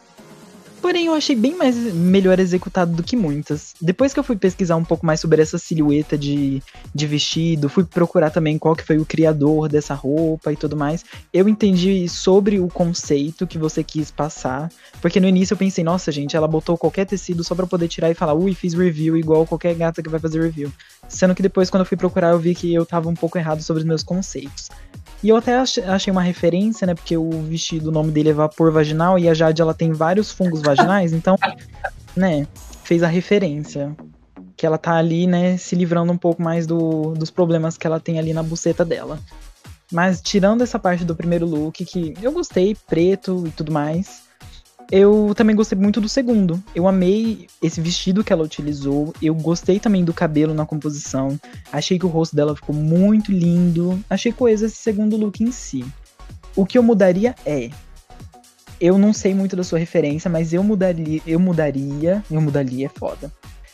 Porém, 0.83 1.07
eu 1.07 1.15
achei 1.15 1.35
bem 1.35 1.55
mais 1.57 1.75
melhor 1.77 2.39
executado 2.39 2.93
do 2.93 3.03
que 3.03 3.17
muitas. 3.17 3.75
Depois 3.81 4.13
que 4.13 4.21
eu 4.21 4.25
fui 4.25 4.37
pesquisar 4.37 4.77
um 4.77 4.85
pouco 4.85 5.07
mais 5.07 5.21
sobre 5.21 5.41
essa 5.41 5.57
silhueta 5.57 6.19
de, 6.19 6.63
de 6.95 7.07
vestido, 7.07 7.69
fui 7.69 7.85
procurar 7.85 8.31
também 8.31 8.59
qual 8.59 8.77
que 8.77 8.85
foi 8.85 8.99
o 8.99 9.05
criador 9.07 9.69
dessa 9.69 9.95
roupa 9.95 10.53
e 10.53 10.57
tudo 10.57 10.77
mais. 10.77 11.03
Eu 11.33 11.49
entendi 11.49 12.09
sobre 12.09 12.61
o 12.61 12.69
conceito 12.69 13.47
que 13.47 13.59
você 13.59 13.83
quis 13.83 14.11
passar. 14.11 14.71
Porque 15.01 15.19
no 15.19 15.29
início 15.29 15.55
eu 15.55 15.59
pensei, 15.59 15.83
nossa, 15.83 16.13
gente, 16.13 16.37
ela 16.37 16.49
botou 16.49 16.77
qualquer 16.77 17.07
tecido 17.07 17.43
só 17.43 17.55
pra 17.55 17.67
poder 17.67 17.89
tirar 17.89 18.11
e 18.11 18.15
falar, 18.15 18.35
ui, 18.35 18.55
fiz 18.55 18.75
review 18.75 19.17
igual 19.17 19.47
qualquer 19.47 19.75
gata 19.75 20.03
que 20.03 20.11
vai 20.11 20.21
fazer 20.21 20.43
review. 20.43 20.71
Sendo 21.09 21.35
que 21.35 21.43
depois, 21.43 21.71
quando 21.71 21.83
eu 21.83 21.87
fui 21.87 21.97
procurar, 21.97 22.31
eu 22.31 22.39
vi 22.39 22.55
que 22.55 22.73
eu 22.73 22.85
tava 22.85 23.09
um 23.09 23.15
pouco 23.15 23.37
errado 23.39 23.63
sobre 23.63 23.81
os 23.81 23.87
meus 23.87 24.03
conceitos. 24.03 24.69
E 25.23 25.29
eu 25.29 25.37
até 25.37 25.59
ach- 25.59 25.79
achei 25.87 26.11
uma 26.11 26.23
referência, 26.23 26.87
né? 26.87 26.95
Porque 26.95 27.17
o 27.17 27.31
vestido, 27.43 27.89
o 27.89 27.93
nome 27.93 28.11
dele 28.11 28.31
é 28.31 28.33
vapor 28.33 28.73
vaginal 28.73 29.19
e 29.19 29.29
a 29.29 29.35
Jade 29.35 29.61
ela 29.61 29.75
tem 29.75 29.93
vários 29.93 30.31
fungos 30.33 30.63
vaginais, 30.63 31.13
então, 31.13 31.37
né, 32.17 32.47
fez 32.85 33.03
a 33.03 33.09
referência. 33.09 33.95
Que 34.57 34.67
ela 34.67 34.77
tá 34.79 34.95
ali, 34.95 35.27
né, 35.27 35.57
se 35.57 35.75
livrando 35.75 36.13
um 36.13 36.19
pouco 36.19 36.43
mais 36.43 36.67
do, 36.67 37.13
dos 37.15 37.31
problemas 37.31 37.79
que 37.79 37.87
ela 37.87 37.99
tem 37.99 38.19
ali 38.19 38.33
na 38.33 38.43
buceta 38.43 38.85
dela. 38.85 39.19
Mas 39.91 40.21
tirando 40.21 40.63
essa 40.63 40.79
parte 40.79 41.05
do 41.05 41.17
primeiro 41.17 41.47
look, 41.47 41.85
que 41.85 42.15
eu 42.23 42.31
gostei, 42.31 42.77
preto 42.87 43.45
e 43.47 43.51
tudo 43.51 43.73
mais, 43.73 44.23
Eu 44.91 45.33
também 45.37 45.55
gostei 45.55 45.79
muito 45.79 46.01
do 46.01 46.09
segundo. 46.09 46.63
Eu 46.75 46.89
amei 46.89 47.47
esse 47.63 47.81
vestido 47.81 48.25
que 48.25 48.33
ela 48.33 48.43
utilizou. 48.43 49.15
Eu 49.23 49.35
gostei 49.35 49.79
também 49.79 50.05
do 50.05 50.13
cabelo 50.13 50.53
na 50.53 50.67
composição. 50.67 51.39
Achei 51.73 51.99
que 51.99 52.07
o 52.07 52.09
rosto 52.09 52.35
dela 52.35 52.57
ficou 52.57 52.75
muito 52.75 53.31
lindo. 53.31 54.03
Achei 54.11 54.33
coisa 54.33 54.67
esse 54.67 54.77
segundo 54.77 55.17
look 55.17 55.43
em 55.43 55.53
si. 55.53 55.85
O 56.57 56.67
que 56.67 56.77
eu 56.77 56.83
mudaria 56.83 57.37
é. 57.47 57.71
Eu 58.81 58.99
não 58.99 59.13
sei 59.13 59.33
muito 59.33 59.55
da 59.55 59.63
sua 59.63 59.79
referência, 59.79 60.29
mas 60.29 60.53
eu 60.53 60.65
mudaria. 60.65 61.21
Eu 61.25 61.39
mudaria. 61.39 62.25
Eu 62.29 62.41
mudaria, 62.41 62.87
é 62.87 62.89
foda. 62.89 63.31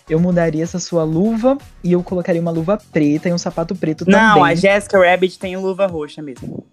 Eu 0.09 0.21
mudaria 0.21 0.62
essa 0.62 0.79
sua 0.79 1.03
luva 1.03 1.57
e 1.83 1.93
eu 1.93 2.03
colocaria 2.03 2.41
uma 2.41 2.51
luva 2.51 2.79
preta 2.93 3.29
e 3.29 3.33
um 3.33 3.39
sapato 3.39 3.75
preto 3.75 4.05
também. 4.05 4.21
Não, 4.21 4.45
a 4.45 4.55
Jessica 4.55 4.99
Rabbit 4.99 5.39
tem 5.39 5.57
luva 5.57 5.87
roxa 5.87 6.23
mesmo. 6.23 6.64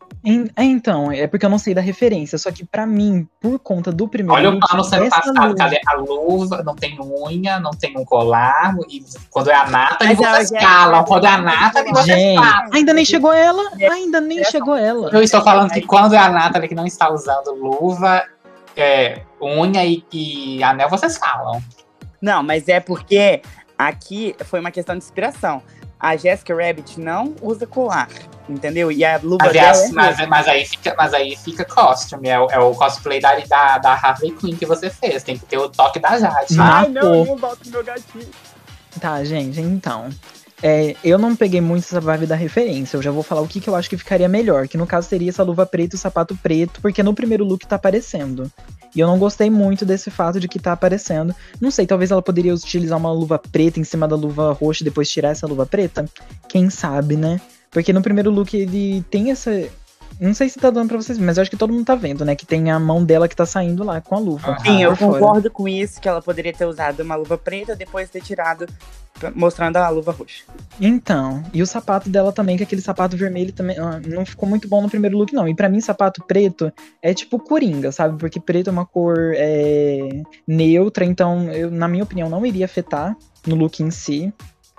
É, 0.56 0.64
então, 0.64 1.12
é 1.12 1.28
porque 1.28 1.46
eu 1.46 1.50
não 1.50 1.58
sei 1.60 1.74
da 1.74 1.82
referência. 1.82 2.38
Só 2.38 2.50
que 2.52 2.64
pra 2.66 2.86
mim, 2.86 3.28
por 3.42 3.60
conta 3.60 3.92
do 3.92 4.08
primeiro 4.08 4.34
Olha 4.34 4.50
o 4.52 4.60
plano 4.60 4.84
sendo 4.84 5.10
passado. 5.10 5.34
luva- 5.36 5.56
Cadê 5.56 5.82
a 5.86 5.94
luva? 5.96 6.64
Não 6.64 6.76
tem 6.76 6.98
unha, 7.02 7.60
não 7.60 7.72
tem 7.72 7.98
um 7.98 8.06
colar. 8.06 8.74
E 8.90 9.04
quando 9.30 9.50
é 9.52 9.56
a 9.56 9.70
Nathalie, 9.70 10.16
vocês 10.16 10.50
já- 10.50 10.60
calam. 10.60 11.04
Quando 11.04 11.26
é 11.26 11.30
a 11.30 11.38
Nathalie, 11.38 11.92
vocês 11.92 12.06
Gente, 12.18 12.36
falam. 12.42 12.70
ainda 12.74 12.94
nem 12.94 13.04
chegou 13.06 13.34
ela. 13.34 13.64
Ainda 13.92 14.22
nem 14.22 14.44
chegou 14.46 14.76
ela. 14.76 15.10
Eu 15.12 15.22
estou 15.22 15.42
falando 15.42 15.72
que 15.72 15.82
quando 15.82 16.14
é 16.16 16.18
a 16.18 16.30
Nathalie 16.30 16.70
que 16.70 16.76
não 16.76 16.86
está 16.86 17.12
usando 17.12 17.54
luva, 17.56 18.24
é, 18.78 19.22
unha 19.42 19.86
e, 19.86 20.04
e 20.12 20.64
anel, 20.64 20.90
vocês 20.90 21.18
falam. 21.18 21.62
Não, 22.22 22.42
mas 22.42 22.70
é 22.70 22.80
porque 22.80 23.42
aqui 23.78 24.34
foi 24.46 24.62
uma 24.62 24.72
questão 24.72 24.96
de 24.98 25.04
inspiração. 25.04 25.62
A 26.04 26.18
Jessica 26.18 26.54
Rabbit 26.54 26.99
não 26.99 27.34
usa 27.41 27.66
colar, 27.66 28.10
entendeu? 28.49 28.91
E 28.91 29.06
a 29.06 29.18
luva 29.24 29.38
Mas, 29.45 29.49
é 29.49 29.54
dela 29.54 29.72
assim- 29.72 29.89
é 29.89 29.93
mas, 29.93 30.28
mas 30.28 30.47
aí 30.49 30.66
fica, 30.66 30.93
mas 30.97 31.14
aí 31.14 31.36
fica 31.38 31.64
costume. 31.64 32.28
É, 32.28 32.38
o- 32.38 32.51
é 32.51 32.60
o 32.60 32.76
cosplay 32.76 33.22
da, 33.22 33.34
da, 33.39 33.78
da 33.78 33.93
Harley 33.93 34.32
Quinn 34.34 34.58
que 34.58 34.66
você 34.66 34.89
fez. 34.89 35.24
Tem 35.24 35.38
que 35.38 35.45
ter 35.45 35.58
o 35.58 35.70
toque 35.70 35.99
da 35.99 36.20
Jade. 36.20 36.58
Não. 36.58 36.64
Ai, 36.66 36.89
não, 36.89 37.01
Marcou. 37.01 37.26
não 37.26 37.38
volta 37.38 37.60
meu 37.70 37.82
gatinho. 37.84 38.28
Tá, 38.99 39.24
gente, 39.24 39.62
então. 39.62 40.10
É, 40.66 40.95
eu 41.03 41.18
não 41.18 41.36
peguei 41.36 41.59
muito 41.59 41.84
essa 41.84 41.99
vibe 41.99 42.26
da 42.26 42.36
referência. 42.36 42.95
Eu 42.95 43.01
já 43.01 43.11
vou 43.11 43.22
falar 43.22 43.41
o 43.41 43.47
que, 43.47 43.59
que 43.59 43.70
eu 43.70 43.76
acho 43.76 43.89
que 43.89 43.97
ficaria 43.97 44.30
melhor. 44.30 44.66
Que 44.66 44.78
no 44.78 44.88
caso 44.88 45.09
seria 45.09 45.30
essa 45.30 45.43
luva 45.43 45.66
preta 45.66 45.95
e 45.95 45.97
o 45.97 45.99
sapato 45.99 46.38
preto, 46.38 46.80
porque 46.82 47.03
no 47.03 47.14
primeiro 47.14 47.43
look 47.43 47.68
tá 47.68 47.76
aparecendo. 47.76 48.49
E 48.95 48.99
eu 49.01 49.05
não 49.05 49.20
gostei 49.20 49.49
muito 49.49 49.86
desse 49.86 50.09
fato 50.09 50.39
de 50.39 50.47
que 50.47 50.57
tá 50.57 50.72
aparecendo. 50.72 51.36
Não 51.59 51.70
sei, 51.70 51.86
talvez 51.86 52.11
ela 52.11 52.22
poderia 52.22 52.53
utilizar 52.53 52.97
uma 52.97 53.11
luva 53.11 53.38
preta 53.38 53.78
em 53.78 53.84
cima 53.84 54.07
da 54.07 54.16
luva 54.16 54.53
roxa 54.53 54.84
e 54.84 54.86
depois 54.86 55.09
tirar 55.09 55.32
essa 55.32 55.45
luva 55.45 55.66
preta? 55.66 56.05
Quem 56.47 56.70
sabe, 56.70 57.18
né? 57.18 57.41
Porque 57.70 57.91
no 57.91 58.01
primeiro 58.01 58.32
look 58.32 58.55
ele 58.55 59.03
tem 59.11 59.32
essa. 59.32 59.51
Não 60.20 60.34
sei 60.34 60.49
se 60.49 60.59
tá 60.59 60.70
dando 60.70 60.89
pra 60.89 60.97
vocês, 60.97 61.18
mas 61.18 61.38
eu 61.38 61.41
acho 61.41 61.51
que 61.51 61.57
todo 61.57 61.74
mundo 61.74 61.86
tá 61.86 61.95
vendo, 61.95 62.24
né? 62.24 62.36
Que 62.36 62.45
tem 62.45 62.72
a 62.72 62.80
mão 62.80 63.03
dela 63.03 63.28
que 63.28 63.36
tá 63.36 63.45
saindo 63.45 63.84
lá 63.84 63.99
com 64.01 64.16
a 64.16 64.20
luva. 64.20 64.57
Sim, 64.61 64.84
eu 64.84 64.95
concordo 64.95 65.49
com 65.49 65.68
isso, 65.68 65.99
que 65.99 66.07
ela 66.07 66.22
poderia 66.22 66.53
ter 66.53 66.66
usado 66.66 67.01
uma 67.01 67.16
luva 67.16 67.38
preta 67.38 67.76
depois 67.76 68.09
ter 68.09 68.22
tirado, 68.22 68.66
mostrando 69.36 69.78
a 69.78 69.89
luva 69.89 70.11
roxa. 70.11 70.43
Então, 70.80 71.43
e 71.53 71.61
o 71.61 71.68
sapato 71.68 72.09
dela 72.09 72.32
também, 72.32 72.57
que 72.57 72.64
aquele 72.64 72.82
sapato 72.82 73.18
vermelho 73.18 73.51
também 73.51 73.78
ah, 73.78 73.99
não 74.05 74.26
ficou 74.26 74.47
muito 74.47 74.68
bom 74.68 74.82
no 74.82 74.89
primeiro 74.89 75.18
look, 75.18 75.34
não. 75.34 75.47
E 75.47 75.55
pra 75.55 75.70
mim, 75.70 75.82
sapato 75.82 76.24
preto 76.24 76.72
é 77.01 77.14
tipo 77.14 77.39
coringa, 77.39 77.91
sabe? 77.91 78.18
Porque 78.18 78.39
preto 78.39 78.70
é 78.70 78.72
uma 78.72 78.86
cor 78.86 79.34
é, 79.36 80.22
neutra, 80.47 81.05
então, 81.05 81.51
eu, 81.51 81.70
na 81.70 81.88
minha 81.88 82.03
opinião, 82.03 82.30
não 82.30 82.45
iria 82.45 82.66
afetar 82.66 83.16
no 83.45 83.55
look 83.55 83.82
em 83.82 83.91
si. 83.91 84.34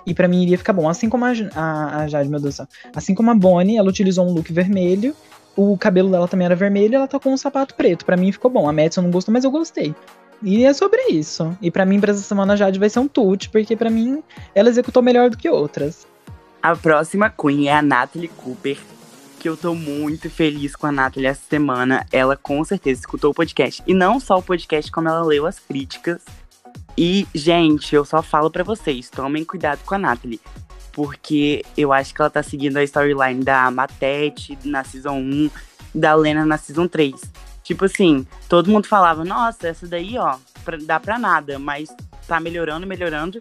E 0.06 0.12
pra 0.14 0.28
mim 0.28 0.42
iria 0.42 0.58
ficar 0.58 0.72
bom. 0.72 0.88
Assim 0.88 1.08
como 1.08 1.24
a, 1.24 1.32
a, 1.54 2.02
a 2.02 2.08
Jade, 2.08 2.28
meu 2.28 2.40
Deus 2.40 2.54
do 2.54 2.56
céu. 2.56 2.68
Assim 2.94 3.14
como 3.14 3.30
a 3.30 3.34
Bonnie, 3.34 3.76
ela 3.76 3.88
utilizou 3.88 4.26
um 4.26 4.32
look 4.32 4.52
vermelho. 4.52 5.14
O 5.56 5.78
cabelo 5.78 6.10
dela 6.10 6.26
também 6.26 6.46
era 6.46 6.56
vermelho 6.56 6.92
e 6.92 6.96
ela 6.96 7.06
tá 7.06 7.18
com 7.18 7.32
um 7.32 7.36
sapato 7.36 7.74
preto. 7.74 8.04
Pra 8.04 8.16
mim 8.16 8.32
ficou 8.32 8.50
bom. 8.50 8.68
A 8.68 8.72
Madison 8.72 9.02
não 9.02 9.10
gostou, 9.10 9.32
mas 9.32 9.44
eu 9.44 9.50
gostei. 9.50 9.94
E 10.42 10.64
é 10.64 10.72
sobre 10.72 11.00
isso. 11.10 11.56
E 11.62 11.70
pra 11.70 11.86
mim, 11.86 12.00
pra 12.00 12.12
essa 12.12 12.22
semana, 12.22 12.52
a 12.52 12.56
Jade 12.56 12.78
vai 12.78 12.90
ser 12.90 12.98
um 12.98 13.08
tute, 13.08 13.48
porque 13.48 13.76
pra 13.76 13.88
mim, 13.88 14.22
ela 14.54 14.68
executou 14.68 15.02
melhor 15.02 15.30
do 15.30 15.38
que 15.38 15.48
outras. 15.48 16.06
A 16.62 16.74
próxima 16.74 17.30
Queen 17.30 17.68
é 17.68 17.74
a 17.74 17.82
Natalie 17.82 18.28
Cooper, 18.28 18.78
que 19.38 19.48
eu 19.48 19.56
tô 19.56 19.74
muito 19.74 20.28
feliz 20.28 20.74
com 20.74 20.86
a 20.86 20.92
Natalie 20.92 21.28
essa 21.28 21.42
semana. 21.48 22.06
Ela 22.10 22.36
com 22.36 22.62
certeza 22.64 23.00
escutou 23.00 23.30
o 23.30 23.34
podcast. 23.34 23.82
E 23.86 23.94
não 23.94 24.18
só 24.18 24.38
o 24.38 24.42
podcast, 24.42 24.90
como 24.90 25.08
ela 25.08 25.22
leu 25.22 25.46
as 25.46 25.58
críticas. 25.58 26.22
E, 26.96 27.26
gente, 27.34 27.94
eu 27.94 28.04
só 28.04 28.22
falo 28.22 28.50
pra 28.50 28.62
vocês, 28.62 29.10
tomem 29.10 29.44
cuidado 29.44 29.80
com 29.84 29.94
a 29.94 29.98
Natalie. 29.98 30.40
Porque 30.92 31.64
eu 31.76 31.92
acho 31.92 32.14
que 32.14 32.20
ela 32.22 32.30
tá 32.30 32.42
seguindo 32.42 32.76
a 32.76 32.84
storyline 32.84 33.42
da 33.42 33.68
Matete 33.70 34.56
na 34.64 34.84
Season 34.84 35.16
1, 35.18 35.50
da 35.94 36.14
Lena 36.14 36.46
na 36.46 36.56
Season 36.56 36.86
3. 36.86 37.14
Tipo 37.64 37.86
assim, 37.86 38.24
todo 38.48 38.70
mundo 38.70 38.86
falava, 38.86 39.24
nossa, 39.24 39.66
essa 39.68 39.88
daí, 39.88 40.16
ó, 40.18 40.36
pra- 40.64 40.78
dá 40.80 41.00
pra 41.00 41.18
nada, 41.18 41.58
mas 41.58 41.88
tá 42.28 42.38
melhorando, 42.38 42.86
melhorando. 42.86 43.40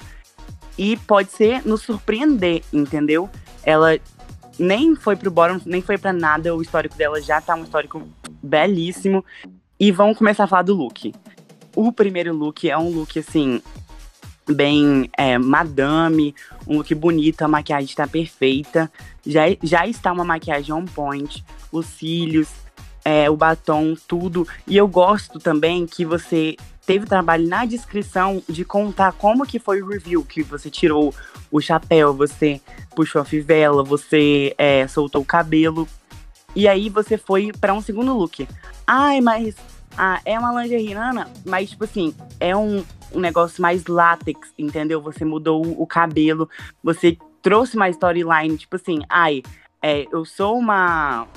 E 0.77 0.97
pode 0.97 1.31
ser 1.31 1.63
nos 1.67 1.81
surpreender, 1.83 2.63
entendeu? 2.73 3.29
Ela 3.63 3.99
nem 4.57 4.95
foi 4.95 5.15
pro 5.15 5.29
bottom, 5.29 5.59
nem 5.65 5.81
foi 5.81 5.97
pra 5.97 6.11
nada, 6.11 6.55
o 6.55 6.61
histórico 6.61 6.95
dela 6.97 7.21
já 7.21 7.39
tá 7.39 7.53
um 7.53 7.63
histórico 7.63 8.01
belíssimo. 8.41 9.23
E 9.79 9.91
vamos 9.91 10.17
começar 10.17 10.45
a 10.45 10.47
falar 10.47 10.63
do 10.63 10.73
look. 10.73 11.13
O 11.75 11.91
primeiro 11.91 12.33
look 12.33 12.69
é 12.69 12.77
um 12.77 12.89
look, 12.89 13.17
assim, 13.17 13.61
bem 14.47 15.09
é, 15.17 15.37
madame, 15.37 16.35
um 16.67 16.77
look 16.77 16.93
bonito, 16.95 17.41
a 17.41 17.47
maquiagem 17.47 17.95
tá 17.95 18.07
perfeita. 18.07 18.91
Já, 19.25 19.43
já 19.61 19.87
está 19.87 20.11
uma 20.11 20.23
maquiagem 20.23 20.73
on 20.73 20.85
point, 20.85 21.43
os 21.71 21.85
cílios, 21.85 22.49
é, 23.03 23.29
o 23.29 23.35
batom, 23.35 23.95
tudo. 24.07 24.47
E 24.67 24.77
eu 24.77 24.87
gosto 24.87 25.39
também 25.39 25.85
que 25.85 26.05
você 26.05 26.55
teve 26.85 27.05
trabalho 27.05 27.47
na 27.47 27.65
descrição 27.65 28.43
de 28.47 28.65
contar 28.65 29.13
como 29.13 29.45
que 29.45 29.57
foi 29.57 29.81
o 29.81 29.87
review, 29.87 30.23
que 30.23 30.43
você 30.43 30.69
tirou 30.69 31.13
o 31.49 31.61
chapéu, 31.61 32.13
você 32.13 32.59
puxou 32.95 33.21
a 33.21 33.25
fivela, 33.25 33.83
você 33.83 34.53
é, 34.57 34.87
soltou 34.87 35.21
o 35.21 35.25
cabelo. 35.25 35.87
E 36.55 36.67
aí 36.67 36.89
você 36.89 37.17
foi 37.17 37.51
pra 37.59 37.73
um 37.73 37.81
segundo 37.81 38.15
look. 38.15 38.47
Ai, 38.85 39.21
mas 39.21 39.55
ah, 39.97 40.19
é 40.25 40.37
uma 40.37 40.61
lingerie, 40.61 40.93
Nana, 40.93 41.29
mas 41.45 41.69
tipo 41.69 41.83
assim, 41.83 42.13
é 42.39 42.55
um, 42.55 42.83
um 43.13 43.19
negócio 43.19 43.61
mais 43.61 43.85
látex, 43.85 44.51
entendeu? 44.57 45.01
Você 45.01 45.23
mudou 45.23 45.61
o, 45.81 45.85
cabelo, 45.85 46.49
você 46.83 47.17
trouxe 47.41 47.75
uma 47.75 47.89
storyline, 47.89 48.57
tipo 48.57 48.75
assim, 48.75 48.99
ai, 49.09 49.43
é, 49.81 50.07
eu 50.11 50.25
sou 50.25 50.57
uma 50.57 51.27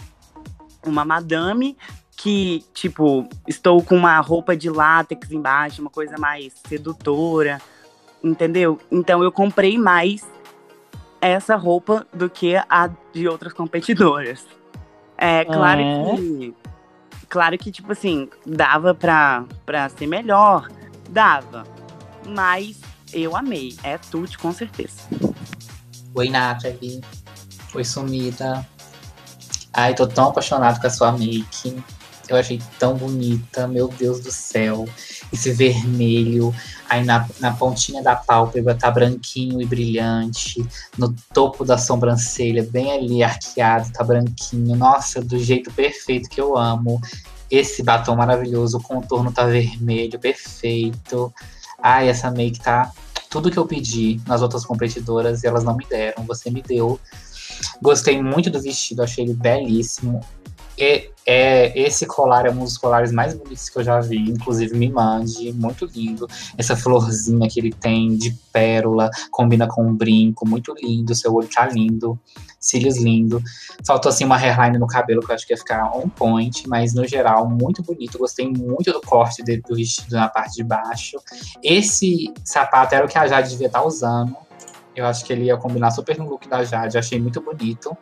uma 0.85 1.05
madame 1.05 1.77
que, 2.17 2.65
tipo, 2.73 3.29
estou 3.47 3.83
com 3.83 3.97
uma 3.97 4.19
roupa 4.21 4.57
de 4.57 4.71
látex 4.71 5.31
embaixo, 5.31 5.83
uma 5.83 5.91
coisa 5.91 6.17
mais 6.17 6.53
sedutora, 6.67 7.61
entendeu? 8.23 8.79
Então 8.91 9.23
eu 9.23 9.31
comprei 9.31 9.77
mais 9.77 10.27
essa 11.21 11.57
roupa 11.57 12.07
do 12.13 12.31
que 12.31 12.55
a 12.69 12.89
de 13.13 13.29
outras 13.29 13.53
competidoras. 13.53 14.47
É 15.19 15.45
claro 15.45 15.81
É. 15.81 16.17
que. 16.17 16.55
Claro 17.37 17.59
que, 17.59 17.71
tipo 17.71 17.93
assim, 17.93 18.31
dava 18.47 18.95
pra, 18.95 19.45
pra 19.67 19.91
ser 19.91 20.07
melhor. 20.07 20.71
Dava. 21.11 21.65
Mas 22.27 22.79
eu 23.13 23.37
amei. 23.37 23.77
É 23.83 23.99
tudo, 23.99 24.39
com 24.39 24.51
certeza. 24.55 25.03
Oi, 26.15 26.31
Nathalie. 26.31 27.03
Oi, 27.75 27.85
sumida. 27.85 28.67
Ai, 29.71 29.95
tô 29.95 30.07
tão 30.07 30.31
apaixonado 30.31 30.81
com 30.81 30.87
a 30.87 30.91
sua 30.91 31.13
make. 31.13 31.77
Eu 32.27 32.39
achei 32.39 32.59
tão 32.79 32.97
bonita, 32.97 33.69
meu 33.69 33.89
Deus 33.89 34.21
do 34.21 34.33
céu. 34.33 34.89
Esse 35.31 35.53
vermelho, 35.53 36.55
aí 36.89 37.05
na, 37.05 37.29
na 37.41 37.53
pontinha 37.53 38.03
da 38.03 38.17
pálpebra 38.17 38.75
tá 38.75 38.91
branquinho 38.91 39.61
e 39.61 39.67
brilhante. 39.67 40.67
No 40.97 41.15
topo 41.33 41.65
da 41.65 41.79
sobrancelha, 41.79 42.63
bem 42.63 42.93
ali 42.93 43.23
arqueado, 43.23 43.93
tá 43.93 44.05
branquinho. 44.05 44.77
Nossa, 44.77 45.23
do 45.23 45.39
jeito 45.39 45.71
perfeito 45.73 46.29
que 46.29 46.41
eu 46.41 46.57
amo. 46.57 47.01
Esse 47.51 47.83
batom 47.83 48.17
maravilhoso, 48.17 48.79
o 48.79 48.83
contorno 48.83 49.33
tá 49.33 49.45
vermelho, 49.45 50.19
perfeito. 50.19 51.33
Ai, 51.81 52.09
essa 52.09 52.31
make 52.31 52.61
tá 52.61 52.91
tudo 53.31 53.51
que 53.51 53.59
eu 53.59 53.67
pedi 53.67 54.21
nas 54.27 54.43
outras 54.43 54.65
competidoras 54.65 55.43
e 55.43 55.47
elas 55.47 55.65
não 55.65 55.77
me 55.77 55.85
deram. 55.85 56.25
Você 56.25 56.51
me 56.51 56.63
deu. 56.63 56.99
Gostei 57.81 58.21
muito 58.21 58.51
do 58.51 58.61
vestido, 58.61 59.03
achei 59.03 59.25
ele 59.25 59.35
belíssimo. 59.35 60.21
É, 60.79 61.73
esse 61.75 62.07
colar 62.07 62.47
é 62.47 62.51
um 62.51 62.65
dos 62.65 62.79
colares 62.79 63.11
mais 63.11 63.35
bonitos 63.35 63.69
que 63.69 63.79
eu 63.79 63.85
já 63.85 64.01
vi. 64.01 64.31
Inclusive, 64.31 64.77
me 64.77 64.91
mande. 64.91 65.53
Muito 65.53 65.87
lindo. 65.87 66.29
Essa 66.57 66.77
florzinha 66.77 67.49
que 67.49 67.59
ele 67.59 67.73
tem 67.73 68.17
de 68.17 68.33
pérola, 68.53 69.11
combina 69.31 69.67
com 69.67 69.87
um 69.87 69.95
brinco. 69.95 70.47
Muito 70.47 70.75
lindo. 70.81 71.15
Seu 71.15 71.35
olho 71.35 71.49
tá 71.49 71.67
lindo. 71.67 72.19
Cílios 72.61 72.99
lindo. 72.99 73.43
Faltou 73.87 74.11
assim 74.11 74.25
uma 74.25 74.37
hairline 74.37 74.79
no 74.79 74.87
cabelo 74.87 75.21
que 75.21 75.31
eu 75.31 75.35
acho 75.35 75.47
que 75.47 75.53
ia 75.53 75.57
ficar 75.57 75.97
on 75.97 76.09
point, 76.09 76.69
mas 76.69 76.95
no 76.95 77.07
geral, 77.07 77.49
muito 77.49 77.83
bonito. 77.83 78.19
Gostei 78.19 78.51
muito 78.51 78.93
do 78.93 79.01
corte 79.01 79.43
dele, 79.43 79.63
do 79.67 79.77
vestido 79.77 80.17
na 80.17 80.29
parte 80.29 80.57
de 80.57 80.65
baixo. 80.65 81.19
Esse 81.63 82.33
sapato 82.45 82.95
era 82.95 83.05
o 83.05 83.09
que 83.09 83.19
a 83.19 83.27
Jade 83.27 83.51
devia 83.51 83.69
estar 83.69 83.85
usando. 83.85 84.37
Eu 84.95 85.07
acho 85.07 85.25
que 85.25 85.33
ele 85.33 85.45
ia 85.45 85.57
combinar 85.57 85.91
super 85.91 86.19
no 86.19 86.29
look 86.29 86.49
da 86.49 86.65
Jade. 86.65 86.99
Achei 86.99 87.21
muito 87.21 87.41
bonito. 87.41 87.97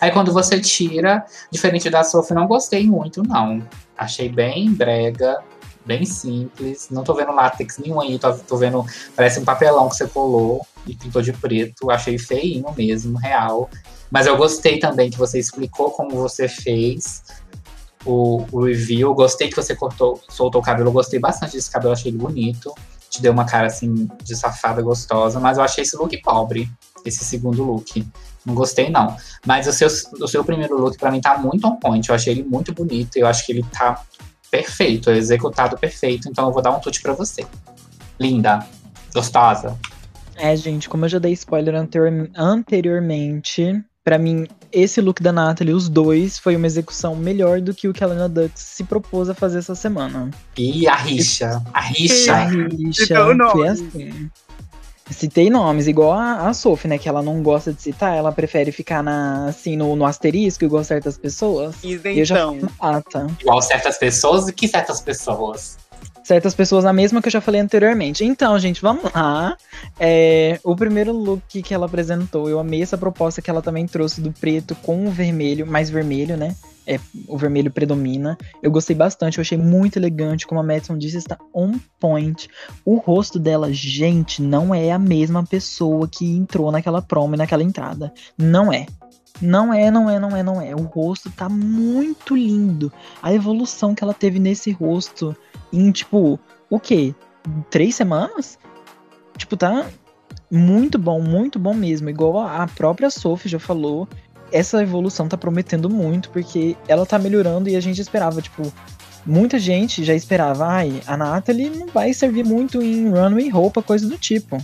Aí 0.00 0.10
quando 0.10 0.32
você 0.32 0.60
tira, 0.60 1.24
diferente 1.50 1.88
da 1.88 2.02
Sophie, 2.02 2.34
não 2.34 2.46
gostei 2.46 2.86
muito, 2.86 3.22
não. 3.22 3.62
Achei 3.96 4.28
bem 4.28 4.72
brega, 4.72 5.42
bem 5.84 6.04
simples. 6.04 6.88
Não 6.90 7.04
tô 7.04 7.14
vendo 7.14 7.32
látex 7.32 7.78
nenhum 7.78 8.00
aí, 8.00 8.18
tô, 8.18 8.32
tô 8.34 8.56
vendo. 8.56 8.84
Parece 9.14 9.40
um 9.40 9.44
papelão 9.44 9.88
que 9.88 9.96
você 9.96 10.06
colou 10.06 10.66
e 10.86 10.94
pintou 10.94 11.22
de 11.22 11.32
preto. 11.32 11.90
Achei 11.90 12.18
feinho 12.18 12.66
mesmo, 12.76 13.18
real. 13.18 13.70
Mas 14.10 14.26
eu 14.26 14.36
gostei 14.36 14.78
também 14.78 15.10
que 15.10 15.18
você 15.18 15.38
explicou 15.38 15.90
como 15.90 16.16
você 16.16 16.48
fez 16.48 17.22
o, 18.04 18.44
o 18.52 18.64
review. 18.64 19.14
Gostei 19.14 19.48
que 19.48 19.56
você 19.56 19.74
cortou, 19.74 20.20
soltou 20.28 20.60
o 20.60 20.64
cabelo. 20.64 20.92
Gostei 20.92 21.18
bastante 21.18 21.52
desse 21.52 21.70
cabelo, 21.70 21.92
achei 21.92 22.10
ele 22.10 22.18
bonito. 22.18 22.74
Te 23.08 23.20
deu 23.20 23.32
uma 23.32 23.44
cara 23.44 23.66
assim 23.66 24.08
de 24.22 24.34
safada 24.34 24.80
gostosa, 24.80 25.38
mas 25.38 25.58
eu 25.58 25.64
achei 25.64 25.82
esse 25.82 25.96
look 25.96 26.16
pobre, 26.22 26.70
esse 27.04 27.24
segundo 27.24 27.62
look. 27.62 28.06
Não 28.44 28.54
gostei, 28.54 28.90
não. 28.90 29.16
Mas 29.46 29.66
o 29.66 29.72
seu, 29.72 29.88
o 30.20 30.28
seu 30.28 30.44
primeiro 30.44 30.76
look, 30.78 30.98
para 30.98 31.10
mim, 31.10 31.20
tá 31.20 31.38
muito 31.38 31.66
on 31.66 31.76
point. 31.76 32.08
Eu 32.08 32.14
achei 32.14 32.32
ele 32.32 32.42
muito 32.42 32.72
bonito. 32.72 33.16
Eu 33.16 33.26
acho 33.26 33.46
que 33.46 33.52
ele 33.52 33.64
tá 33.72 34.02
perfeito, 34.50 35.10
executado 35.10 35.78
perfeito. 35.78 36.28
Então 36.28 36.46
eu 36.46 36.52
vou 36.52 36.62
dar 36.62 36.70
um 36.70 36.80
tute 36.80 37.00
para 37.00 37.12
você. 37.12 37.46
Linda, 38.20 38.66
gostosa. 39.14 39.78
É, 40.36 40.54
gente, 40.56 40.88
como 40.88 41.04
eu 41.04 41.08
já 41.08 41.18
dei 41.18 41.32
spoiler 41.32 41.74
anterior, 41.74 42.28
anteriormente, 42.36 43.82
para 44.04 44.18
mim, 44.18 44.46
esse 44.72 45.00
look 45.00 45.22
da 45.22 45.32
Natalie, 45.32 45.74
os 45.74 45.88
dois, 45.88 46.38
foi 46.38 46.56
uma 46.56 46.66
execução 46.66 47.14
melhor 47.14 47.60
do 47.60 47.72
que 47.72 47.88
o 47.88 47.92
que 47.92 48.02
a 48.02 48.06
Lena 48.06 48.28
Dux 48.28 48.52
se 48.56 48.84
propôs 48.84 49.28
a 49.28 49.34
fazer 49.34 49.58
essa 49.58 49.74
semana. 49.74 50.30
E 50.56 50.88
a 50.88 50.96
rixa. 50.96 51.62
A 51.72 51.80
rixa. 51.80 52.34
A 52.34 52.44
rixa. 52.46 53.14
Foi 53.52 53.68
assim. 53.68 54.30
Citei 55.12 55.50
nomes, 55.50 55.86
igual 55.86 56.12
a, 56.12 56.48
a 56.48 56.54
Sophie, 56.54 56.88
né? 56.88 56.98
Que 56.98 57.08
ela 57.08 57.22
não 57.22 57.42
gosta 57.42 57.72
de 57.72 57.80
citar, 57.80 58.16
ela 58.16 58.32
prefere 58.32 58.72
ficar 58.72 59.02
na, 59.02 59.46
assim, 59.46 59.76
no, 59.76 59.94
no 59.94 60.04
asterisco, 60.04 60.64
igual 60.64 60.82
certas 60.84 61.16
pessoas. 61.16 61.76
Isentão. 61.82 62.12
E 62.12 62.18
eu 62.20 62.24
já 62.24 62.46
mata. 62.80 63.26
Igual 63.40 63.62
certas 63.62 63.98
pessoas 63.98 64.48
e 64.48 64.52
que 64.52 64.66
certas 64.68 65.00
pessoas? 65.00 65.78
certas 66.24 66.54
pessoas, 66.54 66.84
a 66.84 66.92
mesma 66.92 67.20
que 67.20 67.28
eu 67.28 67.32
já 67.32 67.40
falei 67.40 67.60
anteriormente. 67.60 68.24
Então, 68.24 68.58
gente, 68.58 68.80
vamos 68.80 69.12
lá. 69.12 69.56
É, 69.98 70.58
o 70.62 70.74
primeiro 70.76 71.12
look 71.12 71.62
que 71.62 71.74
ela 71.74 71.86
apresentou, 71.86 72.48
eu 72.48 72.58
amei 72.58 72.82
essa 72.82 72.96
proposta 72.96 73.42
que 73.42 73.50
ela 73.50 73.60
também 73.60 73.86
trouxe 73.86 74.20
do 74.20 74.32
preto 74.32 74.74
com 74.76 75.06
o 75.06 75.10
vermelho, 75.10 75.66
mais 75.66 75.90
vermelho, 75.90 76.36
né? 76.36 76.54
É, 76.86 76.98
o 77.28 77.38
vermelho 77.38 77.70
predomina. 77.70 78.36
Eu 78.62 78.70
gostei 78.70 78.94
bastante, 78.96 79.38
eu 79.38 79.42
achei 79.42 79.58
muito 79.58 79.98
elegante. 79.98 80.46
Como 80.46 80.60
a 80.60 80.64
Madison 80.64 80.98
disse, 80.98 81.18
está 81.18 81.38
on 81.54 81.74
point. 82.00 82.48
O 82.84 82.96
rosto 82.96 83.38
dela, 83.38 83.72
gente, 83.72 84.42
não 84.42 84.74
é 84.74 84.90
a 84.90 84.98
mesma 84.98 85.44
pessoa 85.44 86.08
que 86.08 86.26
entrou 86.26 86.72
naquela 86.72 87.00
promo 87.00 87.34
e 87.34 87.38
naquela 87.38 87.62
entrada. 87.62 88.12
Não 88.36 88.72
é. 88.72 88.86
Não 89.40 89.72
é, 89.72 89.90
não 89.90 90.08
é, 90.10 90.18
não 90.18 90.36
é, 90.36 90.42
não 90.42 90.60
é. 90.60 90.74
O 90.74 90.82
rosto 90.82 91.30
tá 91.30 91.48
muito 91.48 92.36
lindo. 92.36 92.92
A 93.22 93.32
evolução 93.32 93.94
que 93.94 94.04
ela 94.04 94.14
teve 94.14 94.38
nesse 94.38 94.70
rosto 94.70 95.36
em, 95.72 95.90
tipo, 95.90 96.38
o 96.68 96.78
quê? 96.78 97.14
Três 97.70 97.94
semanas? 97.94 98.58
Tipo, 99.36 99.56
tá 99.56 99.86
muito 100.50 100.98
bom, 100.98 101.20
muito 101.20 101.58
bom 101.58 101.74
mesmo. 101.74 102.10
Igual 102.10 102.38
a 102.38 102.66
própria 102.66 103.10
Sophie 103.10 103.50
já 103.50 103.58
falou, 103.58 104.06
essa 104.52 104.82
evolução 104.82 105.28
tá 105.28 105.36
prometendo 105.36 105.88
muito, 105.88 106.30
porque 106.30 106.76
ela 106.86 107.06
tá 107.06 107.18
melhorando 107.18 107.68
e 107.68 107.76
a 107.76 107.80
gente 107.80 108.00
esperava, 108.00 108.40
tipo, 108.42 108.72
muita 109.24 109.58
gente 109.58 110.04
já 110.04 110.14
esperava, 110.14 110.66
ai, 110.66 111.00
a 111.06 111.16
Natalie 111.16 111.70
não 111.70 111.86
vai 111.88 112.12
servir 112.12 112.44
muito 112.44 112.82
em 112.82 113.08
runway 113.08 113.48
roupa, 113.48 113.82
coisa 113.82 114.08
do 114.08 114.18
tipo. 114.18 114.62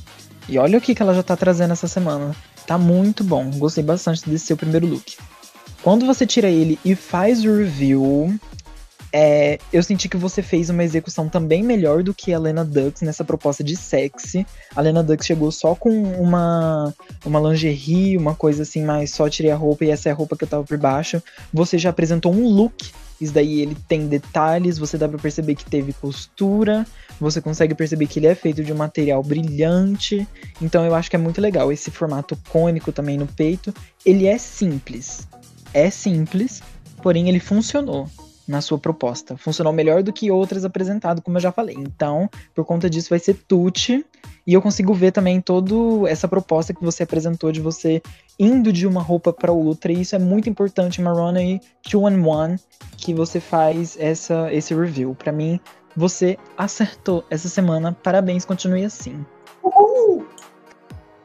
E 0.48 0.58
olha 0.58 0.78
o 0.78 0.80
que, 0.80 0.94
que 0.94 1.02
ela 1.02 1.14
já 1.14 1.22
tá 1.22 1.36
trazendo 1.36 1.72
essa 1.72 1.86
semana. 1.86 2.34
Tá 2.66 2.78
muito 2.78 3.22
bom. 3.22 3.50
Gostei 3.52 3.84
bastante 3.84 4.28
desse 4.28 4.46
seu 4.46 4.56
primeiro 4.56 4.86
look. 4.86 5.16
Quando 5.82 6.06
você 6.06 6.26
tira 6.26 6.48
ele 6.48 6.78
e 6.84 6.94
faz 6.94 7.44
o 7.44 7.56
review, 7.56 8.38
é, 9.12 9.58
eu 9.72 9.82
senti 9.82 10.08
que 10.08 10.16
você 10.16 10.42
fez 10.42 10.68
uma 10.68 10.84
execução 10.84 11.28
também 11.28 11.62
melhor 11.62 12.02
do 12.02 12.12
que 12.12 12.32
a 12.32 12.38
Lena 12.38 12.64
Dux 12.64 13.00
nessa 13.00 13.24
proposta 13.24 13.64
de 13.64 13.76
sexy. 13.76 14.46
A 14.74 14.80
Lena 14.80 15.02
Dux 15.02 15.24
chegou 15.24 15.50
só 15.50 15.74
com 15.74 15.90
uma, 15.90 16.94
uma 17.24 17.40
lingerie, 17.40 18.16
uma 18.16 18.34
coisa 18.34 18.62
assim, 18.62 18.84
mas 18.84 19.10
só 19.10 19.28
tirei 19.28 19.50
a 19.50 19.56
roupa 19.56 19.84
e 19.84 19.90
essa 19.90 20.08
é 20.08 20.12
a 20.12 20.14
roupa 20.14 20.36
que 20.36 20.44
eu 20.44 20.48
tava 20.48 20.64
por 20.64 20.76
baixo. 20.76 21.22
Você 21.52 21.78
já 21.78 21.90
apresentou 21.90 22.32
um 22.32 22.48
look. 22.48 22.90
Isso 23.20 23.32
daí 23.32 23.60
ele 23.60 23.76
tem 23.88 24.06
detalhes, 24.06 24.78
você 24.78 24.96
dá 24.96 25.08
pra 25.08 25.18
perceber 25.18 25.56
que 25.56 25.64
teve 25.64 25.92
costura, 25.92 26.86
você 27.18 27.40
consegue 27.40 27.74
perceber 27.74 28.06
que 28.06 28.20
ele 28.20 28.28
é 28.28 28.34
feito 28.34 28.62
de 28.62 28.72
um 28.72 28.76
material 28.76 29.22
brilhante. 29.24 30.28
Então 30.62 30.84
eu 30.84 30.94
acho 30.94 31.10
que 31.10 31.16
é 31.16 31.18
muito 31.18 31.40
legal. 31.40 31.72
Esse 31.72 31.90
formato 31.90 32.38
cônico 32.48 32.92
também 32.92 33.18
no 33.18 33.26
peito. 33.26 33.74
Ele 34.06 34.26
é 34.26 34.38
simples. 34.38 35.26
É 35.74 35.90
simples, 35.90 36.62
porém 37.02 37.28
ele 37.28 37.40
funcionou 37.40 38.08
na 38.48 38.62
sua 38.62 38.78
proposta. 38.78 39.36
Funcionou 39.36 39.72
melhor 39.72 40.02
do 40.02 40.12
que 40.12 40.30
outras 40.30 40.64
apresentadas, 40.64 41.22
como 41.22 41.36
eu 41.36 41.40
já 41.40 41.52
falei. 41.52 41.76
Então, 41.78 42.28
por 42.54 42.64
conta 42.64 42.88
disso, 42.88 43.10
vai 43.10 43.18
ser 43.18 43.34
Tuti. 43.34 44.04
E 44.46 44.54
eu 44.54 44.62
consigo 44.62 44.94
ver 44.94 45.12
também 45.12 45.40
toda 45.42 46.08
essa 46.08 46.26
proposta 46.26 46.72
que 46.72 46.82
você 46.82 47.02
apresentou 47.02 47.52
de 47.52 47.60
você 47.60 48.00
indo 48.38 48.72
de 48.72 48.86
uma 48.86 49.02
roupa 49.02 49.30
para 49.30 49.52
outra. 49.52 49.92
E 49.92 50.00
isso 50.00 50.16
é 50.16 50.18
muito 50.18 50.48
importante, 50.48 51.02
Marona 51.02 51.42
e 51.42 51.60
2 51.92 52.14
and 52.14 52.26
One, 52.26 52.56
que 52.96 53.12
você 53.12 53.38
faz 53.38 53.96
essa, 54.00 54.50
esse 54.50 54.74
review. 54.74 55.14
Para 55.14 55.30
mim, 55.30 55.60
você 55.94 56.38
acertou 56.56 57.22
essa 57.28 57.48
semana. 57.48 57.96
Parabéns, 58.02 58.46
continue 58.46 58.84
assim. 58.84 59.24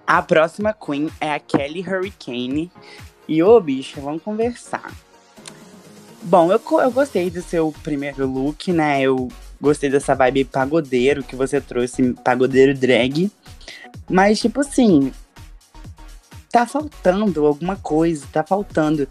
A 0.06 0.22
próxima 0.22 0.74
Queen 0.74 1.10
é 1.22 1.32
a 1.32 1.40
Kelly 1.40 1.80
Hurricane. 1.80 2.70
E 3.26 3.42
ô, 3.42 3.62
bicha, 3.62 4.02
vamos 4.02 4.22
conversar. 4.22 4.92
Bom, 6.24 6.52
eu, 6.52 6.62
eu 6.80 6.92
gostei 6.92 7.30
do 7.30 7.42
seu 7.42 7.74
primeiro 7.84 8.26
look, 8.26 8.72
né? 8.72 9.02
Eu 9.02 9.28
gostei 9.60 9.90
dessa 9.90 10.16
vibe 10.16 10.46
pagodeiro 10.46 11.24
que 11.24 11.36
você 11.36 11.60
trouxe, 11.60 12.14
pagodeiro 12.24 12.74
drag. 12.74 13.30
Mas, 14.10 14.40
tipo 14.40 14.62
assim, 14.62 15.12
tá 16.50 16.66
faltando 16.66 17.46
alguma 17.46 17.76
coisa, 17.76 18.26
tá 18.32 18.44
faltando. 18.44 19.08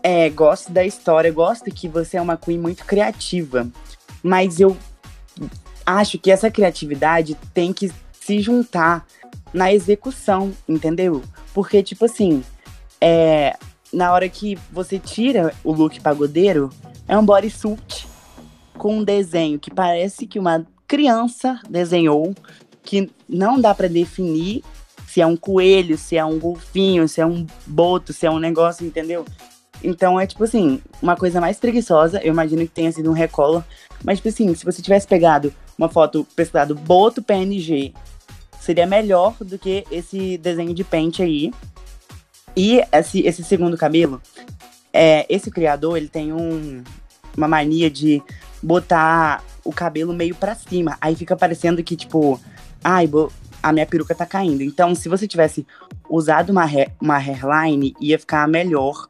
É, 0.00 0.30
gosto 0.30 0.70
da 0.70 0.84
história, 0.84 1.32
gosto 1.32 1.72
que 1.72 1.88
você 1.88 2.16
é 2.16 2.22
uma 2.22 2.36
queen 2.36 2.58
muito 2.58 2.84
criativa. 2.84 3.68
Mas 4.22 4.60
eu 4.60 4.76
acho 5.84 6.18
que 6.18 6.30
essa 6.30 6.50
criatividade 6.50 7.36
tem 7.52 7.72
que 7.72 7.90
se 8.12 8.40
juntar 8.40 9.04
na 9.52 9.72
execução, 9.72 10.52
entendeu? 10.68 11.22
Porque, 11.52 11.82
tipo 11.82 12.04
assim, 12.04 12.44
é, 13.00 13.56
na 13.92 14.12
hora 14.12 14.28
que 14.28 14.58
você 14.70 14.98
tira 14.98 15.54
o 15.64 15.72
look 15.72 16.00
pagodeiro, 16.00 16.70
é 17.06 17.16
um 17.16 17.24
bodysuit 17.24 18.06
com 18.76 18.98
um 18.98 19.04
desenho 19.04 19.58
que 19.58 19.70
parece 19.70 20.26
que 20.26 20.38
uma 20.38 20.66
criança 20.86 21.60
desenhou, 21.68 22.34
que 22.82 23.10
não 23.28 23.60
dá 23.60 23.74
para 23.74 23.88
definir 23.88 24.62
se 25.06 25.20
é 25.20 25.26
um 25.26 25.36
coelho, 25.36 25.96
se 25.96 26.16
é 26.16 26.24
um 26.24 26.38
golfinho, 26.38 27.08
se 27.08 27.20
é 27.20 27.26
um 27.26 27.46
boto, 27.66 28.12
se 28.12 28.26
é 28.26 28.30
um 28.30 28.38
negócio, 28.38 28.86
entendeu? 28.86 29.24
Então 29.82 30.18
é 30.18 30.26
tipo 30.26 30.44
assim, 30.44 30.82
uma 31.00 31.16
coisa 31.16 31.40
mais 31.40 31.58
preguiçosa, 31.58 32.20
eu 32.22 32.32
imagino 32.32 32.62
que 32.62 32.68
tenha 32.68 32.92
sido 32.92 33.10
um 33.10 33.14
recolor, 33.14 33.62
mas 34.04 34.18
tipo 34.18 34.28
assim, 34.28 34.54
se 34.54 34.64
você 34.64 34.82
tivesse 34.82 35.06
pegado 35.06 35.52
uma 35.76 35.88
foto 35.88 36.26
pesquisado 36.36 36.74
boto 36.74 37.22
PNG, 37.22 37.94
seria 38.60 38.86
melhor 38.86 39.34
do 39.40 39.58
que 39.58 39.84
esse 39.90 40.36
desenho 40.38 40.74
de 40.74 40.84
pente 40.84 41.22
aí, 41.22 41.52
e 42.58 42.82
esse, 42.90 43.20
esse 43.20 43.44
segundo 43.44 43.78
cabelo, 43.78 44.20
é, 44.92 45.24
esse 45.28 45.48
criador, 45.48 45.96
ele 45.96 46.08
tem 46.08 46.32
um, 46.32 46.82
uma 47.36 47.46
mania 47.46 47.88
de 47.88 48.20
botar 48.60 49.44
o 49.64 49.72
cabelo 49.72 50.12
meio 50.12 50.34
para 50.34 50.56
cima. 50.56 50.98
Aí 51.00 51.14
fica 51.14 51.36
parecendo 51.36 51.84
que, 51.84 51.94
tipo, 51.94 52.40
ai, 52.82 53.08
a 53.62 53.72
minha 53.72 53.86
peruca 53.86 54.12
tá 54.12 54.26
caindo. 54.26 54.60
Então, 54.64 54.92
se 54.92 55.08
você 55.08 55.28
tivesse 55.28 55.64
usado 56.10 56.50
uma, 56.50 56.64
uma 57.00 57.16
hairline, 57.16 57.94
ia 58.00 58.18
ficar 58.18 58.48
melhor. 58.48 59.08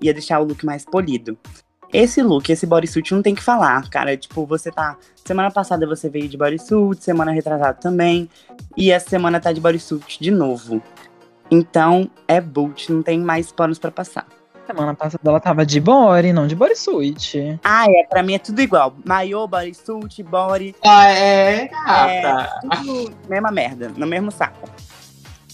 Ia 0.00 0.14
deixar 0.14 0.40
o 0.40 0.44
look 0.44 0.64
mais 0.64 0.86
polido. 0.86 1.36
Esse 1.92 2.22
look, 2.22 2.48
esse 2.48 2.64
bodysuit 2.64 3.12
não 3.12 3.20
tem 3.20 3.34
que 3.34 3.42
falar, 3.42 3.86
cara. 3.90 4.16
Tipo, 4.16 4.46
você 4.46 4.70
tá. 4.70 4.96
Semana 5.22 5.50
passada 5.50 5.86
você 5.86 6.08
veio 6.08 6.26
de 6.26 6.38
bodysuit, 6.38 7.04
semana 7.04 7.32
retrasada 7.32 7.74
também. 7.74 8.30
E 8.74 8.90
essa 8.90 9.10
semana 9.10 9.38
tá 9.38 9.52
de 9.52 9.60
bodysuit 9.60 10.18
de 10.18 10.30
novo. 10.30 10.82
Então 11.50 12.10
é 12.26 12.40
boot, 12.40 12.92
não 12.92 13.02
tem 13.02 13.18
mais 13.18 13.50
panos 13.50 13.78
para 13.78 13.90
passar. 13.90 14.26
Semana 14.66 14.94
passada 14.94 15.22
ela 15.24 15.40
tava 15.40 15.64
de 15.64 15.80
body, 15.80 16.30
não 16.30 16.46
de 16.46 16.54
bodysuit. 16.54 17.58
Ah, 17.64 17.86
é. 17.88 18.04
Pra 18.04 18.22
mim 18.22 18.34
é 18.34 18.38
tudo 18.38 18.60
igual. 18.60 18.94
Maiô, 19.02 19.48
bodysuit, 19.48 20.22
body. 20.22 20.74
Ah, 20.84 21.08
é, 21.08 21.68
gata. 21.68 22.60
É, 22.62 22.76
tudo 22.76 23.16
mesma 23.28 23.50
merda, 23.50 23.90
no 23.96 24.06
mesmo 24.06 24.30
saco. 24.30 24.68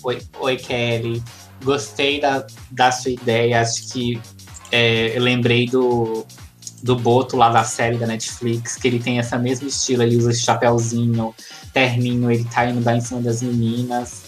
Oi, 0.03 0.21
oi 0.41 0.57
Kelly. 0.57 1.23
Gostei 1.63 2.21
da, 2.21 2.45
da 2.73 2.91
sua 2.91 3.13
ideia. 3.13 3.61
Acho 3.61 3.93
que 3.93 4.21
é, 4.73 5.17
eu 5.17 5.23
lembrei 5.23 5.67
do, 5.67 6.27
do 6.83 6.97
Boto 6.97 7.37
lá 7.37 7.49
da 7.51 7.63
série 7.63 7.97
da 7.97 8.09
Netflix, 8.09 8.77
que 8.77 8.89
ele 8.89 8.99
tem 8.99 9.21
essa 9.21 9.39
mesma 9.39 9.69
estilo. 9.69 10.03
Ele 10.03 10.17
usa 10.17 10.33
esse 10.33 10.41
chapéuzinho, 10.41 11.33
terninho, 11.73 12.31
ele 12.31 12.45
tá 12.45 12.67
indo 12.67 12.81
dar 12.81 12.97
em 12.97 13.01
cima 13.01 13.21
das 13.21 13.41
meninas. 13.41 14.24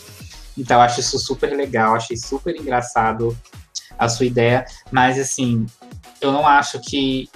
Então, 0.57 0.79
eu 0.79 0.83
acho 0.83 1.01
isso 1.01 1.19
super 1.19 1.55
legal, 1.57 1.95
achei 1.95 2.17
super 2.17 2.55
engraçado 2.57 3.37
a 3.99 4.09
sua 4.09 4.27
ideia, 4.27 4.65
mas 4.91 5.19
assim, 5.19 5.67
eu 6.21 6.33
não 6.33 6.47
acho 6.47 6.81
que 6.81 7.29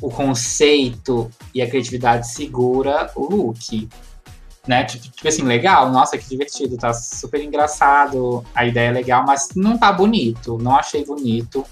o 0.00 0.10
conceito 0.10 1.30
e 1.54 1.62
a 1.62 1.68
criatividade 1.68 2.28
segura 2.28 3.10
o 3.14 3.24
look. 3.24 3.88
Né? 4.66 4.84
Tipo, 4.84 5.08
tipo 5.08 5.28
assim, 5.28 5.42
legal, 5.42 5.90
nossa, 5.90 6.16
que 6.16 6.28
divertido, 6.28 6.76
tá 6.76 6.92
super 6.92 7.42
engraçado, 7.42 8.44
a 8.54 8.64
ideia 8.64 8.88
é 8.88 8.92
legal, 8.92 9.24
mas 9.26 9.48
não 9.56 9.76
tá 9.76 9.92
bonito, 9.92 10.58
não 10.58 10.76
achei 10.76 11.04
bonito. 11.04 11.64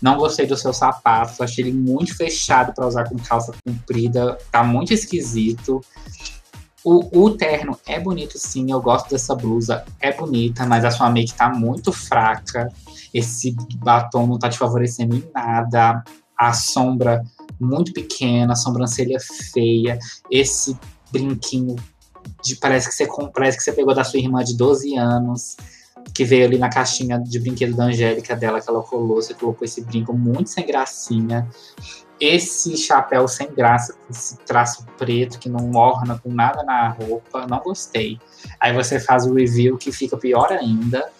Não 0.00 0.16
gostei 0.18 0.46
do 0.46 0.56
seu 0.56 0.72
sapato, 0.74 1.42
achei 1.42 1.64
ele 1.64 1.72
muito 1.72 2.14
fechado 2.14 2.74
para 2.74 2.86
usar 2.86 3.08
com 3.08 3.16
calça 3.16 3.52
comprida, 3.64 4.36
tá 4.52 4.62
muito 4.62 4.92
esquisito. 4.92 5.80
O, 6.88 7.24
o, 7.24 7.30
terno 7.32 7.76
é 7.84 7.98
bonito 7.98 8.38
sim, 8.38 8.70
eu 8.70 8.80
gosto 8.80 9.10
dessa 9.10 9.34
blusa, 9.34 9.84
é 10.00 10.12
bonita, 10.12 10.64
mas 10.64 10.84
a 10.84 10.90
sua 10.92 11.10
make 11.10 11.34
tá 11.34 11.48
muito 11.52 11.92
fraca. 11.92 12.72
Esse 13.12 13.56
batom 13.74 14.24
não 14.24 14.38
tá 14.38 14.48
te 14.48 14.56
favorecendo 14.56 15.16
em 15.16 15.28
nada. 15.34 16.04
A 16.38 16.52
sombra 16.52 17.24
muito 17.58 17.92
pequena, 17.92 18.52
a 18.52 18.56
sobrancelha 18.56 19.18
feia, 19.52 19.98
esse 20.30 20.78
brinquinho 21.10 21.74
de 22.40 22.54
parece 22.54 22.88
que 22.88 22.94
você 22.94 23.08
parece 23.34 23.58
que 23.58 23.64
você 23.64 23.72
pegou 23.72 23.92
da 23.92 24.04
sua 24.04 24.20
irmã 24.20 24.44
de 24.44 24.56
12 24.56 24.96
anos 24.96 25.56
que 26.14 26.24
veio 26.24 26.44
ali 26.44 26.56
na 26.56 26.68
caixinha 26.68 27.18
de 27.18 27.40
brinquedo 27.40 27.74
da 27.74 27.86
Angélica 27.86 28.36
dela, 28.36 28.60
que 28.60 28.70
ela 28.70 28.80
colou, 28.80 29.16
você 29.16 29.34
colocou 29.34 29.64
esse 29.64 29.82
brinco 29.82 30.12
muito 30.12 30.50
sem 30.50 30.64
gracinha. 30.64 31.48
Esse 32.18 32.76
chapéu 32.76 33.28
sem 33.28 33.52
graça, 33.52 33.94
esse 34.10 34.38
traço 34.38 34.86
preto 34.96 35.38
que 35.38 35.48
não 35.48 35.70
orna 35.72 36.18
com 36.18 36.32
nada 36.32 36.62
na 36.62 36.88
roupa, 36.88 37.46
não 37.46 37.58
gostei. 37.60 38.18
Aí 38.58 38.72
você 38.72 38.98
faz 38.98 39.26
o 39.26 39.34
review 39.34 39.76
que 39.76 39.92
fica 39.92 40.16
pior 40.16 40.50
ainda, 40.50 41.10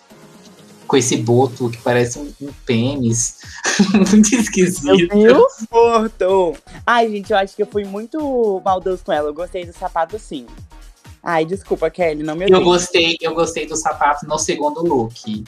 com 0.86 0.96
esse 0.96 1.16
boto 1.16 1.68
que 1.68 1.78
parece 1.78 2.18
um, 2.18 2.32
um 2.40 2.52
pênis. 2.64 3.38
muito 4.10 4.34
esquisito. 4.34 4.84
Meu 4.84 5.08
Deus, 5.08 6.58
Ai, 6.86 7.10
gente, 7.10 7.30
eu 7.30 7.38
acho 7.38 7.54
que 7.54 7.62
eu 7.62 7.66
fui 7.66 7.84
muito 7.84 8.62
maldoso 8.64 9.04
com 9.04 9.12
ela. 9.12 9.28
Eu 9.28 9.34
gostei 9.34 9.66
do 9.66 9.72
sapato 9.72 10.18
sim. 10.18 10.46
Ai, 11.22 11.44
desculpa, 11.44 11.90
Kelly, 11.90 12.22
não 12.22 12.36
me 12.36 12.48
Eu 12.48 12.62
gostei, 12.62 13.16
eu 13.20 13.34
gostei 13.34 13.66
do 13.66 13.76
sapato 13.76 14.26
no 14.26 14.38
segundo 14.38 14.80
look. 14.80 15.44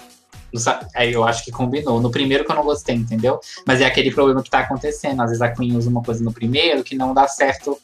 Aí 0.94 1.12
eu 1.12 1.24
acho 1.24 1.44
que 1.44 1.50
combinou. 1.50 2.00
No 2.00 2.10
primeiro 2.10 2.44
que 2.44 2.50
eu 2.50 2.56
não 2.56 2.64
gostei, 2.64 2.96
entendeu? 2.96 3.40
Mas 3.66 3.80
é 3.80 3.86
aquele 3.86 4.10
problema 4.10 4.42
que 4.42 4.50
tá 4.50 4.60
acontecendo. 4.60 5.20
Às 5.20 5.28
vezes 5.30 5.42
a 5.42 5.50
Queen 5.50 5.76
usa 5.76 5.90
uma 5.90 6.02
coisa 6.02 6.22
no 6.22 6.32
primeiro 6.32 6.82
que 6.82 6.96
não 6.96 7.12
dá 7.12 7.28
certo. 7.28 7.78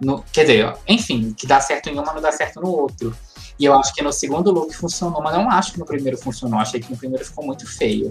No, 0.00 0.24
quer 0.32 0.42
dizer, 0.42 0.74
enfim, 0.86 1.34
que 1.36 1.46
dá 1.46 1.60
certo 1.60 1.88
em 1.88 1.98
uma, 1.98 2.12
não 2.12 2.22
dá 2.22 2.32
certo 2.32 2.60
no 2.60 2.68
outro. 2.68 3.14
E 3.58 3.64
eu 3.64 3.74
acho 3.74 3.92
que 3.92 4.02
no 4.02 4.12
segundo 4.12 4.52
look 4.52 4.72
funcionou, 4.72 5.20
mas 5.20 5.34
não 5.34 5.50
acho 5.50 5.72
que 5.72 5.80
no 5.80 5.84
primeiro 5.84 6.16
funcionou. 6.16 6.60
Achei 6.60 6.80
que 6.80 6.90
no 6.90 6.96
primeiro 6.96 7.24
ficou 7.24 7.44
muito 7.44 7.66
feio. 7.66 8.10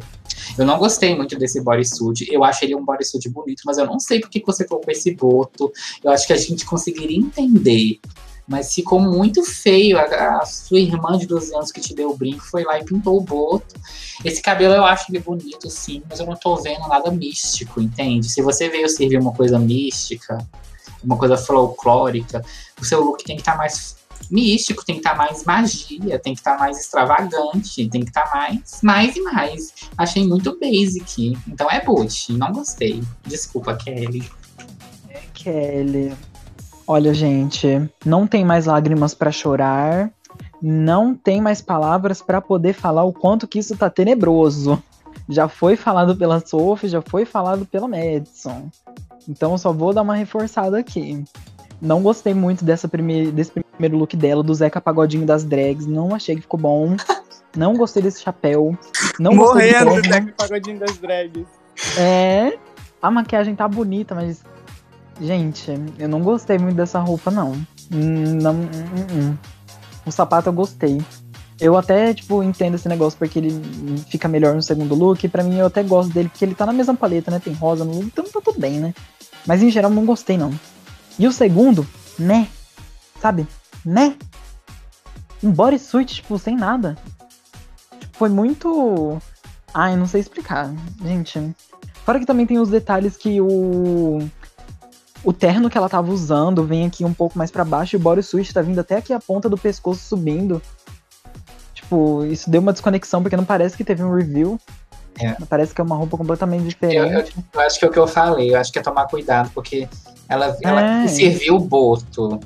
Eu 0.58 0.66
não 0.66 0.78
gostei 0.78 1.16
muito 1.16 1.38
desse 1.38 1.62
bodysuit. 1.62 2.28
Eu 2.30 2.44
achei 2.44 2.68
ele 2.68 2.76
um 2.76 2.84
bodysuit 2.84 3.30
bonito, 3.30 3.62
mas 3.66 3.78
eu 3.78 3.86
não 3.86 4.00
sei 4.00 4.20
por 4.20 4.30
que 4.30 4.44
você 4.46 4.66
colocou 4.66 4.92
esse 4.92 5.16
boto. 5.16 5.72
Eu 6.04 6.12
acho 6.12 6.28
que 6.28 6.34
a 6.34 6.38
gente 6.38 6.66
conseguiria 6.66 7.18
entender 7.18 8.00
mas 8.48 8.74
ficou 8.74 9.00
muito 9.00 9.44
feio. 9.44 9.98
A, 10.00 10.38
a, 10.42 10.46
sua 10.46 10.80
irmã 10.80 11.18
de 11.18 11.28
12 11.28 11.54
anos 11.54 11.72
que 11.72 11.82
te 11.82 11.94
deu 11.94 12.12
o 12.12 12.18
brinco 12.18 12.44
foi 12.44 12.64
lá 12.64 12.80
e 12.80 12.86
pintou 12.86 13.18
o 13.18 13.22
boto. 13.22 13.76
Esse 14.24 14.42
cabelo 14.42 14.74
eu 14.74 14.86
acho 14.86 15.12
ele 15.12 15.20
bonito, 15.20 15.70
sim, 15.70 16.02
mas 16.10 16.20
eu 16.20 16.26
não 16.26 16.36
tô 16.36 16.56
vendo 16.56 16.88
nada 16.88 17.12
místico, 17.12 17.82
entende? 17.82 18.30
Se 18.30 18.42
você 18.42 18.70
veio 18.70 18.88
servir 18.88 19.20
uma 19.20 19.34
coisa 19.34 19.60
mística, 19.60 20.38
uma 21.04 21.18
coisa 21.18 21.38
folclórica, 21.38 22.44
o 22.80 22.86
seu 22.86 23.04
look 23.04 23.24
tem 23.24 23.36
que 23.36 23.42
estar 23.42 23.54
tá 23.54 23.58
mais 23.58 23.98
místico, 24.32 24.84
tem 24.84 24.96
que 24.96 25.02
estar 25.02 25.12
tá 25.12 25.18
mais 25.18 25.44
magia, 25.44 26.20
tem 26.20 26.34
que 26.34 26.40
estar 26.40 26.54
tá 26.54 26.60
mais 26.60 26.80
extravagante, 26.80 27.88
tem 27.90 28.02
que 28.02 28.10
estar 28.10 28.24
tá 28.24 28.36
mais, 28.36 28.80
mais 28.82 29.16
e 29.16 29.22
mais. 29.22 29.74
Achei 29.98 30.26
muito 30.26 30.58
basic. 30.60 31.38
Então 31.48 31.70
é 31.70 31.84
boot, 31.84 32.34
não 32.34 32.52
gostei. 32.52 33.04
Desculpa, 33.26 33.76
Kelly. 33.76 34.30
É, 35.10 35.22
Kelly. 35.34 36.16
Olha, 36.88 37.14
gente, 37.14 37.90
não 38.06 38.26
tem 38.26 38.46
mais 38.46 38.66
lágrimas 38.66 39.14
para 39.14 39.30
chorar, 39.30 40.10
não 40.62 41.14
tem 41.14 41.42
mais 41.42 41.62
palavras 41.62 42.22
para 42.22 42.42
poder 42.42 42.72
falar 42.74 43.04
o 43.04 43.12
quanto 43.12 43.48
que 43.48 43.60
isso 43.60 43.76
tá 43.76 43.90
tenebroso. 43.90 44.82
Já 45.28 45.50
foi 45.50 45.76
falado 45.76 46.16
pela 46.16 46.40
Sophie, 46.40 46.88
já 46.88 47.02
foi 47.02 47.26
falado 47.26 47.66
pela 47.66 47.90
Madison. 47.90 48.70
Então 49.28 49.58
só 49.58 49.74
vou 49.74 49.94
dar 49.94 50.02
uma 50.02 50.16
reforçada 50.16 50.80
aqui. 50.80 51.24
Não 51.82 52.02
gostei 52.02 52.34
muito 52.34 52.64
dessa 52.64 52.88
prime 52.88 53.32
desse 53.32 53.52
primeiro 53.52 53.98
look 53.98 54.16
dela, 54.16 54.42
do 54.42 54.56
Zeca 54.56 54.80
Pagodinho 54.80 55.26
das 55.26 55.44
drags. 55.44 55.86
Não 55.86 56.16
achei 56.16 56.36
que 56.36 56.42
ficou 56.42 56.60
bom. 56.60 56.96
Não 57.56 57.74
gostei 57.74 58.04
desse 58.04 58.22
chapéu. 58.22 58.78
Não 59.20 59.34
Morrendo 59.34 60.02
do 60.02 60.08
Zeca 60.08 60.34
Pagodinho 60.38 60.80
das 60.80 60.98
drags. 60.98 61.46
É. 61.98 62.58
A 63.02 63.12
maquiagem 63.12 63.56
tá 63.56 63.68
bonita, 63.68 64.16
mas 64.16 64.44
Gente, 65.20 65.72
eu 65.98 66.08
não 66.08 66.22
gostei 66.22 66.58
muito 66.58 66.76
dessa 66.76 67.00
roupa, 67.00 67.32
não. 67.32 67.54
Não, 67.90 68.54
não, 68.54 68.54
não. 68.54 69.40
O 70.06 70.12
sapato 70.12 70.50
eu 70.50 70.54
gostei. 70.54 71.02
Eu 71.60 71.76
até, 71.76 72.14
tipo, 72.14 72.44
entendo 72.44 72.76
esse 72.76 72.88
negócio 72.88 73.18
porque 73.18 73.40
ele 73.40 73.62
fica 74.10 74.28
melhor 74.28 74.54
no 74.54 74.62
segundo 74.62 74.94
look. 74.94 75.24
E 75.24 75.30
pra 75.30 75.44
mim, 75.44 75.58
eu 75.58 75.66
até 75.66 75.82
gosto 75.82 76.14
dele 76.14 76.30
porque 76.30 76.46
ele 76.46 76.54
tá 76.54 76.66
na 76.66 76.74
mesma 76.74 76.96
paleta, 76.96 77.32
né? 77.32 77.40
Tem 77.40 77.54
rosa 77.54 77.84
no 77.84 77.94
look, 77.94 78.06
então 78.06 78.26
tá 78.26 78.40
tudo 78.44 78.60
bem, 78.60 78.80
né? 78.80 78.94
Mas 79.46 79.64
em 79.64 79.72
geral, 79.72 79.90
não 79.90 80.06
gostei, 80.06 80.38
não. 80.38 80.54
E 81.18 81.28
o 81.28 81.32
segundo, 81.32 81.88
né? 82.20 82.48
Sabe? 83.20 83.48
Né? 83.84 84.16
Um 85.42 85.52
bodysuit, 85.52 86.16
tipo, 86.16 86.38
sem 86.38 86.56
nada. 86.56 86.96
Tipo, 88.00 88.18
foi 88.18 88.30
muito. 88.30 89.18
Ai, 89.74 89.96
não 89.96 90.06
sei 90.06 90.22
explicar. 90.22 90.72
Gente. 91.04 91.56
Fora 92.06 92.20
que 92.20 92.26
também 92.26 92.46
tem 92.46 92.60
os 92.60 92.70
detalhes 92.70 93.18
que 93.18 93.42
o 93.42 94.20
o 95.28 95.34
terno 95.34 95.70
que 95.70 95.78
ela 95.78 95.90
tava 95.90 96.10
usando 96.10 96.64
vem 96.64 96.86
aqui 96.86 97.04
um 97.04 97.14
pouco 97.14 97.38
mais 97.38 97.52
para 97.52 97.66
baixo 97.66 97.94
e 97.94 97.98
o 97.98 98.00
bodysuit 98.00 98.54
tá 98.54 98.62
vindo 98.62 98.80
até 98.80 98.96
aqui 98.96 99.12
a 99.12 99.20
ponta 99.20 99.50
do 99.50 99.58
pescoço 99.58 100.00
subindo. 100.00 100.62
Tipo, 101.74 102.24
isso 102.24 102.50
deu 102.50 102.62
uma 102.62 102.72
desconexão 102.72 103.22
porque 103.22 103.36
não 103.36 103.44
parece 103.44 103.76
que 103.76 103.84
teve 103.84 104.02
um 104.02 104.16
review. 104.16 104.58
É. 105.20 105.34
Parece 105.50 105.76
que 105.76 105.82
é 105.82 105.84
uma 105.84 105.98
roupa 105.98 106.16
completamente 106.16 106.64
diferente. 106.64 106.96
Eu, 106.96 107.20
eu, 107.20 107.26
eu, 107.56 107.60
acho 107.60 107.78
que 107.78 107.84
é 107.84 107.90
o 107.90 107.92
que 107.92 108.00
eu 108.00 108.08
falei, 108.08 108.54
eu 108.54 108.58
acho 108.58 108.72
que 108.72 108.80
é 108.80 108.82
tomar 108.82 109.06
cuidado, 109.08 109.52
porque 109.54 109.90
ela, 110.30 110.58
ela 110.64 111.04
é. 111.04 111.08
serviu 111.10 111.56
o 111.56 111.60
boto. 111.60 112.40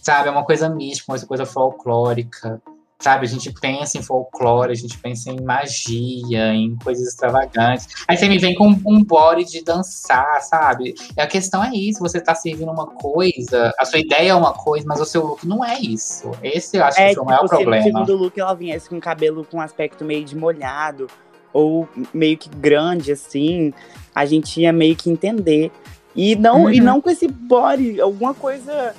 Sabe, 0.00 0.28
é 0.28 0.30
uma 0.30 0.44
coisa 0.44 0.70
mística, 0.70 1.12
uma 1.12 1.20
coisa 1.20 1.44
folclórica. 1.44 2.62
Sabe, 2.98 3.26
a 3.26 3.28
gente 3.28 3.52
pensa 3.52 3.98
em 3.98 4.02
folclore, 4.02 4.72
a 4.72 4.74
gente 4.74 4.96
pensa 4.98 5.30
em 5.30 5.40
magia, 5.42 6.54
em 6.54 6.74
coisas 6.76 7.06
extravagantes. 7.06 7.88
Aí 8.08 8.16
você 8.16 8.26
me 8.26 8.38
vem 8.38 8.54
com 8.54 8.68
um 8.68 9.04
body 9.04 9.44
de 9.44 9.62
dançar, 9.62 10.40
sabe? 10.40 10.94
E 11.14 11.20
a 11.20 11.26
questão 11.26 11.62
é 11.62 11.70
isso, 11.74 12.00
você 12.00 12.20
tá 12.20 12.34
servindo 12.34 12.70
uma 12.70 12.86
coisa, 12.86 13.70
a 13.78 13.84
sua 13.84 13.98
ideia 13.98 14.30
é 14.30 14.34
uma 14.34 14.54
coisa, 14.54 14.86
mas 14.88 14.98
o 14.98 15.04
seu 15.04 15.26
look 15.26 15.46
não 15.46 15.62
é 15.62 15.78
isso. 15.78 16.30
Esse 16.42 16.78
eu 16.78 16.84
acho 16.84 16.98
é, 16.98 17.08
que 17.10 17.14
foi 17.16 17.22
o 17.22 17.26
maior 17.26 17.40
tipo, 17.40 17.50
problema. 17.50 17.82
Se 17.82 17.92
no 17.92 17.98
segundo 17.98 18.16
look 18.16 18.40
ela 18.40 18.54
viesse 18.54 18.88
com 18.88 18.98
cabelo 18.98 19.44
com 19.44 19.60
aspecto 19.60 20.02
meio 20.02 20.24
de 20.24 20.34
molhado, 20.34 21.06
ou 21.52 21.88
meio 22.12 22.36
que 22.36 22.48
grande, 22.48 23.12
assim, 23.12 23.72
a 24.14 24.24
gente 24.26 24.60
ia 24.60 24.72
meio 24.72 24.96
que 24.96 25.10
entender. 25.10 25.70
E 26.14 26.34
não, 26.34 26.64
uhum. 26.64 26.70
e 26.70 26.80
não 26.80 27.00
com 27.00 27.10
esse 27.10 27.28
body, 27.28 28.00
alguma 28.00 28.32
coisa 28.32 28.94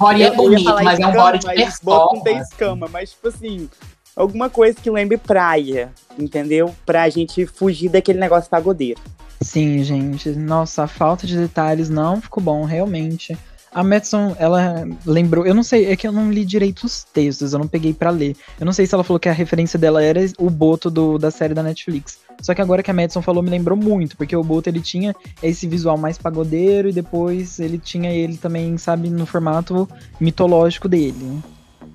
body 0.00 0.22
é 0.22 0.30
bonito, 0.34 0.74
mas 0.82 0.98
é 0.98 1.06
um 1.06 1.12
body 1.12 1.38
de 1.38 1.46
performance. 1.46 2.16
Não 2.16 2.22
tem 2.22 2.38
escama, 2.38 2.88
mas 2.90 3.10
tipo 3.10 3.28
assim, 3.28 3.68
alguma 4.16 4.48
coisa 4.48 4.80
que 4.80 4.90
lembre 4.90 5.18
praia, 5.18 5.92
entendeu? 6.18 6.74
Pra 6.86 7.08
gente 7.10 7.46
fugir 7.46 7.90
daquele 7.90 8.18
negócio 8.18 8.50
pagodeiro. 8.50 9.00
Sim, 9.42 9.82
gente. 9.84 10.30
Nossa, 10.30 10.84
a 10.84 10.86
falta 10.86 11.26
de 11.26 11.36
detalhes 11.36 11.88
não 11.88 12.20
ficou 12.20 12.42
bom, 12.42 12.64
realmente. 12.64 13.36
A 13.72 13.84
Madison, 13.84 14.34
ela 14.38 14.84
lembrou. 15.06 15.46
Eu 15.46 15.54
não 15.54 15.62
sei, 15.62 15.86
é 15.86 15.96
que 15.96 16.06
eu 16.06 16.12
não 16.12 16.30
li 16.30 16.44
direito 16.44 16.84
os 16.84 17.04
textos, 17.04 17.52
eu 17.52 17.58
não 17.58 17.68
peguei 17.68 17.94
para 17.94 18.10
ler. 18.10 18.36
Eu 18.58 18.66
não 18.66 18.72
sei 18.72 18.86
se 18.86 18.94
ela 18.94 19.04
falou 19.04 19.20
que 19.20 19.28
a 19.28 19.32
referência 19.32 19.78
dela 19.78 20.02
era 20.02 20.20
o 20.38 20.50
Boto 20.50 20.90
do, 20.90 21.18
da 21.18 21.30
série 21.30 21.54
da 21.54 21.62
Netflix. 21.62 22.18
Só 22.42 22.54
que 22.54 22.60
agora 22.60 22.82
que 22.82 22.90
a 22.90 22.94
Madison 22.94 23.22
falou, 23.22 23.42
me 23.42 23.50
lembrou 23.50 23.76
muito, 23.76 24.16
porque 24.16 24.34
o 24.34 24.42
Boto 24.42 24.68
ele 24.68 24.80
tinha 24.80 25.14
esse 25.42 25.68
visual 25.68 25.96
mais 25.96 26.18
pagodeiro 26.18 26.88
e 26.88 26.92
depois 26.92 27.60
ele 27.60 27.78
tinha 27.78 28.10
ele 28.10 28.36
também, 28.36 28.76
sabe, 28.76 29.08
no 29.08 29.24
formato 29.24 29.88
mitológico 30.18 30.88
dele. 30.88 31.40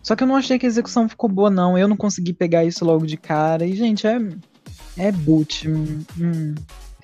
Só 0.01 0.15
que 0.15 0.23
eu 0.23 0.27
não 0.27 0.35
achei 0.35 0.59
que 0.59 0.65
a 0.65 0.69
execução 0.69 1.09
ficou 1.09 1.29
boa, 1.29 1.49
não. 1.49 1.77
Eu 1.77 1.87
não 1.87 1.97
consegui 1.97 2.31
pegar 2.31 2.63
isso 2.63 2.85
logo 2.85 3.05
de 3.05 3.17
cara. 3.17 3.65
E, 3.65 3.75
gente, 3.75 4.05
é. 4.05 4.19
É 4.97 5.11
boot. 5.11 5.67
Hum. 5.67 6.55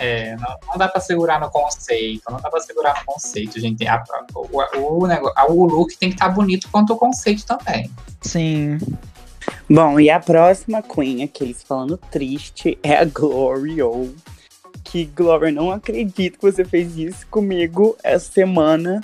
É, 0.04 0.36
não, 0.38 0.58
não 0.68 0.78
dá 0.80 0.88
para 0.88 0.99
segurar 0.99 1.39
no 1.39 1.47
conceito, 1.52 2.24
não 2.28 2.41
dá 2.41 2.49
para 2.49 2.60
segurar 2.62 2.99
no 2.99 3.06
conceito, 3.06 3.60
gente. 3.60 3.88
A, 3.88 4.04
o, 4.34 4.47
o, 4.52 5.06
o, 5.06 5.54
o 5.54 5.66
look 5.66 5.95
tem 5.95 6.10
que 6.10 6.16
estar 6.16 6.30
tá 6.30 6.32
bonito 6.34 6.68
quanto 6.72 6.93
o 6.93 6.97
conceito 6.97 7.45
também. 7.45 7.88
Sim. 8.20 8.80
Bom, 9.70 9.99
e 9.99 10.10
a 10.10 10.20
próxima 10.20 10.82
Queen, 10.82 11.22
aqueles 11.22 11.62
falando 11.62 11.97
triste, 11.97 12.80
é 12.82 12.97
a 12.97 13.06
Glorio. 13.06 14.16
Que, 14.84 15.06
Gloria, 15.06 15.52
não 15.52 15.72
acredito 15.72 16.39
que 16.39 16.52
você 16.52 16.66
fez 16.66 16.97
isso 16.97 17.28
comigo 17.28 17.95
essa 18.04 18.32
semana. 18.32 19.02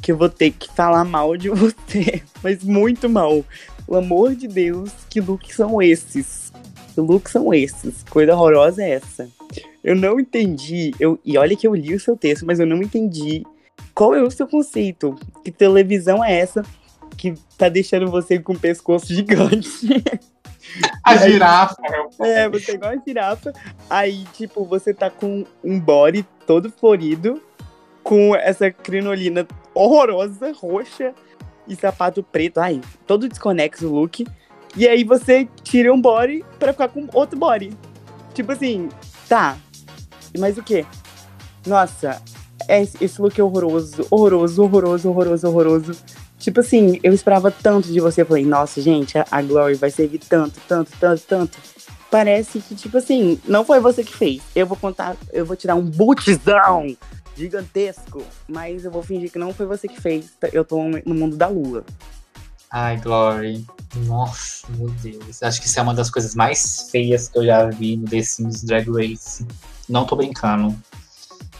Que 0.00 0.12
eu 0.12 0.16
vou 0.16 0.30
ter 0.30 0.52
que 0.52 0.72
falar 0.72 1.04
mal 1.04 1.36
de 1.36 1.50
você. 1.52 2.22
Mas 2.42 2.64
muito 2.64 3.06
mal. 3.06 3.44
Pelo 3.84 3.98
amor 3.98 4.34
de 4.34 4.48
Deus, 4.48 4.92
que 5.10 5.20
looks 5.20 5.54
são 5.54 5.82
esses? 5.82 6.50
Que 6.94 7.02
looks 7.02 7.32
são 7.32 7.52
esses? 7.52 8.02
Coisa 8.04 8.32
horrorosa 8.34 8.82
é 8.82 8.92
essa? 8.92 9.28
Eu 9.82 9.94
não 9.94 10.18
entendi. 10.18 10.92
Eu, 10.98 11.18
e 11.24 11.38
olha 11.38 11.56
que 11.56 11.66
eu 11.66 11.74
li 11.74 11.94
o 11.94 12.00
seu 12.00 12.16
texto, 12.16 12.46
mas 12.46 12.60
eu 12.60 12.66
não 12.66 12.82
entendi 12.82 13.44
qual 13.94 14.14
é 14.14 14.22
o 14.22 14.30
seu 14.30 14.46
conceito. 14.46 15.14
Que 15.44 15.50
televisão 15.50 16.24
é 16.24 16.38
essa 16.38 16.62
que 17.16 17.34
tá 17.56 17.68
deixando 17.68 18.10
você 18.10 18.38
com 18.38 18.52
o 18.52 18.58
pescoço 18.58 19.12
gigante? 19.12 19.68
A 21.02 21.16
girafa. 21.16 21.76
É, 22.20 22.48
você 22.48 22.72
é 22.72 22.74
igual 22.74 22.92
a 22.92 22.96
girafa. 22.96 23.52
Aí, 23.88 24.24
tipo, 24.34 24.64
você 24.64 24.92
tá 24.92 25.08
com 25.08 25.44
um 25.62 25.78
body 25.78 26.26
todo 26.46 26.70
florido, 26.70 27.40
com 28.02 28.34
essa 28.34 28.70
crinolina 28.70 29.46
horrorosa, 29.72 30.52
roxa, 30.52 31.14
e 31.66 31.76
sapato 31.76 32.22
preto. 32.22 32.58
Ai, 32.58 32.80
todo 33.06 33.28
desconexo 33.28 33.86
o 33.88 33.94
look. 33.94 34.26
E 34.76 34.86
aí 34.88 35.04
você 35.04 35.48
tira 35.62 35.92
um 35.92 36.00
body 36.00 36.44
pra 36.58 36.72
ficar 36.72 36.88
com 36.88 37.06
outro 37.12 37.38
body. 37.38 37.70
Tipo 38.34 38.52
assim, 38.52 38.88
tá. 39.28 39.56
Mas 40.38 40.58
o 40.58 40.62
quê? 40.62 40.84
Nossa, 41.66 42.20
esse 42.68 43.02
esse 43.02 43.20
look 43.20 43.38
é 43.38 43.44
horroroso, 43.44 44.06
horroroso, 44.10 44.62
horroroso, 44.62 45.08
horroroso, 45.08 45.48
horroroso. 45.48 45.92
Tipo 46.38 46.60
assim, 46.60 47.00
eu 47.02 47.12
esperava 47.12 47.50
tanto 47.50 47.88
de 47.88 48.00
você. 48.00 48.22
Eu 48.22 48.26
falei, 48.26 48.44
nossa, 48.44 48.80
gente, 48.80 49.18
a, 49.18 49.26
a 49.30 49.42
Glory 49.42 49.74
vai 49.74 49.90
servir 49.90 50.18
tanto, 50.18 50.60
tanto, 50.68 50.90
tanto, 50.98 51.22
tanto. 51.26 51.58
Parece 52.10 52.60
que, 52.60 52.74
tipo 52.74 52.96
assim, 52.96 53.38
não 53.46 53.64
foi 53.64 53.80
você 53.80 54.02
que 54.02 54.16
fez. 54.16 54.40
Eu 54.54 54.66
vou 54.66 54.76
contar, 54.76 55.16
eu 55.32 55.44
vou 55.44 55.56
tirar 55.56 55.74
um 55.74 55.82
bootzão 55.82 56.96
gigantesco, 57.36 58.22
mas 58.48 58.84
eu 58.84 58.90
vou 58.90 59.02
fingir 59.02 59.30
que 59.30 59.38
não 59.38 59.52
foi 59.52 59.66
você 59.66 59.88
que 59.88 60.00
fez. 60.00 60.32
Eu 60.52 60.64
tô 60.64 60.82
no 60.82 61.14
mundo 61.14 61.36
da 61.36 61.48
lua. 61.48 61.84
Ai, 62.70 62.98
Glory. 62.98 63.64
Nossa, 64.04 64.66
meu 64.70 64.90
Deus. 65.02 65.42
Acho 65.42 65.60
que 65.60 65.66
isso 65.66 65.78
é 65.78 65.82
uma 65.82 65.94
das 65.94 66.10
coisas 66.10 66.34
mais 66.34 66.88
feias 66.90 67.28
que 67.28 67.38
eu 67.38 67.44
já 67.44 67.66
vi 67.66 67.96
no 67.96 68.06
The 68.06 68.22
Sims 68.22 68.62
Drag 68.62 68.88
Race. 68.90 69.46
Não 69.88 70.04
tô 70.04 70.16
brincando. 70.16 70.76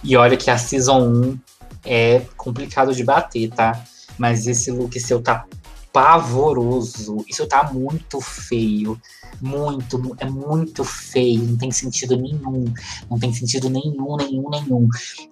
E 0.05 0.17
olha 0.17 0.37
que 0.37 0.51
a 0.51 0.59
Season 0.59 1.01
1 1.01 1.39
é 1.85 2.21
complicado 2.37 2.95
de 2.95 3.03
bater, 3.03 3.51
tá? 3.51 3.83
Mas 4.19 4.47
esse 4.47 4.71
look 4.71 4.99
seu 5.01 5.23
tá 5.23 5.47
pavoroso. 5.93 7.25
Isso 7.29 7.47
tá 7.47 7.71
muito 7.73 8.21
feio. 8.21 9.01
Muito, 9.41 10.17
é 10.19 10.27
muito 10.27 10.85
feio. 10.85 11.43
Não 11.43 11.57
tem 11.57 11.71
sentido 11.71 12.17
nenhum. 12.17 12.73
Não 13.11 13.19
tem 13.19 13.33
sentido 13.33 13.69
nenhum, 13.69 14.17
nenhum, 14.17 14.51
nenhum. 14.51 14.89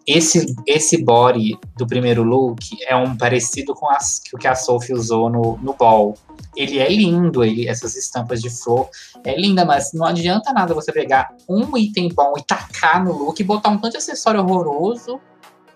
Esse, 0.06 0.54
esse 0.66 1.02
body 1.02 1.58
do 1.76 1.86
primeiro 1.86 2.22
look 2.22 2.60
é 2.86 2.96
um 2.96 3.16
parecido 3.16 3.74
com 3.74 3.90
as, 3.90 4.22
o 4.32 4.38
que 4.38 4.48
a 4.48 4.54
Sophie 4.54 4.94
usou 4.94 5.30
no, 5.30 5.56
no 5.58 5.74
ball. 5.74 6.16
Ele 6.56 6.78
é 6.78 6.88
lindo, 6.88 7.44
ele, 7.44 7.68
essas 7.68 7.94
estampas 7.96 8.40
de 8.40 8.48
flor 8.48 8.88
é 9.24 9.38
linda, 9.38 9.64
mas 9.64 9.92
não 9.92 10.06
adianta 10.06 10.52
nada 10.52 10.74
você 10.74 10.90
pegar 10.90 11.28
um 11.48 11.76
item 11.76 12.08
bom 12.08 12.32
e 12.36 12.42
tacar 12.42 13.04
no 13.04 13.12
look 13.12 13.38
e 13.38 13.44
botar 13.44 13.68
um 13.68 13.78
tanto 13.78 13.92
de 13.92 13.98
acessório 13.98 14.40
horroroso 14.40 15.20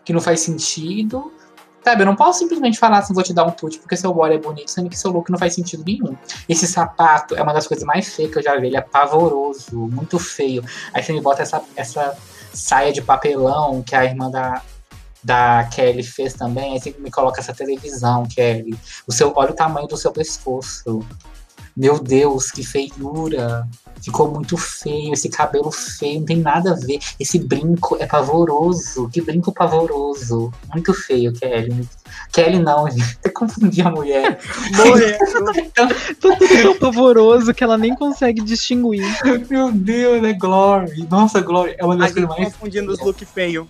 que 0.04 0.12
não 0.12 0.20
faz 0.20 0.40
sentido 0.40 1.30
Sabe, 1.82 2.02
eu 2.02 2.06
não 2.06 2.14
posso 2.14 2.40
simplesmente 2.40 2.78
falar 2.78 2.98
assim, 2.98 3.14
vou 3.14 3.22
te 3.22 3.32
dar 3.32 3.44
um 3.44 3.50
tute 3.50 3.78
porque 3.78 3.96
seu 3.96 4.12
body 4.12 4.34
é 4.34 4.38
bonito, 4.38 4.70
sendo 4.70 4.90
que 4.90 4.98
seu 4.98 5.10
look 5.10 5.30
não 5.30 5.38
faz 5.38 5.54
sentido 5.54 5.82
nenhum. 5.84 6.14
Esse 6.48 6.66
sapato 6.66 7.34
é 7.34 7.42
uma 7.42 7.54
das 7.54 7.66
coisas 7.66 7.84
mais 7.86 8.14
feias 8.14 8.30
que 8.30 8.38
eu 8.38 8.42
já 8.42 8.56
vi, 8.58 8.66
ele 8.66 8.76
é 8.76 8.82
pavoroso, 8.82 9.88
muito 9.88 10.18
feio. 10.18 10.62
Aí 10.92 11.02
você 11.02 11.12
me 11.12 11.20
bota 11.20 11.42
essa, 11.42 11.62
essa 11.74 12.16
saia 12.52 12.92
de 12.92 13.00
papelão 13.00 13.82
que 13.82 13.94
a 13.94 14.04
irmã 14.04 14.30
da, 14.30 14.62
da 15.24 15.68
Kelly 15.72 16.02
fez 16.02 16.34
também, 16.34 16.74
aí 16.74 16.80
você 16.80 16.94
me 16.98 17.10
coloca 17.10 17.40
essa 17.40 17.54
televisão, 17.54 18.24
Kelly. 18.26 18.78
O 19.06 19.12
seu, 19.12 19.32
olha 19.34 19.52
o 19.52 19.56
tamanho 19.56 19.86
do 19.86 19.96
seu 19.96 20.12
pescoço. 20.12 21.00
Meu 21.74 21.98
Deus, 21.98 22.50
que 22.50 22.62
feiura! 22.62 23.66
Ficou 24.02 24.30
muito 24.30 24.56
feio, 24.56 25.12
esse 25.12 25.28
cabelo 25.28 25.70
feio, 25.70 26.20
não 26.20 26.26
tem 26.26 26.38
nada 26.38 26.72
a 26.72 26.74
ver. 26.74 26.98
Esse 27.18 27.38
brinco 27.38 27.96
é 28.00 28.06
pavoroso. 28.06 29.08
Que 29.08 29.20
brinco 29.20 29.52
pavoroso. 29.52 30.52
Muito 30.72 30.94
feio, 30.94 31.32
Kelly. 31.32 31.88
Kelly 32.32 32.58
não, 32.58 32.88
gente. 32.88 33.18
Eu 33.22 33.32
confundi 33.32 33.82
a 33.82 33.90
mulher. 33.90 34.38
Morreu. 34.76 35.18
Tá 35.74 35.88
tudo 36.20 36.36
tão 36.38 36.78
pavoroso 36.78 37.54
que 37.54 37.62
ela 37.62 37.78
nem 37.78 37.94
consegue 37.94 38.42
distinguir. 38.42 39.06
Meu 39.48 39.70
Deus, 39.72 40.22
é 40.24 40.32
Glory. 40.32 41.06
Nossa, 41.08 41.40
Glory 41.40 41.74
é 41.78 41.84
uma 41.84 41.96
das 41.96 42.12
coisas 42.12 42.28
mais. 42.28 42.52
confundindo 42.52 42.92
os 42.92 43.00
look 43.00 43.24
feio. 43.24 43.68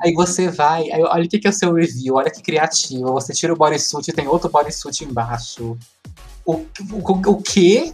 Aí 0.00 0.12
você 0.14 0.48
vai, 0.48 0.90
aí 0.90 1.02
olha 1.02 1.24
o 1.24 1.28
que 1.28 1.38
que 1.38 1.46
é 1.46 1.50
o 1.50 1.52
seu 1.52 1.72
review, 1.72 2.14
olha 2.14 2.30
que 2.30 2.40
criativo. 2.40 3.12
Você 3.12 3.32
tira 3.32 3.52
o 3.52 3.56
bodysuit 3.56 4.08
e 4.08 4.12
tem 4.12 4.28
outro 4.28 4.48
bodysuit 4.48 5.04
embaixo. 5.04 5.76
O, 6.46 6.54
o, 6.54 7.30
o 7.30 7.42
quê? 7.42 7.92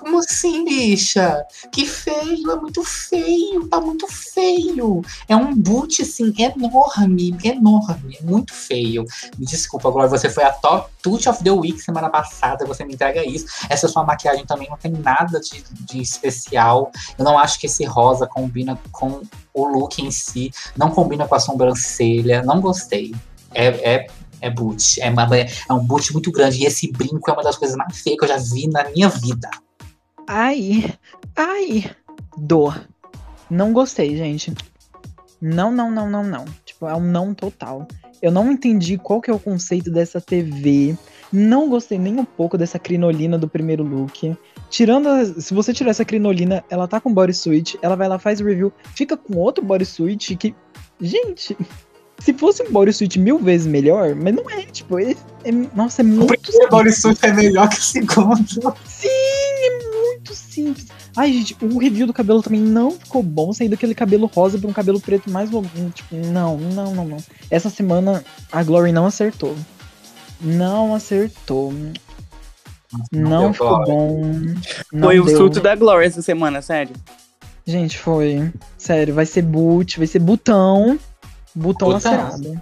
Como 0.00 0.18
assim, 0.18 0.64
bicha? 0.64 1.44
Que 1.70 1.84
feio, 1.86 2.50
é 2.50 2.56
muito 2.56 2.82
feio, 2.82 3.68
tá 3.68 3.80
muito 3.80 4.06
feio. 4.08 5.02
É 5.28 5.36
um 5.36 5.54
boot, 5.54 6.00
assim, 6.02 6.32
enorme, 6.38 7.36
enorme, 7.44 8.18
muito 8.22 8.54
feio. 8.54 9.04
Me 9.38 9.44
desculpa, 9.44 9.90
Glória, 9.90 10.08
você 10.08 10.30
foi 10.30 10.42
a 10.44 10.52
top 10.52 10.90
Touch 11.02 11.28
of 11.28 11.44
the 11.44 11.50
Week 11.50 11.78
semana 11.80 12.08
passada, 12.08 12.64
você 12.64 12.84
me 12.84 12.94
entrega 12.94 13.24
isso. 13.26 13.46
Essa 13.68 13.88
sua 13.88 14.02
maquiagem 14.04 14.46
também 14.46 14.68
não 14.70 14.76
tem 14.78 14.90
nada 14.92 15.38
de, 15.38 15.62
de 15.86 16.00
especial. 16.00 16.90
Eu 17.18 17.24
não 17.24 17.38
acho 17.38 17.58
que 17.60 17.66
esse 17.66 17.84
rosa 17.84 18.26
combina 18.26 18.78
com 18.90 19.20
o 19.52 19.64
look 19.66 20.00
em 20.02 20.10
si, 20.10 20.50
não 20.76 20.90
combina 20.90 21.28
com 21.28 21.34
a 21.34 21.40
sobrancelha, 21.40 22.42
não 22.42 22.60
gostei. 22.60 23.14
É, 23.52 23.66
é, 23.94 24.06
é 24.40 24.50
boot, 24.50 25.00
é, 25.02 25.10
uma- 25.10 25.28
é 25.36 25.72
um 25.72 25.84
boot 25.84 26.12
muito 26.12 26.30
grande. 26.32 26.62
E 26.62 26.64
esse 26.66 26.90
brinco 26.90 27.30
é 27.30 27.34
uma 27.34 27.42
das 27.42 27.56
coisas 27.56 27.76
mais 27.76 27.98
feias 28.00 28.18
que 28.18 28.24
eu 28.24 28.28
já 28.28 28.36
vi 28.38 28.66
na 28.68 28.84
minha 28.90 29.08
vida. 29.08 29.50
Ai, 30.32 30.94
ai, 31.36 31.90
dor. 32.36 32.86
Não 33.50 33.72
gostei, 33.72 34.16
gente. 34.16 34.54
Não, 35.42 35.72
não, 35.72 35.90
não, 35.90 36.08
não, 36.08 36.22
não. 36.22 36.44
Tipo, 36.64 36.86
é 36.86 36.94
um 36.94 37.00
não 37.00 37.34
total. 37.34 37.88
Eu 38.22 38.30
não 38.30 38.52
entendi 38.52 38.96
qual 38.96 39.20
que 39.20 39.28
é 39.28 39.34
o 39.34 39.40
conceito 39.40 39.90
dessa 39.90 40.20
TV. 40.20 40.96
Não 41.32 41.68
gostei 41.68 41.98
nem 41.98 42.16
um 42.20 42.24
pouco 42.24 42.56
dessa 42.56 42.78
crinolina 42.78 43.36
do 43.36 43.48
primeiro 43.48 43.82
look. 43.82 44.36
Tirando, 44.68 45.08
a- 45.08 45.24
se 45.24 45.52
você 45.52 45.72
tirar 45.74 45.90
essa 45.90 46.04
crinolina, 46.04 46.62
ela 46.70 46.86
tá 46.86 47.00
com 47.00 47.12
bodysuit, 47.12 47.76
ela 47.82 47.96
vai 47.96 48.06
lá, 48.06 48.16
faz 48.18 48.38
review, 48.40 48.72
fica 48.94 49.16
com 49.16 49.36
outro 49.36 49.64
bodysuit 49.64 50.36
que. 50.36 50.54
Gente, 51.00 51.56
se 52.20 52.32
fosse 52.34 52.62
um 52.62 52.70
bodysuit 52.70 53.18
mil 53.18 53.38
vezes 53.38 53.66
melhor, 53.66 54.14
mas 54.14 54.32
não 54.34 54.48
é, 54.50 54.62
tipo, 54.66 54.96
é, 55.00 55.12
é- 55.44 55.52
nossa, 55.74 56.02
é 56.02 56.04
O 56.04 56.08
muito 56.08 56.40
primeiro 56.40 56.70
bodysuit 56.70 57.18
é 57.26 57.32
melhor 57.32 57.68
que 57.68 57.78
o 57.78 57.82
segundo. 57.82 58.46
Sim, 58.84 59.08
muito 60.30 60.52
simples. 60.52 60.86
Ai, 61.16 61.32
gente, 61.32 61.56
o 61.60 61.78
review 61.78 62.06
do 62.06 62.12
cabelo 62.12 62.42
também 62.42 62.60
não 62.60 62.92
ficou 62.92 63.22
bom, 63.22 63.52
sair 63.52 63.68
daquele 63.68 63.94
cabelo 63.94 64.26
rosa 64.26 64.58
pra 64.58 64.68
um 64.68 64.72
cabelo 64.72 65.00
preto 65.00 65.30
mais 65.30 65.50
lobinho. 65.50 65.90
Tipo, 65.90 66.16
não, 66.16 66.56
não, 66.56 66.94
não, 66.94 67.04
não. 67.04 67.16
Essa 67.50 67.68
semana 67.70 68.24
a 68.50 68.62
Glory 68.62 68.92
não 68.92 69.06
acertou. 69.06 69.56
Não 70.40 70.94
acertou. 70.94 71.72
Não, 73.12 73.42
deu 73.44 73.52
ficou 73.52 73.68
Glory. 73.84 73.90
bom. 73.90 74.32
Não 74.92 75.08
Foi 75.08 75.20
o 75.20 75.24
deu. 75.24 75.36
surto 75.36 75.60
da 75.60 75.74
Glória 75.74 76.06
essa 76.06 76.22
semana, 76.22 76.62
sério. 76.62 76.94
Gente, 77.66 77.98
foi. 77.98 78.50
Sério, 78.78 79.14
vai 79.14 79.26
ser 79.26 79.42
boot, 79.42 79.98
vai 79.98 80.06
ser 80.06 80.18
botão. 80.18 80.98
Botão 81.54 81.88
Botão. 81.88 82.10
lacerado. 82.10 82.60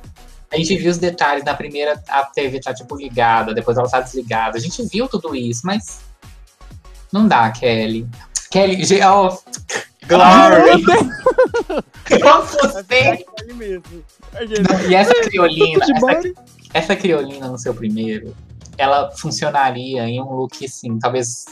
A 0.50 0.56
gente 0.56 0.76
viu 0.76 0.90
os 0.90 0.96
detalhes 0.98 1.44
na 1.44 1.54
primeira, 1.54 2.02
a 2.08 2.24
TV 2.24 2.58
tá 2.60 2.72
tipo 2.72 2.96
ligada, 2.96 3.52
depois 3.54 3.76
ela 3.76 3.88
tá 3.88 4.00
desligada. 4.00 4.56
A 4.56 4.60
gente 4.60 4.82
viu 4.86 5.06
tudo 5.06 5.36
isso, 5.36 5.60
mas 5.64 6.00
não 7.12 7.26
dá, 7.26 7.50
Kelly. 7.50 8.08
Kelly, 8.50 8.82
ó, 9.02 9.36
Glory! 10.08 10.84
eu 12.10 12.34
assustei. 12.34 13.26
Ele 13.42 13.52
mesmo. 13.54 14.04
Não, 14.32 14.90
E 14.90 14.94
essa 14.94 15.14
criolina, 15.14 15.84
essa, 15.84 16.32
essa 16.72 16.96
criolina 16.96 17.48
no 17.48 17.58
seu 17.58 17.74
primeiro, 17.74 18.34
ela 18.76 19.10
funcionaria 19.10 20.08
em 20.08 20.20
um 20.20 20.32
look 20.32 20.64
assim, 20.64 20.98
talvez 20.98 21.46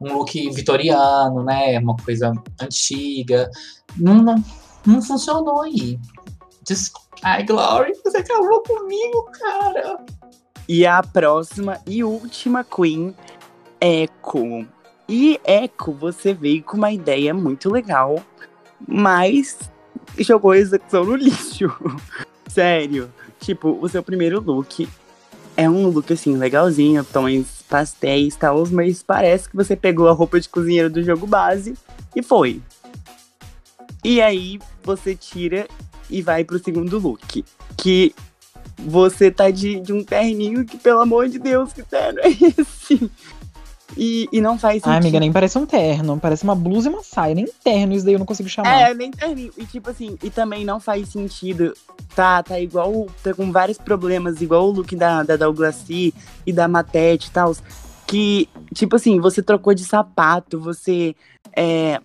um 0.00 0.12
look 0.12 0.50
vitoriano, 0.50 1.42
né? 1.42 1.78
Uma 1.78 1.96
coisa 1.96 2.32
antiga. 2.60 3.50
Não, 3.96 4.14
não, 4.14 4.44
não 4.86 5.02
funcionou 5.02 5.62
aí. 5.62 5.98
Desculpa. 6.62 7.04
Ai, 7.22 7.42
Glory, 7.44 7.92
você 8.04 8.18
acabou 8.18 8.62
comigo, 8.62 9.30
cara. 9.32 10.04
E 10.68 10.86
a 10.86 11.02
próxima 11.02 11.80
e 11.86 12.04
última 12.04 12.64
Queen, 12.64 13.14
Echo. 13.84 14.66
E 15.06 15.38
Echo, 15.44 15.92
você 15.92 16.32
veio 16.32 16.62
com 16.62 16.78
uma 16.78 16.90
ideia 16.90 17.34
muito 17.34 17.70
legal, 17.70 18.22
mas 18.88 19.58
jogou 20.18 20.52
a 20.52 20.58
execução 20.58 21.04
no 21.04 21.14
lixo. 21.14 21.70
Sério. 22.48 23.12
Tipo, 23.38 23.78
o 23.78 23.86
seu 23.88 24.02
primeiro 24.02 24.40
look 24.40 24.88
é 25.54 25.68
um 25.68 25.88
look 25.88 26.10
assim, 26.12 26.36
legalzinho, 26.36 27.04
tons 27.04 27.62
pastéis 27.68 28.34
tal, 28.36 28.66
mas 28.70 29.02
parece 29.02 29.50
que 29.50 29.56
você 29.56 29.76
pegou 29.76 30.08
a 30.08 30.12
roupa 30.12 30.40
de 30.40 30.48
cozinheiro 30.48 30.88
do 30.88 31.02
jogo 31.02 31.26
base 31.26 31.74
e 32.16 32.22
foi. 32.22 32.62
E 34.02 34.22
aí 34.22 34.58
você 34.82 35.14
tira 35.14 35.68
e 36.08 36.22
vai 36.22 36.42
pro 36.42 36.58
segundo 36.58 36.98
look. 36.98 37.44
Que 37.76 38.14
você 38.78 39.30
tá 39.30 39.50
de, 39.50 39.80
de 39.80 39.92
um 39.92 40.02
terninho 40.02 40.64
que, 40.64 40.76
pelo 40.76 41.00
amor 41.00 41.28
de 41.28 41.38
Deus, 41.38 41.72
que 41.72 41.82
terno 41.82 42.20
é 42.20 42.28
esse? 42.58 43.10
E, 43.96 44.28
e 44.32 44.40
não 44.40 44.58
faz 44.58 44.74
sentido. 44.82 44.92
Ai, 44.92 44.98
amiga, 44.98 45.20
nem 45.20 45.32
parece 45.32 45.56
um 45.58 45.66
terno. 45.66 46.18
Parece 46.18 46.44
uma 46.44 46.54
blusa 46.54 46.88
e 46.88 46.92
uma 46.92 47.02
saia. 47.02 47.34
Nem 47.34 47.46
terno, 47.62 47.94
isso 47.94 48.04
daí 48.04 48.14
eu 48.14 48.18
não 48.18 48.26
consigo 48.26 48.48
chamar. 48.48 48.90
É, 48.90 48.94
nem 48.94 49.10
termino. 49.10 49.52
E 49.56 49.64
tipo 49.66 49.90
assim, 49.90 50.18
e 50.22 50.30
também 50.30 50.64
não 50.64 50.80
faz 50.80 51.08
sentido. 51.08 51.74
Tá, 52.14 52.42
tá 52.42 52.58
igual. 52.58 53.06
Tá 53.22 53.32
com 53.34 53.50
vários 53.52 53.78
problemas, 53.78 54.40
igual 54.40 54.68
o 54.68 54.72
look 54.72 54.94
da, 54.96 55.22
da 55.22 55.36
Douglas 55.36 55.76
C 55.76 56.12
e 56.46 56.52
da 56.52 56.66
Matete 56.66 57.28
e 57.28 57.30
tal. 57.30 57.54
Que, 58.06 58.48
tipo 58.74 58.96
assim, 58.96 59.20
você 59.20 59.42
trocou 59.42 59.74
de 59.74 59.84
sapato, 59.84 60.58
você. 60.58 61.14
É, 61.56 62.00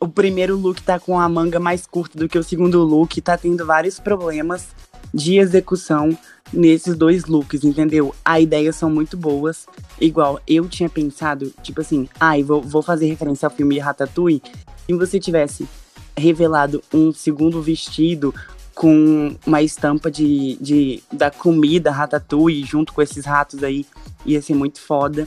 o 0.00 0.08
primeiro 0.08 0.56
look 0.56 0.80
tá 0.82 0.98
com 0.98 1.18
a 1.18 1.28
manga 1.28 1.60
mais 1.60 1.86
curta 1.86 2.18
do 2.18 2.28
que 2.28 2.38
o 2.38 2.42
segundo 2.42 2.82
look, 2.82 3.20
tá 3.20 3.36
tendo 3.36 3.66
vários 3.66 3.98
problemas 3.98 4.68
de 5.12 5.38
execução 5.38 6.16
nesses 6.52 6.96
dois 6.96 7.24
looks, 7.24 7.64
entendeu? 7.64 8.14
As 8.24 8.42
ideias 8.42 8.76
são 8.76 8.90
muito 8.90 9.16
boas. 9.16 9.66
Igual 10.00 10.40
eu 10.46 10.68
tinha 10.68 10.88
pensado, 10.88 11.52
tipo 11.62 11.80
assim, 11.80 12.08
ai, 12.20 12.42
ah, 12.42 12.44
vou, 12.44 12.62
vou 12.62 12.82
fazer 12.82 13.06
referência 13.06 13.46
ao 13.46 13.54
filme 13.54 13.78
Ratatouille. 13.78 14.42
Se 14.86 14.94
você 14.94 15.18
tivesse 15.18 15.68
revelado 16.16 16.82
um 16.92 17.12
segundo 17.12 17.60
vestido 17.60 18.34
com 18.74 19.34
uma 19.46 19.62
estampa 19.62 20.10
de, 20.10 20.56
de 20.60 21.02
da 21.10 21.30
comida 21.30 21.90
Ratatouille 21.90 22.64
junto 22.64 22.92
com 22.92 23.00
esses 23.02 23.24
ratos 23.24 23.62
aí, 23.62 23.86
ia 24.24 24.40
ser 24.42 24.54
muito 24.54 24.80
foda. 24.80 25.26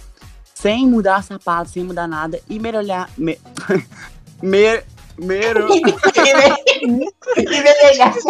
Sem 0.53 0.87
mudar 0.87 1.23
sapato, 1.23 1.69
sem 1.69 1.83
mudar 1.83 2.07
nada 2.07 2.39
e 2.49 2.59
melhorar. 2.59 3.09
Me, 3.17 3.39
mer, 4.43 4.85
Mero. 5.21 5.67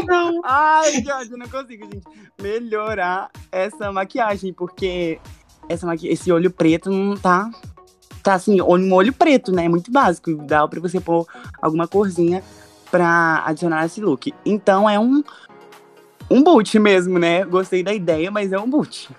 não. 0.05 0.41
Ai, 0.45 1.03
Jorge, 1.03 1.31
não 1.31 1.47
consigo, 1.47 1.85
gente. 1.85 2.05
Melhorar 2.41 3.29
essa 3.51 3.91
maquiagem, 3.91 4.53
porque 4.53 5.19
essa 5.67 5.85
maqui... 5.85 6.07
esse 6.07 6.31
olho 6.31 6.51
preto 6.51 6.89
não 6.89 7.15
tá. 7.15 7.49
Tá 8.23 8.33
assim, 8.33 8.61
um 8.61 8.93
olho 8.93 9.13
preto, 9.13 9.51
né? 9.51 9.65
É 9.65 9.69
muito 9.69 9.91
básico. 9.91 10.35
Dá 10.35 10.67
pra 10.67 10.79
você 10.79 10.99
pôr 10.99 11.25
alguma 11.61 11.87
corzinha 11.87 12.43
pra 12.91 13.43
adicionar 13.45 13.85
esse 13.85 14.01
look. 14.01 14.33
Então 14.45 14.89
é 14.89 14.99
um. 14.99 15.23
Um 16.31 16.43
boot 16.43 16.77
mesmo, 16.77 17.17
né? 17.17 17.43
Gostei 17.43 17.81
da 17.81 17.91
ideia, 17.91 18.29
mas 18.29 18.51
é 18.51 18.59
um 18.59 18.69
boot. 18.69 19.09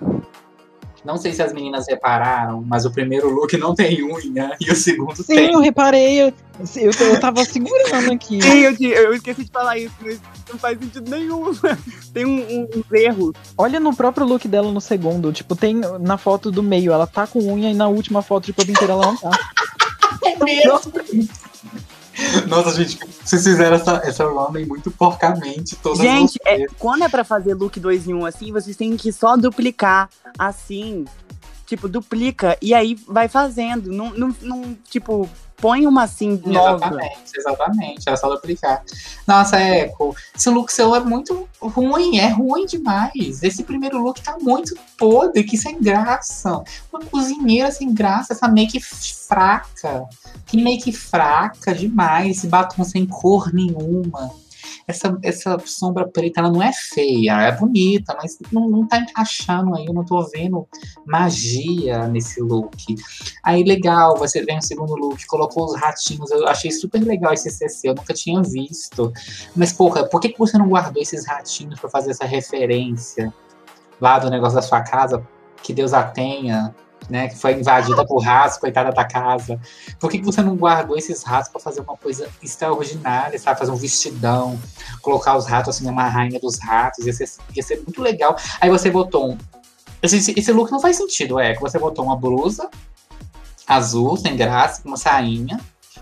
Não 1.04 1.16
sei 1.16 1.32
se 1.32 1.42
as 1.42 1.52
meninas 1.52 1.86
repararam, 1.88 2.62
mas 2.66 2.84
o 2.84 2.90
primeiro 2.90 3.30
look 3.30 3.56
não 3.56 3.74
tem 3.74 4.02
unha 4.02 4.56
e 4.60 4.70
o 4.70 4.76
segundo 4.76 5.16
Sim, 5.16 5.24
tem. 5.24 5.46
Sim, 5.46 5.54
eu 5.54 5.60
reparei. 5.60 6.22
Eu, 6.22 6.32
eu, 6.76 6.90
eu 6.90 7.20
tava 7.20 7.44
segurando 7.44 8.12
aqui. 8.12 8.40
Sim, 8.42 8.60
eu, 8.60 8.74
eu, 8.78 9.14
esqueci 9.14 9.44
de 9.44 9.50
falar 9.50 9.78
isso. 9.78 9.94
Não 10.50 10.58
faz 10.58 10.78
sentido 10.78 11.10
nenhum. 11.10 11.52
tem 12.12 12.26
um, 12.26 12.40
um, 12.40 12.68
um 12.76 12.96
erro. 12.96 13.32
Olha 13.56 13.80
no 13.80 13.94
próprio 13.96 14.26
look 14.26 14.46
dela 14.46 14.70
no 14.70 14.80
segundo. 14.80 15.32
Tipo, 15.32 15.56
tem 15.56 15.74
na 16.00 16.18
foto 16.18 16.50
do 16.50 16.62
meio, 16.62 16.92
ela 16.92 17.06
tá 17.06 17.26
com 17.26 17.40
unha 17.40 17.70
e 17.70 17.74
na 17.74 17.88
última 17.88 18.20
foto 18.20 18.46
de 18.46 18.52
corpo 18.52 18.70
inteira 18.70 18.92
ela 18.92 19.06
não 19.06 19.16
tá. 19.16 19.30
É 20.22 20.44
mesmo. 20.44 20.80
Nossa, 22.48 22.74
gente, 22.74 22.98
vocês 23.24 23.42
fizeram 23.44 23.76
essa, 23.76 24.00
essa 24.04 24.24
running 24.24 24.66
muito 24.66 24.90
porcamente. 24.90 25.76
Todas 25.76 25.98
gente, 25.98 26.38
é, 26.44 26.66
quando 26.78 27.04
é 27.04 27.08
pra 27.08 27.24
fazer 27.24 27.54
look 27.54 27.78
2 27.78 28.08
em 28.08 28.14
1 28.14 28.18
um 28.18 28.26
assim, 28.26 28.52
vocês 28.52 28.76
têm 28.76 28.96
que 28.96 29.12
só 29.12 29.36
duplicar 29.36 30.08
assim. 30.38 31.04
Tipo, 31.66 31.88
duplica 31.88 32.58
e 32.60 32.74
aí 32.74 32.96
vai 33.06 33.28
fazendo. 33.28 33.92
Não, 33.92 34.10
não, 34.10 34.34
não 34.42 34.76
tipo, 34.88 35.30
põe 35.60 35.86
uma 35.86 36.04
assim 36.04 36.40
nova. 36.44 36.86
Exatamente, 36.86 37.32
exatamente. 37.36 38.08
É 38.08 38.16
só 38.16 38.28
duplicar. 38.28 38.82
Nossa, 39.26 39.58
Eco, 39.58 40.14
esse 40.34 40.50
look 40.50 40.72
seu 40.72 40.94
é 40.94 41.00
muito 41.00 41.48
ruim, 41.60 42.18
é 42.18 42.28
ruim 42.28 42.66
demais. 42.66 43.42
Esse 43.42 43.62
primeiro 43.62 44.02
look 44.02 44.20
tá 44.20 44.36
muito 44.40 44.76
podre, 44.98 45.44
que 45.44 45.56
sem 45.56 45.80
graça. 45.80 46.62
Uma 46.92 47.04
cozinheira 47.04 47.70
sem 47.70 47.92
graça, 47.92 48.32
essa 48.32 48.48
make 48.48 48.80
fraca. 48.80 50.04
Que 50.46 50.60
make 50.60 50.92
fraca 50.92 51.74
demais, 51.74 52.38
esse 52.38 52.46
batom 52.46 52.82
sem 52.84 53.06
cor 53.06 53.52
nenhuma 53.52 54.30
essa, 54.90 55.18
essa 55.22 55.58
sombra 55.64 56.06
preta 56.06 56.40
ela 56.40 56.50
não 56.50 56.62
é 56.62 56.72
feia, 56.72 57.42
é 57.42 57.52
bonita, 57.52 58.16
mas 58.20 58.38
não, 58.52 58.68
não 58.68 58.86
tá 58.86 58.98
encaixando 58.98 59.74
aí, 59.76 59.86
eu 59.86 59.94
não 59.94 60.04
tô 60.04 60.22
vendo 60.28 60.66
magia 61.06 62.06
nesse 62.08 62.40
look. 62.40 62.94
Aí 63.42 63.64
legal, 63.64 64.16
você 64.16 64.44
vem 64.44 64.58
o 64.58 64.62
segundo 64.62 64.94
look, 64.94 65.24
colocou 65.26 65.64
os 65.64 65.80
ratinhos, 65.80 66.30
eu 66.30 66.46
achei 66.46 66.70
super 66.70 67.02
legal 67.02 67.32
esse 67.32 67.50
CC, 67.50 67.88
eu 67.88 67.94
nunca 67.94 68.12
tinha 68.12 68.42
visto. 68.42 69.12
Mas 69.56 69.72
porra, 69.72 70.04
por 70.04 70.20
que, 70.20 70.30
que 70.30 70.38
você 70.38 70.58
não 70.58 70.68
guardou 70.68 71.02
esses 71.02 71.26
ratinhos 71.26 71.80
para 71.80 71.88
fazer 71.88 72.10
essa 72.10 72.26
referência 72.26 73.32
lá 74.00 74.18
do 74.18 74.30
negócio 74.30 74.56
da 74.56 74.62
sua 74.62 74.82
casa? 74.82 75.26
Que 75.62 75.72
Deus 75.72 75.92
a 75.92 76.02
tenha 76.02 76.74
né, 77.10 77.28
que 77.28 77.36
foi 77.36 77.54
invadida 77.54 78.06
por 78.06 78.22
ratos, 78.22 78.56
coitada 78.58 78.92
da 78.92 79.04
casa. 79.04 79.60
Por 79.98 80.10
que, 80.10 80.18
que 80.18 80.24
você 80.24 80.42
não 80.42 80.56
guardou 80.56 80.96
esses 80.96 81.22
ratos 81.22 81.50
para 81.50 81.60
fazer 81.60 81.80
uma 81.80 81.96
coisa 81.96 82.28
extraordinária, 82.42 83.38
sabe? 83.38 83.58
Fazer 83.58 83.72
um 83.72 83.76
vestidão, 83.76 84.58
colocar 85.02 85.36
os 85.36 85.46
ratos 85.46 85.76
assim, 85.76 85.88
uma 85.88 86.08
rainha 86.08 86.38
dos 86.38 86.58
ratos, 86.58 87.04
ia 87.04 87.12
ser, 87.12 87.28
ia 87.54 87.62
ser 87.62 87.76
muito 87.76 88.00
legal. 88.00 88.36
Aí 88.60 88.70
você 88.70 88.90
botou 88.90 89.32
um. 89.32 89.38
Esse, 90.02 90.32
esse 90.38 90.52
look 90.52 90.70
não 90.70 90.80
faz 90.80 90.96
sentido, 90.96 91.38
é 91.38 91.54
que 91.54 91.60
você 91.60 91.78
botou 91.78 92.04
uma 92.04 92.16
blusa 92.16 92.70
azul, 93.66 94.16
sem 94.16 94.36
graça, 94.36 94.82
uma 94.84 94.96
sainha, 94.96 95.60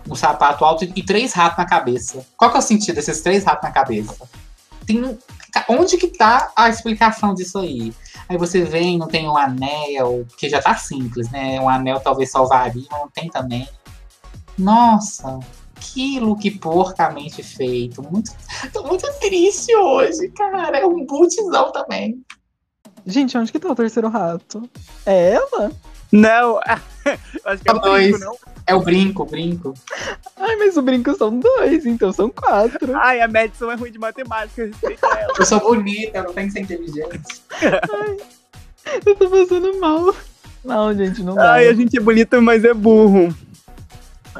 um 0.09 0.15
sapato 0.15 0.65
alto 0.65 0.83
e 0.83 1.03
três 1.03 1.33
ratos 1.33 1.57
na 1.57 1.65
cabeça. 1.65 2.25
Qual 2.37 2.49
que 2.49 2.57
é 2.57 2.59
o 2.59 2.63
sentido 2.63 2.95
desses 2.95 3.21
três 3.21 3.43
ratos 3.43 3.63
na 3.63 3.71
cabeça? 3.71 4.15
Tem, 4.85 5.17
onde 5.67 5.97
que 5.97 6.07
tá 6.07 6.51
a 6.55 6.69
explicação 6.69 7.33
disso 7.33 7.59
aí? 7.59 7.93
Aí 8.27 8.37
você 8.37 8.63
vem, 8.63 8.97
não 8.97 9.07
tem 9.07 9.27
um 9.27 9.37
anel, 9.37 10.25
porque 10.29 10.49
já 10.49 10.61
tá 10.61 10.75
simples, 10.75 11.29
né? 11.31 11.59
Um 11.59 11.69
anel 11.69 11.99
talvez 11.99 12.31
salvaria, 12.31 12.85
mas 12.89 12.99
não 13.01 13.09
tem 13.09 13.29
também. 13.29 13.67
Nossa, 14.57 15.39
que 15.79 16.19
look 16.19 16.49
porcamente 16.59 17.41
feito. 17.41 18.03
Muito, 18.03 18.31
tô 18.73 18.83
muito 18.83 19.07
triste 19.19 19.75
hoje, 19.75 20.29
cara. 20.29 20.77
É 20.77 20.85
um 20.85 21.05
bootzão 21.05 21.71
também. 21.71 22.23
Gente, 23.05 23.37
onde 23.37 23.51
que 23.51 23.59
tá 23.59 23.71
o 23.71 23.75
terceiro 23.75 24.09
rato? 24.09 24.69
É 25.05 25.33
ela? 25.33 25.71
Não, 26.11 26.59
acho 27.45 27.63
que 27.63 27.69
é 27.69 27.73
o 27.73 27.79
brinco, 27.79 28.17
não. 28.19 28.37
É 28.65 28.75
o 28.75 28.81
brinco, 28.81 29.23
o 29.23 29.25
brinco. 29.25 29.73
Ai, 30.37 30.55
mas 30.57 30.77
o 30.77 30.81
brinco 30.81 31.15
são 31.15 31.39
dois, 31.39 31.85
então 31.85 32.11
são 32.11 32.29
quatro. 32.29 32.95
Ai, 32.95 33.21
a 33.21 33.27
Madison 33.27 33.71
é 33.71 33.75
ruim 33.75 33.91
de 33.91 33.99
matemática, 33.99 34.65
respeita 34.65 35.07
ela. 35.07 35.33
Eu 35.37 35.45
sou 35.45 35.59
bonita, 35.59 36.23
não 36.23 36.33
tem 36.33 36.47
que 36.47 36.53
ser 36.53 36.61
inteligente. 36.61 37.41
Ai, 37.61 38.17
eu 39.05 39.15
tô 39.15 39.29
passando 39.29 39.79
mal. 39.79 40.15
Não, 40.63 40.93
gente, 40.93 41.23
não 41.23 41.35
dá. 41.35 41.53
Ai, 41.53 41.67
a 41.67 41.73
gente 41.73 41.97
é 41.97 42.01
bonita, 42.01 42.41
mas 42.41 42.63
é 42.63 42.73
burro. 42.73 43.33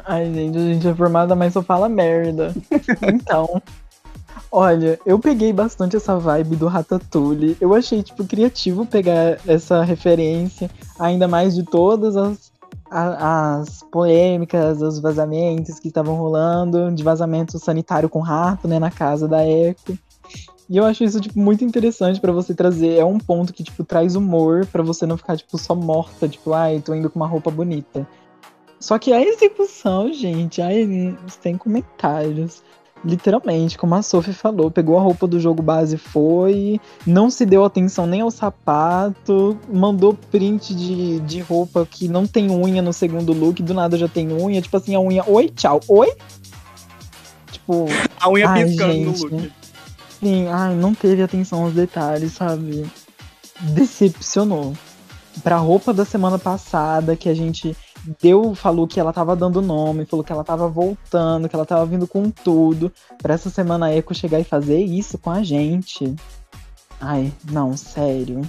Ai, 0.04 0.32
gente, 0.32 0.58
a 0.58 0.60
gente 0.60 0.88
é 0.88 0.94
formada, 0.94 1.34
mas 1.34 1.52
só 1.52 1.62
fala 1.62 1.88
merda. 1.88 2.54
Então, 3.02 3.62
olha, 4.50 4.98
eu 5.04 5.18
peguei 5.18 5.52
bastante 5.52 5.96
essa 5.96 6.18
vibe 6.18 6.56
do 6.56 6.66
Ratatouille. 6.66 7.56
Eu 7.60 7.74
achei, 7.74 8.02
tipo, 8.02 8.24
criativo 8.24 8.86
pegar 8.86 9.38
essa 9.46 9.82
referência, 9.82 10.70
ainda 10.98 11.28
mais 11.28 11.54
de 11.54 11.62
todas 11.62 12.16
as 12.16 12.50
as 12.90 13.84
polêmicas, 13.92 14.82
os 14.82 14.98
vazamentos 14.98 15.78
que 15.78 15.88
estavam 15.88 16.16
rolando, 16.16 16.90
de 16.92 17.04
vazamento 17.04 17.56
sanitário 17.56 18.08
com 18.08 18.18
rato, 18.18 18.66
né, 18.66 18.80
na 18.80 18.90
casa 18.90 19.28
da 19.28 19.46
Eco. 19.46 19.96
E 20.68 20.76
eu 20.76 20.84
acho 20.84 21.04
isso, 21.04 21.20
tipo, 21.20 21.38
muito 21.38 21.64
interessante 21.64 22.20
para 22.20 22.32
você 22.32 22.54
trazer. 22.54 22.96
É 22.96 23.04
um 23.04 23.18
ponto 23.18 23.52
que, 23.52 23.62
tipo, 23.62 23.84
traz 23.84 24.14
humor 24.14 24.66
para 24.66 24.82
você 24.82 25.06
não 25.06 25.16
ficar, 25.16 25.36
tipo, 25.36 25.56
só 25.58 25.74
morta, 25.74 26.28
tipo, 26.28 26.52
ai, 26.52 26.80
tô 26.80 26.94
indo 26.94 27.10
com 27.10 27.18
uma 27.18 27.26
roupa 27.26 27.50
bonita. 27.50 28.06
Só 28.78 28.98
que 28.98 29.12
a 29.12 29.20
execução, 29.20 30.12
gente, 30.12 30.62
ai, 30.62 31.16
sem 31.42 31.56
comentários. 31.56 32.62
Literalmente, 33.02 33.78
como 33.78 33.94
a 33.94 34.02
Sophie 34.02 34.34
falou, 34.34 34.70
pegou 34.70 34.98
a 34.98 35.00
roupa 35.00 35.26
do 35.26 35.40
jogo 35.40 35.62
base 35.62 35.96
foi, 35.96 36.78
não 37.06 37.30
se 37.30 37.46
deu 37.46 37.64
atenção 37.64 38.06
nem 38.06 38.20
ao 38.20 38.30
sapato, 38.30 39.56
mandou 39.72 40.12
print 40.30 40.74
de, 40.74 41.18
de 41.20 41.40
roupa 41.40 41.86
que 41.90 42.08
não 42.08 42.26
tem 42.26 42.50
unha 42.50 42.82
no 42.82 42.92
segundo 42.92 43.32
look, 43.32 43.62
do 43.62 43.72
nada 43.72 43.96
já 43.96 44.06
tem 44.06 44.30
unha, 44.30 44.60
tipo 44.60 44.76
assim, 44.76 44.94
a 44.94 45.00
unha, 45.00 45.24
oi, 45.26 45.48
tchau, 45.48 45.80
oi? 45.88 46.12
Tipo. 47.50 47.86
A 48.20 48.28
unha 48.28 48.50
ai, 48.50 48.64
piscando 48.66 48.92
gente, 48.92 49.24
no 49.24 49.28
look. 49.30 49.52
Sim, 50.20 50.48
ai, 50.48 50.74
não 50.74 50.94
teve 50.94 51.22
atenção 51.22 51.64
aos 51.64 51.72
detalhes, 51.72 52.32
sabe? 52.32 52.84
Decepcionou. 53.60 54.74
Pra 55.42 55.56
roupa 55.56 55.94
da 55.94 56.04
semana 56.04 56.38
passada, 56.38 57.16
que 57.16 57.30
a 57.30 57.34
gente 57.34 57.74
deu, 58.20 58.54
falou 58.54 58.86
que 58.86 58.98
ela 58.98 59.12
tava 59.12 59.36
dando 59.36 59.60
nome, 59.60 60.04
falou 60.04 60.24
que 60.24 60.32
ela 60.32 60.44
tava 60.44 60.68
voltando, 60.68 61.48
que 61.48 61.54
ela 61.54 61.66
tava 61.66 61.84
vindo 61.86 62.06
com 62.06 62.30
tudo. 62.30 62.92
Pra 63.20 63.34
essa 63.34 63.50
semana 63.50 63.86
a 63.86 63.94
Eco 63.94 64.14
chegar 64.14 64.40
e 64.40 64.44
fazer 64.44 64.78
isso 64.78 65.18
com 65.18 65.30
a 65.30 65.42
gente. 65.42 66.14
Ai, 67.00 67.32
não, 67.50 67.76
sério. 67.76 68.42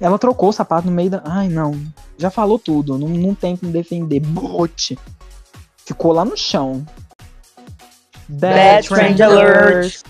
Ela 0.00 0.18
trocou 0.18 0.48
o 0.48 0.52
sapato 0.52 0.86
no 0.86 0.92
meio 0.92 1.10
da. 1.10 1.22
Ai, 1.24 1.48
não. 1.48 1.80
Já 2.18 2.30
falou 2.30 2.58
tudo. 2.58 2.98
Não, 2.98 3.08
não 3.08 3.34
tem 3.34 3.56
como 3.56 3.72
defender. 3.72 4.20
Bote. 4.20 4.98
Ficou 5.84 6.12
lá 6.12 6.24
no 6.24 6.36
chão. 6.36 6.84
Bad, 8.28 8.88
Bad 8.88 8.88
Trend 8.88 9.22
Alert. 9.22 9.56
alert. 9.56 10.02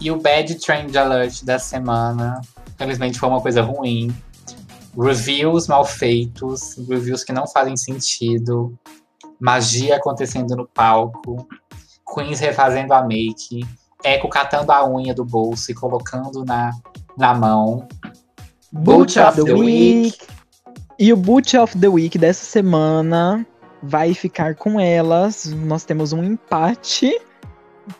E 0.00 0.10
o 0.10 0.20
Bad 0.20 0.54
Trend 0.56 0.96
Alert 0.96 1.44
da 1.44 1.58
semana. 1.58 2.40
Infelizmente 2.74 3.18
foi 3.18 3.28
uma 3.28 3.40
coisa 3.40 3.62
ruim 3.62 4.12
reviews 4.98 5.66
mal 5.66 5.84
feitos, 5.84 6.76
reviews 6.88 7.24
que 7.24 7.32
não 7.32 7.46
fazem 7.46 7.76
sentido, 7.76 8.78
magia 9.40 9.96
acontecendo 9.96 10.56
no 10.56 10.66
palco, 10.66 11.46
Queens 12.14 12.40
refazendo 12.40 12.92
a 12.92 13.02
make, 13.02 13.66
Echo 14.04 14.28
catando 14.28 14.72
a 14.72 14.86
unha 14.88 15.14
do 15.14 15.24
bolso 15.24 15.70
e 15.70 15.74
colocando 15.74 16.44
na, 16.44 16.72
na 17.16 17.32
mão. 17.32 17.86
Boot 18.72 19.18
of 19.18 19.44
the 19.44 19.52
Week. 19.52 20.18
E 20.98 21.12
o 21.12 21.16
Boot 21.16 21.56
of 21.56 21.78
the 21.78 21.88
Week 21.88 22.18
dessa 22.18 22.44
semana 22.44 23.46
vai 23.82 24.14
ficar 24.14 24.54
com 24.54 24.80
elas. 24.80 25.46
Nós 25.46 25.84
temos 25.84 26.12
um 26.12 26.22
empate, 26.22 27.16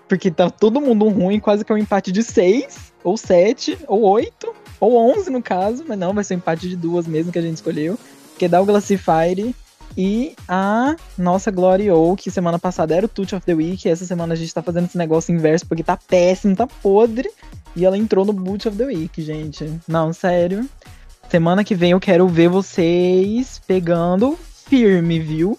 porque 0.09 0.31
tá 0.31 0.51
todo 0.51 0.81
mundo 0.81 1.09
ruim, 1.09 1.39
quase 1.39 1.65
que 1.65 1.73
é 1.73 1.75
um 1.75 1.79
empate 1.79 2.11
de 2.11 2.23
seis, 2.23 2.93
ou 3.05 3.17
sete, 3.17 3.79
ou 3.87 4.03
oito, 4.03 4.55
ou 4.83 4.97
onze 4.97 5.31
no 5.31 5.41
caso, 5.41 5.85
mas 5.87 5.97
não, 5.97 6.13
vai 6.13 6.25
ser 6.25 6.35
um 6.35 6.39
empate 6.39 6.69
de 6.69 6.75
duas 6.75 7.07
mesmo 7.07 7.31
que 7.31 7.39
a 7.39 7.43
gente 7.43 7.55
escolheu. 7.55 7.97
Que 8.37 8.47
é 8.47 8.49
Douglas 8.49 8.89
Fire 8.89 9.55
e 9.97 10.35
a 10.49 10.97
nossa 11.17 11.53
Glory 11.53 11.89
O, 11.93 12.17
que 12.17 12.33
semana 12.33 12.59
passada 12.59 12.93
era 12.93 13.07
o 13.07 13.09
Touch 13.09 13.33
of 13.33 13.47
the 13.47 13.55
Week, 13.55 13.89
essa 13.89 14.05
semana 14.05 14.35
a 14.35 14.37
gente 14.37 14.53
tá 14.53 14.61
fazendo 14.61 14.87
esse 14.87 14.99
negócio 14.99 15.33
inverso 15.33 15.69
porque 15.69 15.85
tá 15.85 15.97
péssimo, 15.97 16.57
tá 16.57 16.67
podre. 16.67 17.31
E 17.77 17.85
ela 17.85 17.97
entrou 17.97 18.25
no 18.25 18.33
Boot 18.33 18.67
of 18.67 18.77
the 18.77 18.85
Week, 18.85 19.23
gente. 19.23 19.73
Não, 19.87 20.13
sério. 20.13 20.69
Semana 21.31 21.63
que 21.63 21.77
vem 21.77 21.93
eu 21.93 22.01
quero 22.01 22.27
ver 22.27 22.49
vocês 22.49 23.63
pegando 23.65 24.37
firme, 24.67 25.21
viu? 25.21 25.57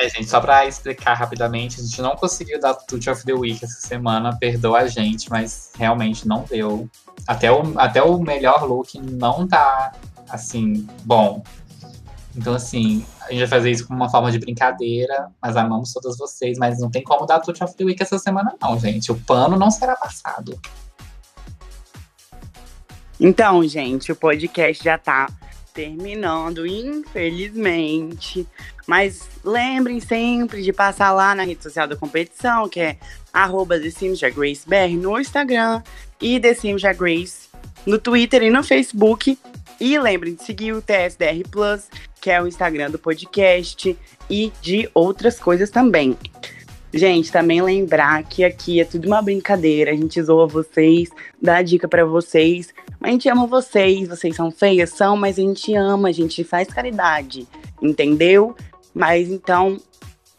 É, 0.00 0.08
gente, 0.08 0.30
só 0.30 0.40
pra 0.40 0.64
explicar 0.64 1.14
rapidamente, 1.14 1.80
a 1.80 1.82
gente 1.82 2.00
não 2.00 2.14
conseguiu 2.14 2.60
dar 2.60 2.72
Touch 2.74 3.10
of 3.10 3.24
the 3.24 3.32
Week 3.32 3.64
essa 3.64 3.80
semana, 3.80 4.36
perdoa 4.38 4.78
a 4.78 4.86
gente, 4.86 5.28
mas 5.28 5.72
realmente 5.76 6.26
não 6.26 6.44
deu. 6.44 6.88
Até 7.26 7.50
o, 7.50 7.76
até 7.76 8.00
o 8.00 8.16
melhor 8.20 8.64
look 8.64 8.96
não 9.00 9.48
tá, 9.48 9.92
assim, 10.30 10.86
bom. 11.02 11.42
Então, 12.36 12.54
assim, 12.54 13.04
a 13.22 13.32
gente 13.32 13.40
vai 13.40 13.48
fazer 13.48 13.72
isso 13.72 13.88
como 13.88 13.98
uma 13.98 14.08
forma 14.08 14.30
de 14.30 14.38
brincadeira, 14.38 15.32
mas 15.42 15.56
amamos 15.56 15.92
todas 15.92 16.16
vocês, 16.16 16.56
mas 16.58 16.78
não 16.78 16.88
tem 16.88 17.02
como 17.02 17.26
dar 17.26 17.40
Touch 17.40 17.64
of 17.64 17.74
the 17.74 17.84
Week 17.84 18.00
essa 18.00 18.20
semana, 18.20 18.54
não, 18.62 18.78
gente. 18.78 19.10
O 19.10 19.18
pano 19.18 19.58
não 19.58 19.68
será 19.68 19.96
passado. 19.96 20.60
Então, 23.18 23.66
gente, 23.66 24.12
o 24.12 24.16
podcast 24.16 24.84
já 24.84 24.96
tá 24.96 25.28
terminando, 25.78 26.66
infelizmente. 26.66 28.44
Mas 28.84 29.28
lembrem 29.44 30.00
sempre 30.00 30.60
de 30.60 30.72
passar 30.72 31.12
lá 31.12 31.36
na 31.36 31.44
rede 31.44 31.62
social 31.62 31.86
da 31.86 31.94
competição, 31.94 32.68
que 32.68 32.80
é 32.80 32.96
arroba 33.32 33.78
no 34.96 35.20
Instagram 35.20 35.80
e 36.20 36.40
TheSimsJaGrace 36.40 37.46
no 37.86 37.96
Twitter 37.96 38.42
e 38.42 38.50
no 38.50 38.64
Facebook. 38.64 39.38
E 39.80 39.96
lembrem 40.00 40.34
de 40.34 40.42
seguir 40.42 40.72
o 40.72 40.82
TSDR 40.82 41.48
Plus, 41.48 41.84
que 42.20 42.28
é 42.28 42.42
o 42.42 42.48
Instagram 42.48 42.90
do 42.90 42.98
podcast, 42.98 43.96
e 44.28 44.52
de 44.60 44.90
outras 44.92 45.38
coisas 45.38 45.70
também. 45.70 46.18
Gente, 46.92 47.30
também 47.30 47.60
lembrar 47.60 48.22
que 48.24 48.42
aqui 48.44 48.80
é 48.80 48.84
tudo 48.84 49.06
uma 49.06 49.20
brincadeira, 49.20 49.90
a 49.90 49.94
gente 49.94 50.22
zoa 50.22 50.46
vocês, 50.46 51.10
dá 51.40 51.60
dica 51.60 51.86
para 51.86 52.04
vocês, 52.04 52.72
a 53.00 53.08
gente 53.08 53.28
ama 53.28 53.46
vocês, 53.46 54.08
vocês 54.08 54.34
são 54.34 54.50
feias, 54.50 54.90
são, 54.90 55.16
mas 55.16 55.38
a 55.38 55.42
gente 55.42 55.74
ama, 55.74 56.08
a 56.08 56.12
gente 56.12 56.42
faz 56.44 56.68
caridade, 56.68 57.46
entendeu? 57.82 58.56
Mas 58.94 59.28
então, 59.30 59.78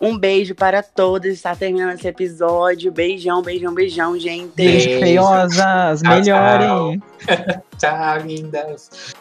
um 0.01 0.17
beijo 0.17 0.55
para 0.55 0.81
todos. 0.81 1.29
Está 1.29 1.55
terminando 1.55 1.95
esse 1.97 2.07
episódio. 2.07 2.91
Beijão, 2.91 3.41
beijão, 3.41 3.73
beijão, 3.73 4.17
gente. 4.17 4.53
Beijo, 4.55 4.99
feiosas. 4.99 6.01
Melhorem. 6.01 7.01
tchau, 7.77 8.17
lindas. 8.25 9.13